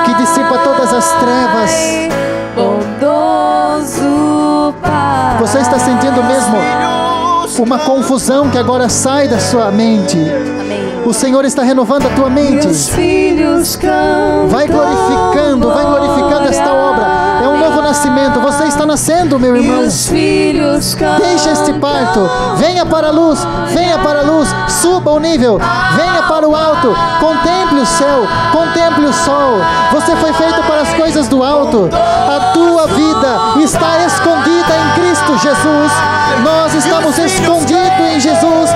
que 0.04 0.14
dissipa 0.14 0.58
todas 0.58 0.94
as 0.94 1.12
trevas. 1.14 1.70
Você 5.40 5.58
está 5.58 5.78
sentindo 5.78 6.22
mesmo 6.22 6.56
uma 7.58 7.78
confusão 7.80 8.48
que 8.48 8.58
agora 8.58 8.88
sai 8.88 9.28
da 9.28 9.38
sua 9.38 9.70
mente. 9.70 10.16
O 11.06 11.12
Senhor 11.12 11.44
está 11.44 11.62
renovando 11.62 12.06
a 12.06 12.10
tua 12.10 12.30
mente. 12.30 12.66
Vai 14.48 14.66
glorificando, 14.66 15.70
vai 15.70 15.84
glorificando 15.84 16.48
esta 16.48 16.72
obra. 16.72 17.04
É 17.44 17.48
um 17.48 17.58
novo 17.58 17.82
nascimento. 17.82 18.40
Você 18.40 18.64
está 18.64 18.86
nascendo, 18.86 19.38
meu 19.38 19.54
irmão. 19.56 19.82
Deixa 21.18 21.50
este 21.52 21.72
parto. 21.74 22.20
Venha 22.56 22.86
para 22.86 23.08
a 23.08 23.10
luz. 23.10 23.38
Venha 23.68 23.98
para 23.98 24.20
a 24.20 24.22
luz. 24.22 24.48
Suba 24.68 25.10
o 25.10 25.18
nível. 25.18 25.58
Venha 25.94 26.22
para 26.22 26.48
o 26.48 26.56
alto. 26.56 26.94
Contemple 27.20 27.80
o 27.80 27.86
céu. 27.86 28.26
Contemple 28.52 29.04
o 29.06 29.12
sol. 29.12 29.58
Você 29.92 30.16
foi 30.16 30.32
feito 30.32 30.62
para 30.62 30.80
as 30.82 30.94
coisas 30.94 31.28
do 31.28 31.42
alto. 31.42 31.90
A 31.92 32.52
tua 32.52 32.86
vida 32.86 33.62
está 33.62 34.04
escondida 34.06 34.74
em 34.74 35.00
Cristo 35.00 35.38
Jesus. 35.38 35.92
Nós 36.42 36.74
estamos 36.74 37.18
escondidos 37.18 38.00
em 38.14 38.20
Jesus. 38.20 38.70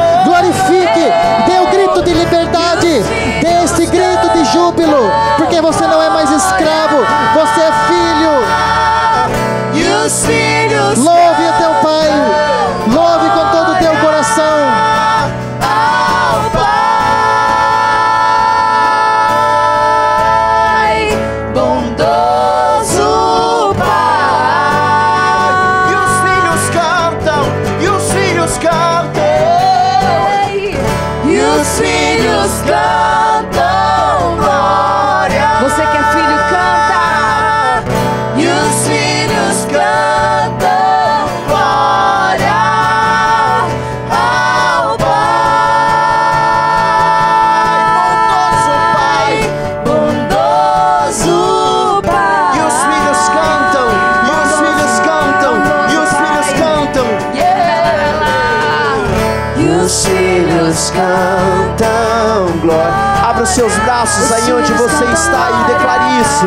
Você 64.98 65.04
está 65.12 65.48
e 65.48 65.64
declare 65.72 66.20
isso. 66.20 66.46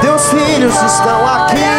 Teus 0.00 0.30
filhos 0.30 0.74
estão 0.74 1.26
aqui. 1.28 1.71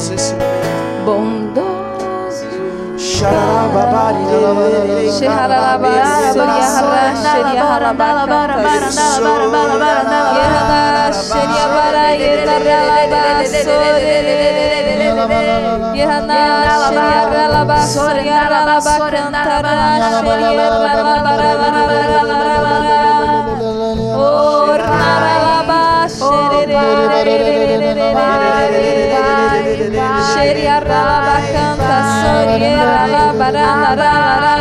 Em 0.00 0.08
línguas 0.08 0.08
nesse 0.08 0.34
momento. 0.34 1.04
bondoso. 1.04 2.46
Eri 30.40 30.66
arraba 30.66 31.36
canta, 31.52 31.96
sori 32.20 32.64
arraba 32.64 33.24
barana 33.38 34.59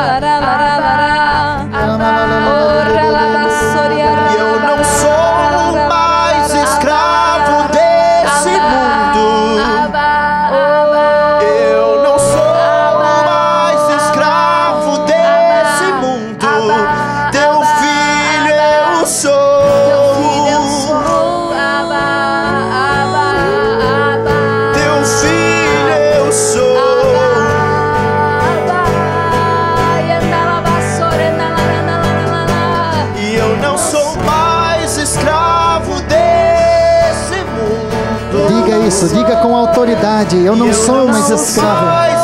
autoridade. 40.29 40.45
Eu 40.45 40.55
não 40.55 40.73
sou 40.73 41.07
mais 41.07 41.29
escravo 41.29 42.18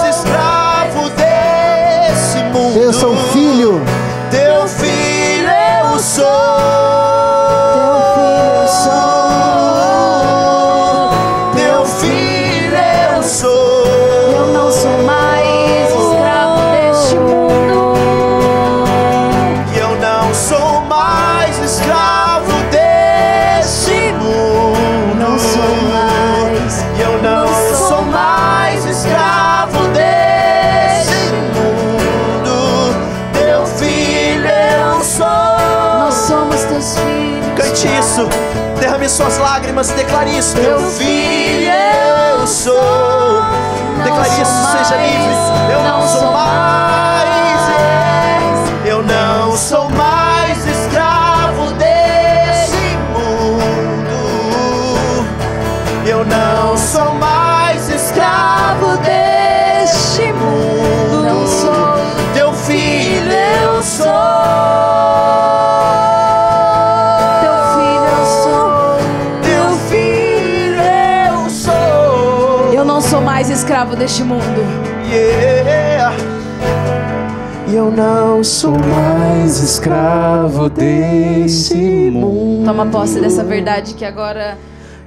suas 39.15 39.37
lágrimas, 39.37 39.89
declare 39.91 40.37
isso. 40.37 40.55
Teu 40.55 40.79
filho 40.91 41.71
eu 42.39 42.45
sou. 42.45 43.41
Declare 44.03 44.41
isso, 44.41 44.71
seja 44.71 44.97
livre. 44.97 45.44
Deste 74.05 74.23
mundo. 74.23 74.61
Yeah. 75.11 76.15
E 77.67 77.75
eu 77.75 77.89
não 77.89 78.43
sou 78.43 78.77
mais 78.77 79.59
escravo 79.59 80.69
desse 80.69 81.73
mundo. 82.11 82.65
Toma 82.65 82.85
posse 82.85 83.19
dessa 83.19 83.43
verdade 83.43 83.95
que 83.95 84.05
agora 84.05 84.59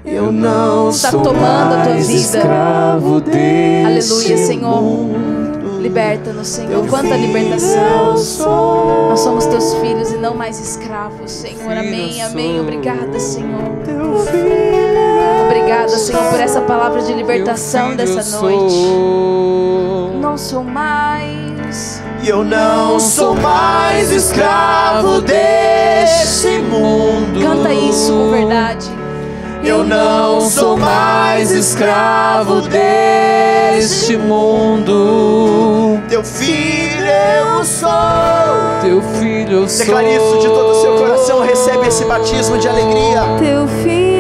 Eu 0.04 0.32
não 0.32 0.90
está 0.90 1.12
sou 1.12 1.22
tomando 1.22 1.74
a 1.76 1.82
tua 1.84 1.94
vida. 1.94 2.12
escravo 2.12 3.20
desse 3.20 3.86
Aleluia, 3.86 4.46
Senhor. 4.46 5.06
Liberta-nos, 5.80 6.48
Senhor. 6.48 6.84
Quanta 6.88 7.16
libertação. 7.16 8.14
Nós 9.10 9.20
somos 9.20 9.46
teus 9.46 9.74
filhos 9.74 10.10
e 10.10 10.16
não 10.16 10.34
mais 10.34 10.58
escravos, 10.58 11.30
Senhor. 11.30 11.70
Amém, 11.70 12.20
amém. 12.20 12.60
Obrigada, 12.60 13.16
Senhor. 13.20 13.62
Teu 13.84 14.18
filho 14.26 14.87
Obrigada, 15.48 15.88
Senhor, 15.88 16.24
por 16.24 16.38
essa 16.38 16.60
palavra 16.60 17.00
de 17.00 17.14
libertação 17.14 17.96
dessa 17.96 18.38
noite. 18.38 18.76
Não 20.20 20.36
sou 20.36 20.62
mais. 20.62 22.02
E 22.22 22.28
eu 22.28 22.44
não 22.44 23.00
sou 23.00 23.34
mais 23.34 24.12
escravo 24.12 25.22
desse 25.22 26.58
mundo. 26.58 27.40
Canta 27.40 27.72
isso 27.72 28.12
com 28.12 28.30
verdade. 28.30 28.90
Eu 29.64 29.84
não 29.84 30.42
sou 30.42 30.76
mais 30.76 31.50
escravo 31.50 32.60
deste 32.60 34.18
mundo. 34.18 35.98
Teu 36.10 36.22
filho 36.22 37.06
eu 37.06 37.64
sou. 37.64 37.88
Teu 38.82 39.00
filho 39.18 39.62
eu 39.62 39.68
sou. 39.68 39.78
Declare 39.86 40.14
isso 40.14 40.38
de 40.40 40.46
todo 40.46 40.70
o 40.72 40.82
seu 40.82 40.96
coração. 40.98 41.40
Recebe 41.40 41.88
esse 41.88 42.04
batismo 42.04 42.58
de 42.58 42.68
alegria. 42.68 43.22
Teu 43.38 43.66
filho 43.82 44.17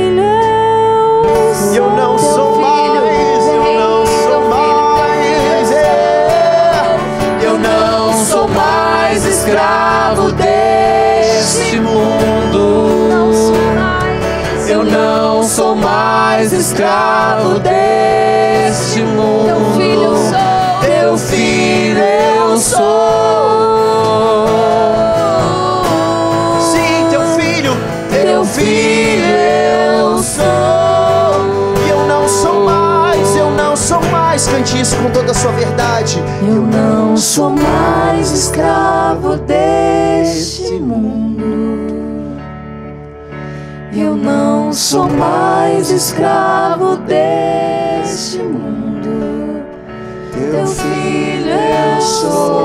escravo 9.48 10.30
deste 10.32 11.80
mundo. 11.80 13.08
Não 13.08 13.32
sou 13.32 13.54
mais. 13.74 14.68
Eu 14.68 14.84
não 14.84 15.42
sou 15.42 15.74
mais 15.74 16.52
escravo 16.52 17.58
deste 17.58 19.00
mundo. 19.00 19.46
Teu 19.46 19.58
filho 19.74 20.02
eu 20.02 20.16
sou. 20.18 20.38
Teu 20.82 21.18
filho 21.18 21.98
eu 21.98 22.58
sou. 22.58 22.78
Sim, 26.60 27.06
teu 27.08 27.22
filho, 27.40 27.74
teu 28.10 28.44
filho 28.44 29.24
eu 29.24 30.18
sou. 30.18 30.44
E 31.86 31.88
eu 31.88 32.06
não 32.06 32.28
sou 32.28 32.66
mais, 32.66 33.34
eu 33.34 33.50
não 33.50 33.74
sou 33.74 34.02
mais. 34.12 34.46
Cante 34.46 34.78
isso 34.78 34.94
com 34.96 35.10
toda 35.10 35.30
a 35.30 35.34
sua 35.34 35.52
verdade. 35.52 36.22
Eu 36.42 36.62
não 36.66 36.87
sou 37.20 37.50
mais 37.50 38.30
escravo 38.30 39.36
deste 39.38 40.74
mundo. 40.74 42.38
Eu 43.92 44.14
não 44.14 44.72
sou 44.72 45.08
mais 45.08 45.90
escravo 45.90 46.96
deste 46.98 48.38
mundo. 48.38 49.64
Teu 50.32 50.66
filho 50.66 51.50
eu 51.50 52.00
sou. 52.00 52.58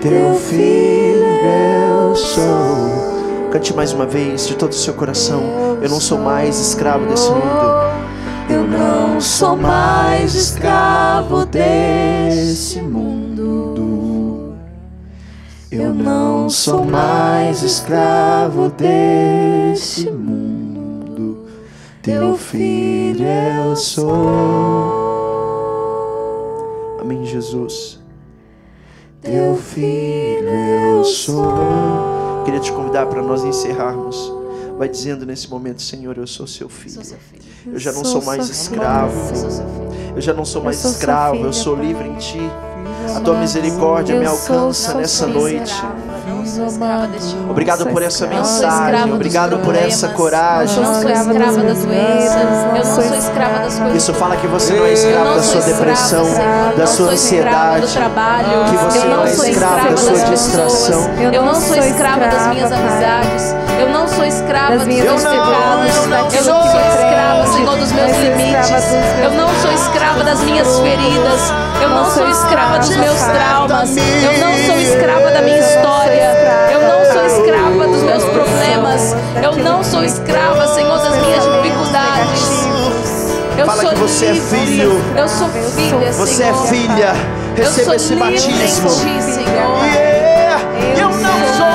Teu 0.00 0.34
filho 0.34 1.24
eu 1.44 2.14
sou. 2.14 3.50
Cante 3.50 3.74
mais 3.74 3.92
uma 3.92 4.06
vez 4.06 4.46
de 4.46 4.54
todo 4.54 4.70
o 4.70 4.74
seu 4.74 4.94
coração. 4.94 5.42
Eu 5.82 5.90
não 5.90 6.00
sou 6.00 6.18
mais 6.18 6.60
escravo 6.60 7.06
desse 7.06 7.28
mundo. 7.28 7.90
Eu 8.48 8.62
não 8.62 9.09
sou 9.20 9.56
mais 9.56 10.34
escravo 10.34 11.44
desse 11.44 12.80
mundo. 12.80 14.54
Eu 15.70 15.92
não 15.92 16.48
sou 16.48 16.84
mais 16.84 17.62
escravo 17.62 18.70
desse 18.70 20.10
mundo. 20.10 21.46
Teu 22.02 22.36
filho 22.36 23.26
eu 23.26 23.76
sou. 23.76 24.08
em 27.10 27.24
Jesus. 27.26 28.00
Teu 29.20 29.54
filho 29.56 30.48
eu 30.48 31.04
sou. 31.04 32.42
Queria 32.44 32.60
te 32.60 32.72
convidar 32.72 33.06
para 33.06 33.20
nós 33.20 33.44
encerrarmos. 33.44 34.39
Vai 34.80 34.88
dizendo 34.88 35.26
nesse 35.26 35.46
momento, 35.50 35.82
Senhor, 35.82 36.16
eu 36.16 36.26
sou 36.26 36.46
seu 36.46 36.66
filho. 36.66 36.94
Sou 36.94 37.04
seu 37.04 37.18
filho. 37.18 37.42
Eu 37.66 37.78
já 37.78 37.92
não 37.92 38.02
Sou 38.02 38.12
sou 38.12 38.24
mais 38.24 38.48
escravo. 38.48 39.30
Eu. 40.08 40.16
Eu 40.16 40.20
já 40.22 40.32
não 40.32 40.42
sou 40.46 40.64
mais 40.64 40.78
sou 40.78 40.90
escravo. 40.90 41.36
Eu 41.36 41.52
sou 41.52 41.76
Pai. 41.76 41.84
livre 41.84 42.08
em 42.08 42.16
Ti. 42.16 42.40
A 43.14 43.20
tua 43.20 43.38
misericórdia 43.38 44.18
me 44.18 44.24
Eu 44.24 44.34
sou 44.34 44.56
alcança 44.56 44.94
nessa 44.94 45.26
noite. 45.26 45.74
Não 46.40 46.46
sou 46.46 46.66
escrava 46.66 47.06
deste 47.06 47.34
mundo. 47.36 47.50
Obrigado 47.50 47.86
por 47.86 48.02
essa 48.02 48.26
mensagem. 48.26 49.12
Obrigado 49.12 49.58
por 49.58 49.74
essa 49.74 50.08
coragem. 50.08 50.76
Eu 50.76 50.82
não 50.82 50.94
sou 50.94 51.10
Escrava 51.10 51.30
escrava 51.32 51.52
dos 51.52 51.56
da 51.56 51.62
meus 51.64 51.78
doença. 51.84 52.36
medos. 52.38 52.58
Eu 52.60 52.74
não 52.74 52.94
Sou 52.94 53.18
escrava 53.18 53.58
das 53.60 53.78
coisas. 53.78 53.96
Isso 53.96 54.14
fala 54.14 54.36
que 54.36 54.46
você 54.46 54.72
não 54.74 54.86
é 54.86 54.92
escravo 54.92 55.34
da 55.34 55.42
sua 55.42 55.60
depressão, 55.60 56.26
da 56.76 56.86
sua 56.86 57.10
ansiedade. 57.12 57.86
Que 57.86 58.76
você 58.76 58.98
eu 58.98 59.04
não 59.10 59.24
é 59.24 59.30
sou 59.30 59.44
escravo 59.46 59.76
escrava 59.76 59.90
da 59.90 59.96
sua 59.96 60.12
das 60.12 60.30
distração. 60.30 61.10
Eu 61.32 61.42
não 61.42 61.54
sou 61.54 61.76
escrava 61.76 62.20
das 62.26 62.46
minhas 62.48 62.72
amizades. 62.72 63.54
Eu 63.80 63.88
não 63.90 64.06
sou 64.08 64.24
escrava 64.24 64.70
Das 64.70 64.78
dos 64.80 64.86
minhas 64.88 65.06
meus 65.06 65.22
pecados. 65.22 65.96
eu 65.96 66.44
não 66.44 66.62
sou. 66.62 66.80
escrava, 66.80 67.46
Senhor, 67.46 67.76
dos 67.78 67.92
meus 67.92 68.16
limites. 68.18 68.84
Eu 69.22 69.30
não 69.30 69.48
sou 69.62 69.72
escrava 69.72 70.24
das 70.24 70.40
minhas 70.42 70.78
feridas. 70.80 71.40
Eu 71.82 71.88
não 71.88 72.10
sou 72.10 72.28
escrava 72.28 72.78
dos 72.78 72.94
meus 72.96 73.18
traumas. 73.20 73.96
Eu 73.96 74.38
não 74.38 74.56
sou 74.66 74.76
escrava 74.80 75.30
da 75.30 75.40
minha 75.42 75.58
história. 75.58 76.39
Escrava 77.40 77.86
dos 77.88 78.02
meus 78.02 78.24
problemas. 78.24 79.16
Eu 79.42 79.56
não 79.56 79.82
sou 79.82 80.04
escrava, 80.04 80.66
Senhor, 80.74 80.98
das 80.98 81.16
minhas 81.24 81.42
dificuldades. 81.44 82.66
Eu 83.56 83.66
Fala 83.66 83.82
sou 83.82 83.90
que 83.90 83.96
você 83.96 84.26
é 84.26 84.32
livre. 84.32 84.56
filho. 84.66 85.00
Eu 85.16 85.28
sou 85.28 85.48
filha, 85.48 86.12
Você 86.12 86.42
é 86.44 86.52
filha. 86.68 87.12
Receba 87.56 87.96
esse 87.96 88.14
batismo. 88.14 88.88
Ti, 88.90 89.22
Senhor. 89.22 89.84
Yeah. 89.84 90.60
Eu 90.98 91.10
não 91.10 91.32
sou. 91.56 91.66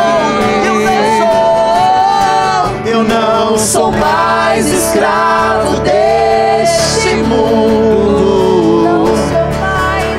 Eu 0.65 0.75
não 0.81 1.03
sou. 1.19 2.91
Eu 2.91 3.03
não 3.03 3.57
sou 3.57 3.91
mais 3.91 4.67
escravo 4.67 5.79
deste 5.81 7.15
mundo. 7.27 9.05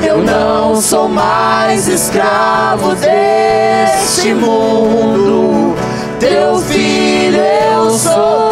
Eu 0.05 0.17
não 0.23 0.75
sou 0.81 1.07
mais 1.09 1.46
escravo 1.75 2.95
deste 2.95 4.33
mundo. 4.33 5.75
Teu 6.19 6.59
filho 6.59 7.37
eu 7.37 7.91
sou. 7.91 8.46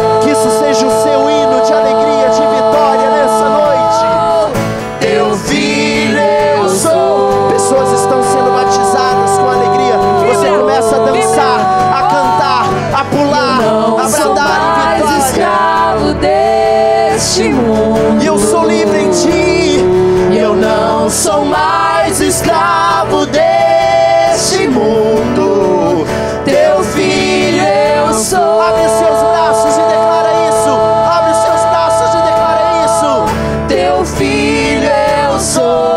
Filho 34.06 34.88
eu 35.30 35.38
sou. 35.40 35.96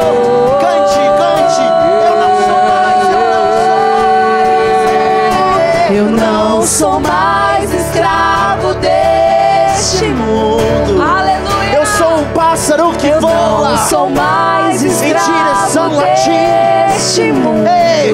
Cante, 0.60 0.99
cante. 1.18 1.62
Eu 2.01 2.16
não 2.16 2.22
sou 2.45 2.60
mais. 2.70 3.10
Eu 5.91 6.05
não 6.05 6.62
sou 6.62 6.99
mais 6.99 7.74
escravo 7.74 8.74
deste 8.76 10.05
mundo. 10.05 11.01
Aleluia. 11.01 11.74
Eu 11.74 11.86
sou 11.86 12.20
um 12.20 12.26
pássaro 12.34 12.91
que 12.93 13.12
voa. 13.14 13.70
Não 13.72 13.78
sou 13.88 14.10
mais 14.10 14.84
Em 14.84 14.89
direção 14.89 15.88
escravo 15.91 15.99
a 16.01 16.14
ti. 16.16 16.30
deste 16.93 17.32
mundo. 17.32 17.68
Ei, 17.68 18.14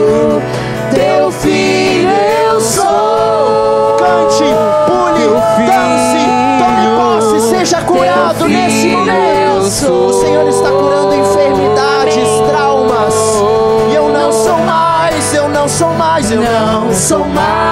eu 16.96 17.20
não 17.20 17.65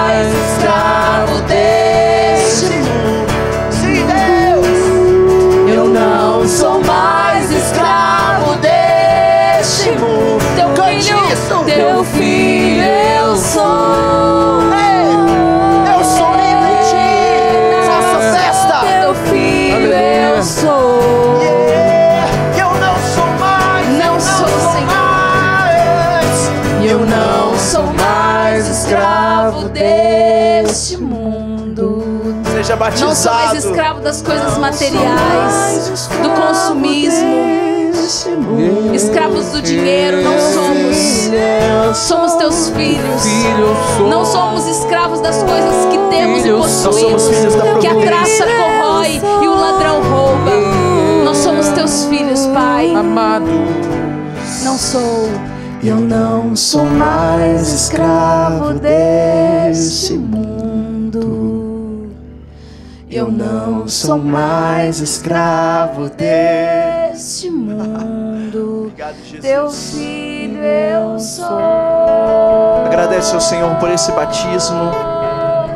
Seja 32.92 33.06
Não 33.06 33.16
sou 33.16 33.32
batizado. 33.32 33.54
mais 33.54 33.66
escravo 33.66 34.00
das 34.02 34.22
coisas 34.22 34.58
materiais, 34.58 36.10
do 36.22 36.30
consumismo. 36.30 37.64
Escravos 38.94 39.52
do 39.52 39.62
dinheiro, 39.62 40.22
não 40.22 40.38
somos. 40.38 41.98
Somos 41.98 42.34
teus 42.34 42.70
filhos. 42.70 43.24
Não 44.10 44.26
somos 44.26 44.68
escravos 44.68 45.22
das 45.22 45.42
coisas 45.44 45.86
que 45.90 45.98
temos 46.10 46.46
e 46.46 46.52
possuímos. 46.52 47.24
Que 47.80 47.88
a 47.88 47.96
traça 47.96 48.46
corrói 48.46 49.22
e 49.42 49.48
o 49.48 49.56
ladrão 49.56 50.02
rouba. 50.02 50.52
Nós 51.24 51.38
somos 51.38 51.70
teus 51.70 52.06
filhos, 52.06 52.46
Pai. 52.48 52.94
Amado. 52.94 53.46
Não 54.64 54.78
sou. 54.78 55.30
Eu 55.82 55.98
não 55.98 56.56
sou 56.56 56.86
mais 56.86 57.72
escravo 57.72 58.74
desse 58.74 60.14
mundo. 60.14 60.53
Sou 63.94 64.18
mais 64.18 65.00
escravo 65.00 66.10
desse. 66.10 67.14
Este 67.14 67.50
mundo. 67.52 68.88
Obrigado, 68.88 69.16
Jesus. 69.24 69.42
Teu 69.42 69.70
filho 69.70 70.64
eu 70.64 71.20
sou. 71.20 72.86
Agradece 72.88 73.36
ao 73.36 73.42
Senhor 73.42 73.76
por 73.76 73.90
esse 73.92 74.12
batismo. 74.12 74.92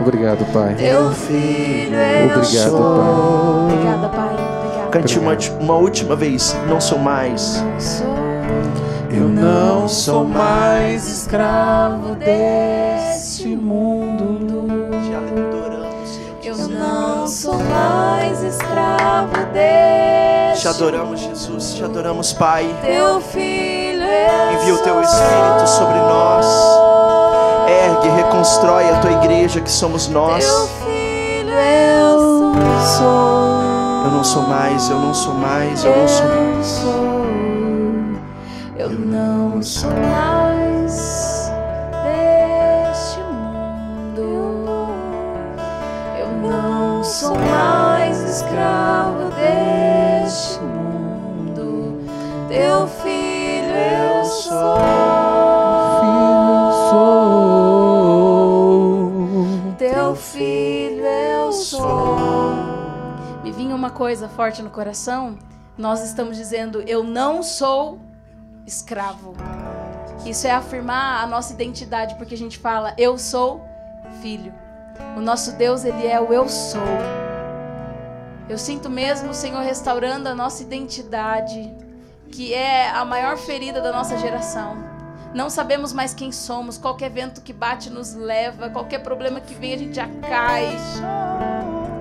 Obrigado, 0.01 0.45
Pai. 0.51 0.73
Teu 0.75 1.11
filho 1.11 1.95
eu 1.95 2.37
Obrigado, 2.37 2.69
sou. 2.69 3.65
Obrigada, 3.65 4.09
Pai. 4.09 4.33
Obrigada. 4.33 4.89
Cante 4.91 5.19
uma, 5.19 5.37
uma 5.59 5.75
última 5.75 6.15
vez. 6.15 6.55
Não 6.67 6.81
sou 6.81 6.97
mais. 6.97 7.63
Sou. 7.77 8.17
Eu 9.11 9.27
não 9.27 9.87
sou 9.87 10.23
mais 10.25 11.07
escravo 11.07 12.15
deste 12.15 13.47
mundo. 13.55 14.06
Mais 17.69 18.43
escravo 18.43 19.45
deste 19.53 20.61
Te 20.61 20.67
adoramos, 20.67 21.19
Jesus. 21.19 21.73
Te 21.75 21.83
adoramos, 21.83 22.33
Pai. 22.33 22.75
Teu 22.81 23.21
filho 23.21 24.03
Envia 24.53 24.73
o 24.73 24.77
teu. 24.79 25.01
Espírito 25.01 25.67
sobre 25.67 25.99
nós. 25.99 26.45
Ergue, 27.67 28.09
reconstrói 28.09 28.89
a 28.89 28.99
tua 28.99 29.11
igreja 29.11 29.61
que 29.61 29.71
somos 29.71 30.07
nós. 30.07 30.45
Teu 30.45 30.67
filho 30.85 31.53
eu 31.53 32.19
sou. 32.97 33.57
Eu 34.05 34.11
não 34.11 34.23
sou 34.23 34.43
mais, 34.43 34.89
eu 34.89 34.99
não 34.99 35.13
sou 35.13 35.33
mais, 35.33 35.83
eu 35.83 35.95
não 35.95 36.07
sou 36.07 36.63
sou. 36.63 37.17
Eu 38.77 38.89
não 38.89 39.61
sou 39.61 39.91
mais 39.91 40.56
mais 47.37 48.19
escravo 48.21 49.29
deste 49.31 50.59
mundo. 50.61 51.99
Teu 52.47 52.87
filho 52.87 53.75
eu 53.75 54.25
sou. 54.25 54.77
Teu 59.77 60.15
filho 60.15 61.05
eu 61.05 61.51
sou. 61.51 62.17
Me 63.43 63.51
vinha 63.51 63.75
uma 63.75 63.89
coisa 63.89 64.27
forte 64.27 64.61
no 64.61 64.69
coração. 64.69 65.37
Nós 65.77 66.03
estamos 66.03 66.37
dizendo: 66.37 66.81
Eu 66.87 67.03
não 67.03 67.43
sou 67.43 67.99
escravo. 68.65 69.35
Isso 70.25 70.45
é 70.45 70.51
afirmar 70.51 71.23
a 71.23 71.27
nossa 71.27 71.53
identidade, 71.53 72.15
porque 72.15 72.35
a 72.35 72.37
gente 72.37 72.57
fala, 72.57 72.93
eu 72.97 73.17
sou 73.17 73.65
filho. 74.21 74.53
O 75.15 75.21
nosso 75.21 75.53
Deus, 75.53 75.85
ele 75.85 76.05
é 76.05 76.19
o 76.19 76.33
eu 76.33 76.49
sou. 76.49 76.81
Eu 78.49 78.57
sinto 78.57 78.89
mesmo 78.89 79.31
o 79.31 79.33
Senhor 79.33 79.61
restaurando 79.61 80.29
a 80.29 80.35
nossa 80.35 80.63
identidade, 80.63 81.69
que 82.31 82.53
é 82.53 82.89
a 82.89 83.03
maior 83.03 83.37
ferida 83.37 83.81
da 83.81 83.91
nossa 83.91 84.17
geração. 84.17 84.77
Não 85.33 85.49
sabemos 85.49 85.91
mais 85.91 86.13
quem 86.13 86.31
somos, 86.31 86.77
qualquer 86.77 87.09
vento 87.09 87.41
que 87.41 87.51
bate 87.51 87.89
nos 87.89 88.13
leva, 88.13 88.69
qualquer 88.69 88.99
problema 88.99 89.41
que 89.41 89.53
vem 89.53 89.73
a 89.73 89.77
gente 89.77 89.95
já 89.95 90.07
cai. 90.27 90.65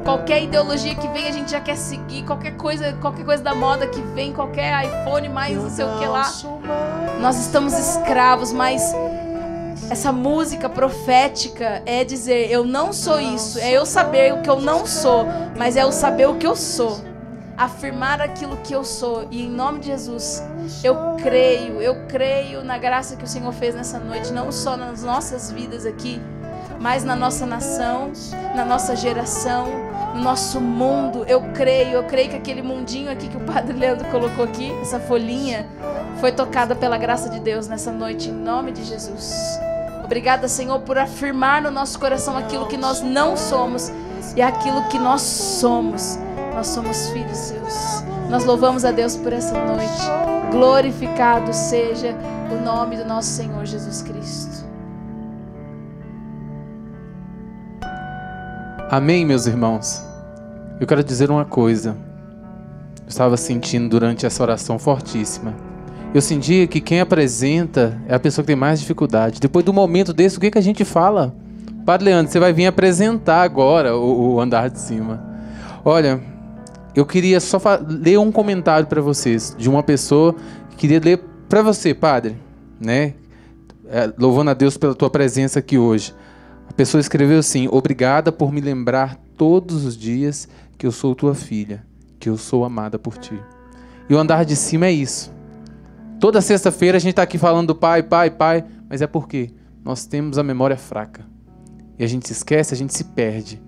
Qualquer 0.05 0.45
ideologia 0.45 0.95
que 0.95 1.09
vem 1.09 1.27
a 1.27 1.33
gente 1.33 1.51
já 1.51 1.61
quer 1.61 1.77
seguir, 1.77 2.25
qualquer 2.25 2.57
coisa, 2.57 2.93
qualquer 3.01 3.25
coisa 3.25 3.43
da 3.43 3.53
moda 3.53 3.89
que 3.89 4.01
vem, 4.01 4.33
qualquer 4.33 4.87
iPhone 4.87 5.29
mais 5.29 5.57
não 5.57 5.69
sei 5.69 5.85
o 5.85 5.99
que 5.99 6.07
lá. 6.07 6.31
Nós 7.21 7.37
estamos 7.41 7.73
escravos, 7.73 8.53
mas 8.53 8.95
essa 9.91 10.13
música 10.13 10.69
profética 10.69 11.83
é 11.87 12.05
dizer: 12.05 12.51
eu 12.51 12.65
não 12.65 12.93
sou 12.93 13.21
isso, 13.21 13.59
é 13.59 13.73
eu 13.73 13.87
saber 13.87 14.35
o 14.35 14.43
que 14.43 14.51
eu 14.51 14.61
não 14.61 14.87
sou, 14.87 15.27
mas 15.57 15.77
é 15.77 15.83
eu 15.83 15.93
saber 15.93 16.29
o 16.29 16.37
que 16.37 16.47
eu 16.47 16.57
sou. 16.57 17.01
Afirmar 17.57 18.21
aquilo 18.21 18.59
que 18.59 18.75
eu 18.75 18.85
sou, 18.85 19.27
e 19.31 19.43
em 19.47 19.49
nome 19.49 19.81
de 19.81 19.87
Jesus, 19.87 20.43
eu 20.85 21.17
creio, 21.23 21.81
eu 21.81 22.07
creio 22.07 22.63
na 22.63 22.77
graça 22.77 23.17
que 23.17 23.25
o 23.25 23.27
Senhor 23.27 23.51
fez 23.53 23.75
nessa 23.75 23.99
noite, 23.99 24.31
não 24.31 24.53
só 24.53 24.77
nas 24.77 25.03
nossas 25.03 25.51
vidas 25.51 25.87
aqui, 25.87 26.21
mas 26.79 27.03
na 27.03 27.17
nossa 27.17 27.47
nação, 27.47 28.13
na 28.55 28.63
nossa 28.63 28.95
geração, 28.95 29.69
no 30.15 30.23
nosso 30.23 30.61
mundo. 30.61 31.25
Eu 31.27 31.41
creio, 31.55 31.93
eu 31.93 32.05
creio 32.05 32.29
que 32.29 32.37
aquele 32.37 32.61
mundinho 32.61 33.11
aqui 33.11 33.27
que 33.27 33.37
o 33.39 33.41
Padre 33.41 33.73
Leandro 33.73 34.07
colocou 34.11 34.45
aqui, 34.45 34.71
essa 34.83 35.01
folhinha, 35.01 35.67
foi 36.21 36.33
tocada 36.33 36.75
pela 36.75 36.99
graça 36.99 37.31
de 37.31 37.41
Deus 37.41 37.69
nessa 37.69 37.91
noite, 37.91 38.29
em 38.29 38.35
nome 38.35 38.71
de 38.71 38.85
Jesus. 38.85 39.59
Obrigada, 40.07 40.47
Senhor, 40.47 40.79
por 40.83 40.97
afirmar 40.97 41.61
no 41.61 41.69
nosso 41.69 41.99
coração 41.99 42.37
aquilo 42.37 42.69
que 42.69 42.77
nós 42.77 43.03
não 43.03 43.37
somos 43.37 43.91
e 44.37 44.41
aquilo 44.41 44.89
que 44.89 45.01
nós 45.01 45.21
somos. 45.21 46.17
Nós 46.55 46.69
somos 46.69 47.09
filhos 47.09 47.37
seus. 47.37 48.05
Nós 48.31 48.45
louvamos 48.45 48.85
a 48.85 48.93
Deus 48.93 49.17
por 49.17 49.33
essa 49.33 49.53
noite. 49.53 50.53
Glorificado 50.53 51.53
seja 51.53 52.15
o 52.53 52.65
nome 52.65 52.97
do 52.97 53.05
nosso 53.05 53.31
Senhor 53.31 53.67
Jesus 53.67 54.01
Cristo. 54.03 54.65
Amém, 58.89 59.27
meus 59.27 59.47
irmãos. 59.47 60.05
Eu 60.81 60.87
quero 60.87 61.03
dizer 61.03 61.33
uma 61.33 61.45
coisa. 61.45 61.97
Eu 63.01 63.09
estava 63.09 63.37
sentindo 63.37 63.89
durante 63.89 64.25
essa 64.25 64.41
oração 64.41 64.79
fortíssima. 64.79 65.66
Eu 66.15 66.21
sentia 66.23 66.67
que 66.67 66.81
quem 66.81 67.01
apresenta 67.01 68.01
é 68.09 68.15
a 68.15 68.19
pessoa 68.19 68.43
que 68.43 68.47
tem 68.47 68.57
mais 68.57 68.81
dificuldade. 68.81 69.41
Depois 69.41 69.65
do 69.65 69.73
momento 69.73 70.13
desse, 70.13 70.39
o 70.39 70.41
que, 70.41 70.51
que 70.51 70.59
a 70.59 70.63
gente 70.63 70.85
fala? 70.85 71.35
Padre 71.85 72.07
Leandro, 72.07 72.33
você 72.33 72.41
vai 72.41 72.53
vir 72.53 72.67
apresentar 72.67 73.43
agora 73.43 73.97
o, 73.97 74.35
o 74.35 74.41
andar 74.41 74.71
de 74.71 74.81
cima. 74.81 75.23
Olha, 75.85 76.21
eu 76.95 77.05
queria 77.05 77.39
só 77.39 77.61
ler 77.87 78.19
um 78.19 78.33
comentário 78.33 78.87
para 78.87 79.03
vocês 79.03 79.55
de 79.59 79.69
uma 79.69 79.83
pessoa 79.83 80.35
que 80.71 80.77
queria 80.77 80.99
ler 80.99 81.23
para 81.49 81.61
você, 81.61 81.93
Padre, 81.93 82.37
né? 82.81 83.15
É, 83.89 84.11
louvando 84.19 84.51
a 84.51 84.55
Deus 84.55 84.77
pela 84.77 84.95
tua 84.95 85.11
presença 85.11 85.59
aqui 85.59 85.79
hoje. 85.79 86.15
A 86.69 86.73
pessoa 86.73 87.01
escreveu 87.01 87.39
assim: 87.39 87.69
Obrigada 87.71 88.33
por 88.33 88.51
me 88.51 88.61
lembrar 88.61 89.17
todos 89.37 89.85
os 89.85 89.97
dias 89.97 90.49
que 90.79 90.87
eu 90.87 90.91
sou 90.91 91.15
tua 91.15 91.35
filha, 91.35 91.85
que 92.19 92.29
eu 92.29 92.37
sou 92.37 92.65
amada 92.65 92.99
por 92.99 93.19
ti. 93.19 93.39
E 94.09 94.15
o 94.15 94.19
andar 94.19 94.45
de 94.45 94.57
cima 94.57 94.87
é 94.87 94.93
isso. 94.93 95.36
Toda 96.21 96.41
sexta-feira 96.41 96.97
a 96.97 97.01
gente 97.01 97.11
está 97.11 97.23
aqui 97.23 97.39
falando 97.39 97.69
do 97.69 97.75
pai, 97.75 98.03
pai, 98.03 98.31
pai, 98.31 98.65
mas 98.89 99.03
é 99.03 99.07
porque 99.07 99.51
nós 99.85 100.07
temos 100.07 100.39
a 100.39 100.43
memória 100.43 100.77
fraca. 100.77 101.25
E 101.99 102.05
a 102.05 102.07
gente 102.07 102.27
se 102.27 102.33
esquece, 102.33 102.75
a 102.75 102.77
gente 102.77 102.95
se 102.95 103.05
perde. 103.05 103.63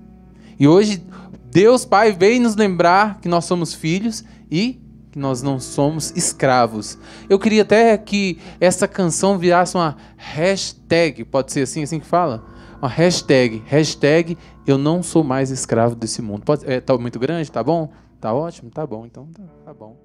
E 0.59 0.66
hoje 0.66 1.05
Deus 1.51 1.84
Pai 1.84 2.12
veio 2.12 2.40
nos 2.42 2.57
lembrar 2.57 3.20
que 3.20 3.28
nós 3.28 3.44
somos 3.44 3.72
filhos 3.74 4.24
e 4.51 4.80
que 5.11 5.18
nós 5.18 5.42
não 5.42 5.59
somos 5.59 6.11
escravos. 6.16 6.99
Eu 7.28 7.38
queria 7.38 7.62
até 7.62 7.96
que 7.96 8.38
essa 8.61 8.86
canção 8.86 9.38
virasse 9.38 9.76
uma 9.76 9.96
hashtag, 10.16 11.24
pode 11.24 11.53
ser 11.53 11.62
assim, 11.62 11.82
assim 11.82 12.01
que 12.01 12.07
fala? 12.07 12.44
uma 12.80 12.88
hashtag, 12.88 13.62
hashtag 13.66 14.38
eu 14.66 14.78
não 14.78 15.03
sou 15.03 15.24
mais 15.24 15.51
escravo 15.51 15.94
desse 15.94 16.22
mundo. 16.22 16.44
Pode, 16.44 16.70
é, 16.70 16.80
tá 16.80 16.96
muito 16.96 17.18
grande, 17.18 17.51
tá 17.51 17.62
bom? 17.62 17.90
Tá 18.20 18.32
ótimo? 18.32 18.70
Tá 18.70 18.86
bom, 18.86 19.07
então 19.07 19.26
tá, 19.32 19.42
tá 19.64 19.74
bom. 19.74 19.96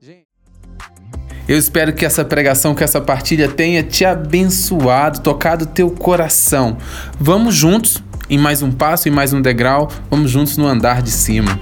Gente. 0.00 0.26
Eu 1.48 1.56
espero 1.56 1.92
que 1.92 2.04
essa 2.04 2.24
pregação, 2.24 2.74
que 2.74 2.82
essa 2.82 3.00
partilha 3.00 3.48
tenha 3.48 3.80
te 3.80 4.04
abençoado, 4.04 5.20
tocado 5.20 5.64
teu 5.64 5.88
coração. 5.90 6.76
Vamos 7.20 7.54
juntos 7.54 8.02
em 8.28 8.36
mais 8.36 8.62
um 8.62 8.72
passo, 8.72 9.08
em 9.08 9.12
mais 9.12 9.32
um 9.32 9.40
degrau, 9.40 9.88
vamos 10.10 10.28
juntos 10.28 10.56
no 10.56 10.66
andar 10.66 11.02
de 11.02 11.10
cima. 11.12 11.56